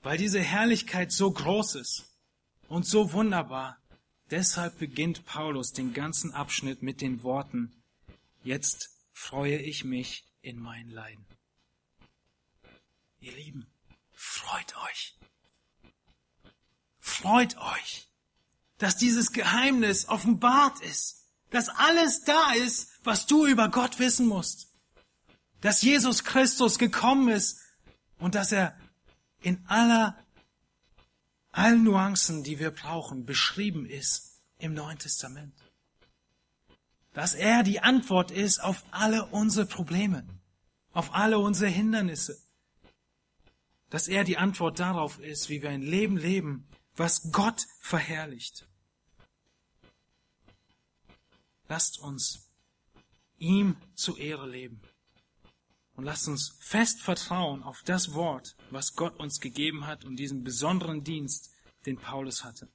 weil 0.03 0.19
diese 0.19 0.41
Herrlichkeit 0.41 1.13
so 1.13 1.31
groß 1.31 1.77
ist 1.77 2.05
und 2.69 2.87
so 2.87 3.13
wunderbar, 3.13 3.79
deshalb 4.31 4.79
beginnt 4.79 5.25
Paulus 5.25 5.73
den 5.73 5.95
ganzen 5.95 6.33
Abschnitt 6.33 6.83
mit 6.83 7.01
den 7.01 7.23
Worten, 7.23 7.83
jetzt 8.43 8.91
freue 9.13 9.59
ich 9.59 9.85
mich 9.85 10.25
in 10.41 10.59
mein 10.59 10.89
Leiden. 10.91 11.25
Ihr 13.21 13.33
Lieben, 13.33 13.67
freut 14.13 14.77
euch. 14.89 15.17
Freut 16.99 17.57
euch, 17.59 18.09
dass 18.79 18.97
dieses 18.97 19.33
Geheimnis 19.33 20.09
offenbart 20.09 20.81
ist, 20.81 21.29
dass 21.51 21.69
alles 21.69 22.25
da 22.25 22.53
ist, 22.55 22.91
was 23.05 23.27
du 23.27 23.47
über 23.47 23.69
Gott 23.69 23.99
wissen 23.99 24.27
musst, 24.27 24.69
dass 25.61 25.83
Jesus 25.83 26.25
Christus 26.25 26.79
gekommen 26.79 27.29
ist 27.29 27.61
und 28.19 28.35
dass 28.35 28.51
er 28.51 28.77
in 29.43 29.65
aller, 29.67 30.17
allen 31.51 31.85
Nuancen, 31.85 32.43
die 32.45 32.59
wir 32.59 32.71
brauchen, 32.71 33.27
beschrieben 33.27 33.87
ist 33.87 34.41
im 34.59 34.75
Neuen 34.75 34.99
Testament. 34.99 35.55
Dass 37.13 37.35
er 37.35 37.63
die 37.63 37.81
Antwort 37.81 38.31
ist 38.31 38.61
auf 38.61 38.85
alle 38.91 39.27
unsere 39.27 39.67
Probleme, 39.67 40.27
auf 40.93 41.15
alle 41.15 41.39
unsere 41.39 41.71
Hindernisse. 41.71 42.41
Dass 43.91 44.09
er 44.09 44.25
die 44.25 44.39
Antwort 44.39 44.79
darauf 44.79 45.19
ist, 45.19 45.51
wie 45.51 45.61
wir 45.61 45.71
ein 45.71 45.83
Leben 45.83 46.17
leben, 46.17 46.67
was 46.97 47.31
Gott 47.33 47.67
verherrlicht. 47.81 48.67
Lasst 51.69 51.99
uns 51.99 52.51
ihm 53.39 53.77
zu 53.95 54.17
Ehre 54.17 54.49
leben. 54.49 54.81
Und 55.95 56.05
lasst 56.05 56.27
uns 56.29 56.57
fest 56.61 57.01
vertrauen 57.01 57.63
auf 57.63 57.83
das 57.83 58.15
Wort, 58.15 58.57
was 58.71 58.95
Gott 58.95 59.19
uns 59.19 59.41
gegeben 59.41 59.87
hat 59.87 60.05
und 60.05 60.17
diesen 60.17 60.43
besonderen 60.43 61.05
Dienst, 61.05 61.51
den 61.87 61.99
Paulus 61.99 62.45
hatte. 62.45 62.69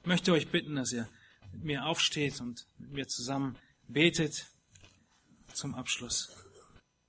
Ich 0.00 0.06
möchte 0.06 0.32
euch 0.32 0.50
bitten, 0.50 0.76
dass 0.76 0.92
ihr 0.92 1.08
mit 1.52 1.64
mir 1.64 1.86
aufsteht 1.86 2.40
und 2.40 2.66
mit 2.78 2.92
mir 2.92 3.08
zusammen 3.08 3.56
betet 3.88 4.46
zum 5.52 5.74
Abschluss. 5.74 6.30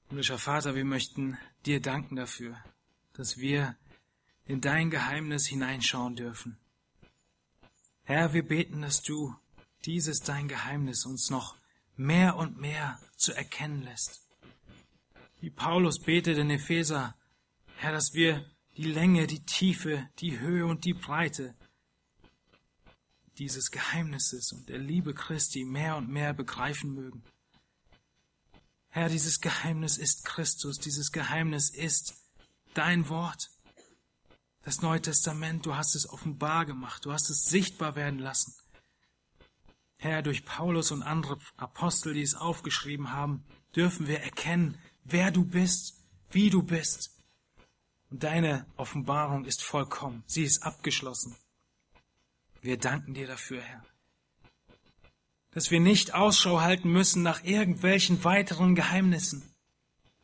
Himmlischer 0.07 0.37
Vater, 0.37 0.75
wir 0.75 0.85
möchten 0.85 1.37
dir 1.65 1.81
danken 1.81 2.15
dafür, 2.15 2.57
dass 3.13 3.37
wir 3.37 3.75
in 4.45 4.61
dein 4.61 4.91
Geheimnis 4.91 5.47
hineinschauen 5.47 6.15
dürfen. 6.15 6.57
Herr, 8.03 8.33
wir 8.33 8.47
beten, 8.47 8.81
dass 8.81 9.01
du 9.01 9.35
dieses 9.85 10.21
dein 10.21 10.47
Geheimnis 10.47 11.05
uns 11.05 11.29
noch 11.29 11.57
mehr 11.95 12.35
und 12.35 12.59
mehr 12.59 12.99
zu 13.17 13.33
erkennen 13.33 13.81
lässt. 13.81 14.24
Wie 15.45 15.51
Paulus 15.51 15.99
betet 15.99 16.39
in 16.39 16.49
Epheser, 16.49 17.15
Herr, 17.75 17.91
dass 17.91 18.15
wir 18.15 18.43
die 18.77 18.85
Länge, 18.85 19.27
die 19.27 19.45
Tiefe, 19.45 20.09
die 20.17 20.39
Höhe 20.39 20.65
und 20.65 20.85
die 20.85 20.95
Breite 20.95 21.53
dieses 23.37 23.69
Geheimnisses 23.69 24.53
und 24.53 24.69
der 24.69 24.79
Liebe 24.79 25.13
Christi 25.13 25.63
mehr 25.63 25.97
und 25.97 26.09
mehr 26.09 26.33
begreifen 26.33 26.95
mögen. 26.95 27.23
Herr, 28.87 29.07
dieses 29.07 29.39
Geheimnis 29.39 29.99
ist 29.99 30.25
Christus, 30.25 30.79
dieses 30.79 31.11
Geheimnis 31.11 31.69
ist 31.69 32.15
dein 32.73 33.07
Wort. 33.09 33.51
Das 34.63 34.81
Neue 34.81 35.03
Testament, 35.03 35.63
du 35.67 35.75
hast 35.75 35.93
es 35.93 36.09
offenbar 36.09 36.65
gemacht, 36.65 37.05
du 37.05 37.13
hast 37.13 37.29
es 37.29 37.45
sichtbar 37.45 37.95
werden 37.95 38.17
lassen. 38.17 38.55
Herr, 39.97 40.23
durch 40.23 40.43
Paulus 40.43 40.89
und 40.89 41.03
andere 41.03 41.37
Apostel, 41.55 42.15
die 42.15 42.23
es 42.23 42.33
aufgeschrieben 42.33 43.11
haben, 43.11 43.45
dürfen 43.75 44.07
wir 44.07 44.21
erkennen, 44.21 44.79
wer 45.05 45.31
du 45.31 45.45
bist, 45.45 45.95
wie 46.31 46.49
du 46.49 46.61
bist. 46.61 47.11
Und 48.09 48.23
deine 48.23 48.65
Offenbarung 48.75 49.45
ist 49.45 49.63
vollkommen, 49.63 50.23
sie 50.27 50.43
ist 50.43 50.63
abgeschlossen. 50.63 51.35
Wir 52.61 52.77
danken 52.77 53.13
dir 53.13 53.27
dafür, 53.27 53.61
Herr. 53.61 53.85
Dass 55.51 55.71
wir 55.71 55.79
nicht 55.79 56.13
Ausschau 56.13 56.61
halten 56.61 56.91
müssen 56.91 57.23
nach 57.23 57.43
irgendwelchen 57.43 58.23
weiteren 58.23 58.75
Geheimnissen, 58.75 59.43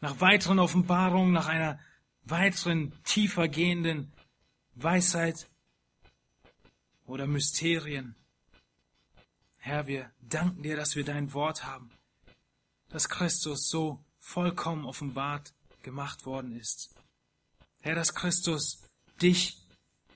nach 0.01 0.19
weiteren 0.19 0.59
Offenbarungen, 0.59 1.31
nach 1.31 1.47
einer 1.47 1.79
weiteren 2.23 2.93
tiefer 3.03 3.47
gehenden 3.47 4.11
Weisheit 4.75 5.47
oder 7.05 7.27
Mysterien. 7.27 8.15
Herr, 9.57 9.87
wir 9.87 10.11
danken 10.21 10.63
dir, 10.63 10.75
dass 10.75 10.95
wir 10.95 11.05
dein 11.05 11.33
Wort 11.33 11.63
haben, 11.63 11.91
dass 12.89 13.09
Christus 13.09 13.69
so 13.69 14.03
vollkommen 14.21 14.85
offenbart 14.85 15.53
gemacht 15.81 16.25
worden 16.25 16.55
ist. 16.57 16.95
Herr, 17.81 17.95
dass 17.95 18.15
Christus 18.15 18.83
dich, 19.21 19.57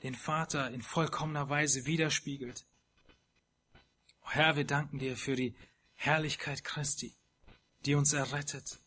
den 0.03 0.16
Vater, 0.16 0.72
in 0.72 0.82
vollkommener 0.82 1.49
Weise 1.49 1.86
widerspiegelt. 1.86 2.66
Herr, 4.22 4.56
wir 4.56 4.66
danken 4.66 4.99
dir 4.99 5.18
für 5.18 5.36
die 5.36 5.56
Herrlichkeit 5.95 6.64
Christi, 6.64 7.14
die 7.86 7.95
uns 7.95 8.14
errettet, 8.14 8.80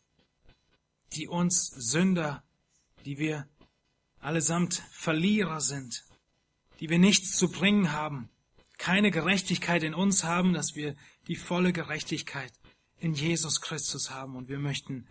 die 1.12 1.28
uns 1.28 1.66
Sünder, 1.68 2.42
die 3.04 3.18
wir 3.18 3.48
allesamt 4.20 4.82
Verlierer 4.90 5.60
sind, 5.60 6.04
die 6.80 6.88
wir 6.88 6.98
nichts 6.98 7.36
zu 7.36 7.50
bringen 7.50 7.92
haben, 7.92 8.28
keine 8.76 9.10
Gerechtigkeit 9.10 9.82
in 9.82 9.94
uns 9.94 10.22
haben, 10.22 10.52
dass 10.52 10.76
wir 10.76 10.94
die 11.26 11.36
volle 11.36 11.72
Gerechtigkeit 11.72 12.52
in 13.00 13.14
Jesus 13.14 13.60
Christus 13.60 14.10
haben. 14.10 14.36
Und 14.36 14.48
wir 14.48 14.58
möchten 14.58 15.06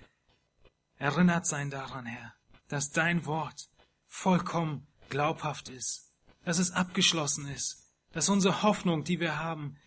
erinnert 0.97 1.45
sein 1.45 1.69
daran, 1.69 2.05
Herr, 2.05 2.33
dass 2.67 2.91
dein 2.91 3.25
Wort 3.25 3.69
vollkommen 4.07 4.87
glaubhaft 5.09 5.69
ist, 5.69 6.11
dass 6.43 6.57
es 6.57 6.71
abgeschlossen 6.71 7.47
ist, 7.47 7.91
dass 8.11 8.29
unsere 8.29 8.63
Hoffnung, 8.63 9.03
die 9.03 9.19
wir 9.19 9.39
haben, 9.39 9.77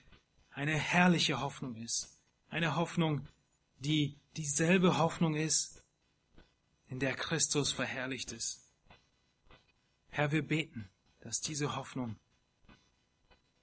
eine 0.51 0.77
herrliche 0.77 1.41
Hoffnung 1.41 1.77
ist, 1.77 2.19
eine 2.49 2.77
Hoffnung, 2.77 3.27
die 3.79 4.19
dieselbe 4.37 4.99
Hoffnung 4.99 5.35
ist, 5.35 5.83
in 6.89 6.99
der 6.99 7.15
Christus 7.15 7.73
verherrlicht 7.73 8.33
ist. 8.33 8.61
Herr, 10.09 10.33
wir 10.33 10.47
beten, 10.47 10.91
dass 11.21 11.41
diese 11.41 11.77
Hoffnung 11.77 12.17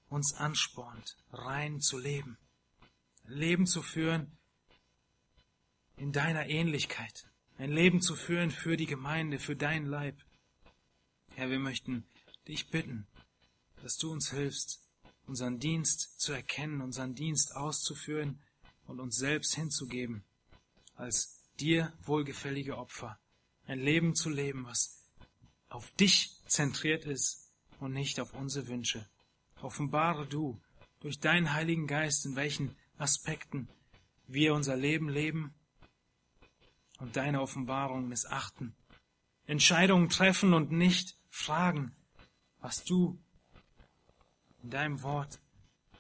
uns 0.10 0.34
anspornt, 0.34 1.18
rein 1.32 1.82
zu 1.82 1.98
leben, 1.98 2.38
Leben 3.28 3.68
zu 3.68 3.82
führen 3.82 4.38
in 5.98 6.14
deiner 6.14 6.48
Ähnlichkeit, 6.48 7.30
ein 7.58 7.72
Leben 7.72 8.02
zu 8.02 8.16
führen 8.16 8.52
für 8.52 8.78
die 8.78 8.86
Gemeinde, 8.86 9.38
für 9.38 9.56
dein 9.56 9.86
Leib. 9.86 10.24
Herr, 11.36 11.50
wir 11.50 11.60
möchten 11.60 12.08
dich 12.48 12.70
bitten, 12.70 13.06
dass 13.82 13.98
du 13.98 14.12
uns 14.12 14.32
hilfst, 14.32 14.82
unseren 15.26 15.60
Dienst 15.60 16.22
zu 16.22 16.32
erkennen, 16.32 16.82
unseren 16.82 17.16
Dienst 17.16 17.54
auszuführen 17.56 18.42
und 18.86 19.02
uns 19.02 19.18
selbst 19.18 19.56
hinzugeben, 19.56 20.24
als 20.96 21.44
dir 21.60 21.92
wohlgefällige 22.04 22.78
Opfer, 22.78 23.20
ein 23.66 23.80
Leben 23.80 24.16
zu 24.16 24.30
leben, 24.30 24.66
was 24.66 25.04
auf 25.68 25.92
dich 25.96 26.32
zentriert 26.48 27.04
ist 27.04 27.52
und 27.80 27.92
nicht 27.92 28.22
auf 28.22 28.34
unsere 28.34 28.68
Wünsche. 28.68 29.10
Offenbare 29.62 30.26
du 30.26 30.62
durch 31.02 31.20
deinen 31.20 31.54
Heiligen 31.54 31.88
Geist, 31.88 32.26
in 32.26 32.38
welchen 32.38 32.78
Aspekten 32.98 33.68
wir 34.28 34.54
unser 34.54 34.76
Leben 34.76 35.10
leben 35.10 35.54
und 37.00 37.16
deine 37.16 37.42
Offenbarung 37.42 38.08
missachten. 38.08 38.76
Entscheidungen 39.46 40.10
treffen 40.10 40.54
und 40.54 40.72
nicht 40.72 41.18
fragen, 41.30 41.96
was 42.60 42.84
du 42.84 43.18
in 44.64 44.70
deinem 44.70 45.02
Wort, 45.04 45.40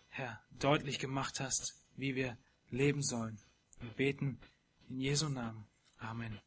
Herr, 0.09 0.41
deutlich 0.59 0.99
gemacht 0.99 1.39
hast, 1.39 1.75
wie 1.95 2.15
wir 2.15 2.37
leben 2.69 3.01
sollen. 3.01 3.39
Wir 3.79 3.91
beten 3.91 4.39
in 4.89 4.99
Jesu 4.99 5.29
Namen. 5.29 5.65
Amen. 5.99 6.37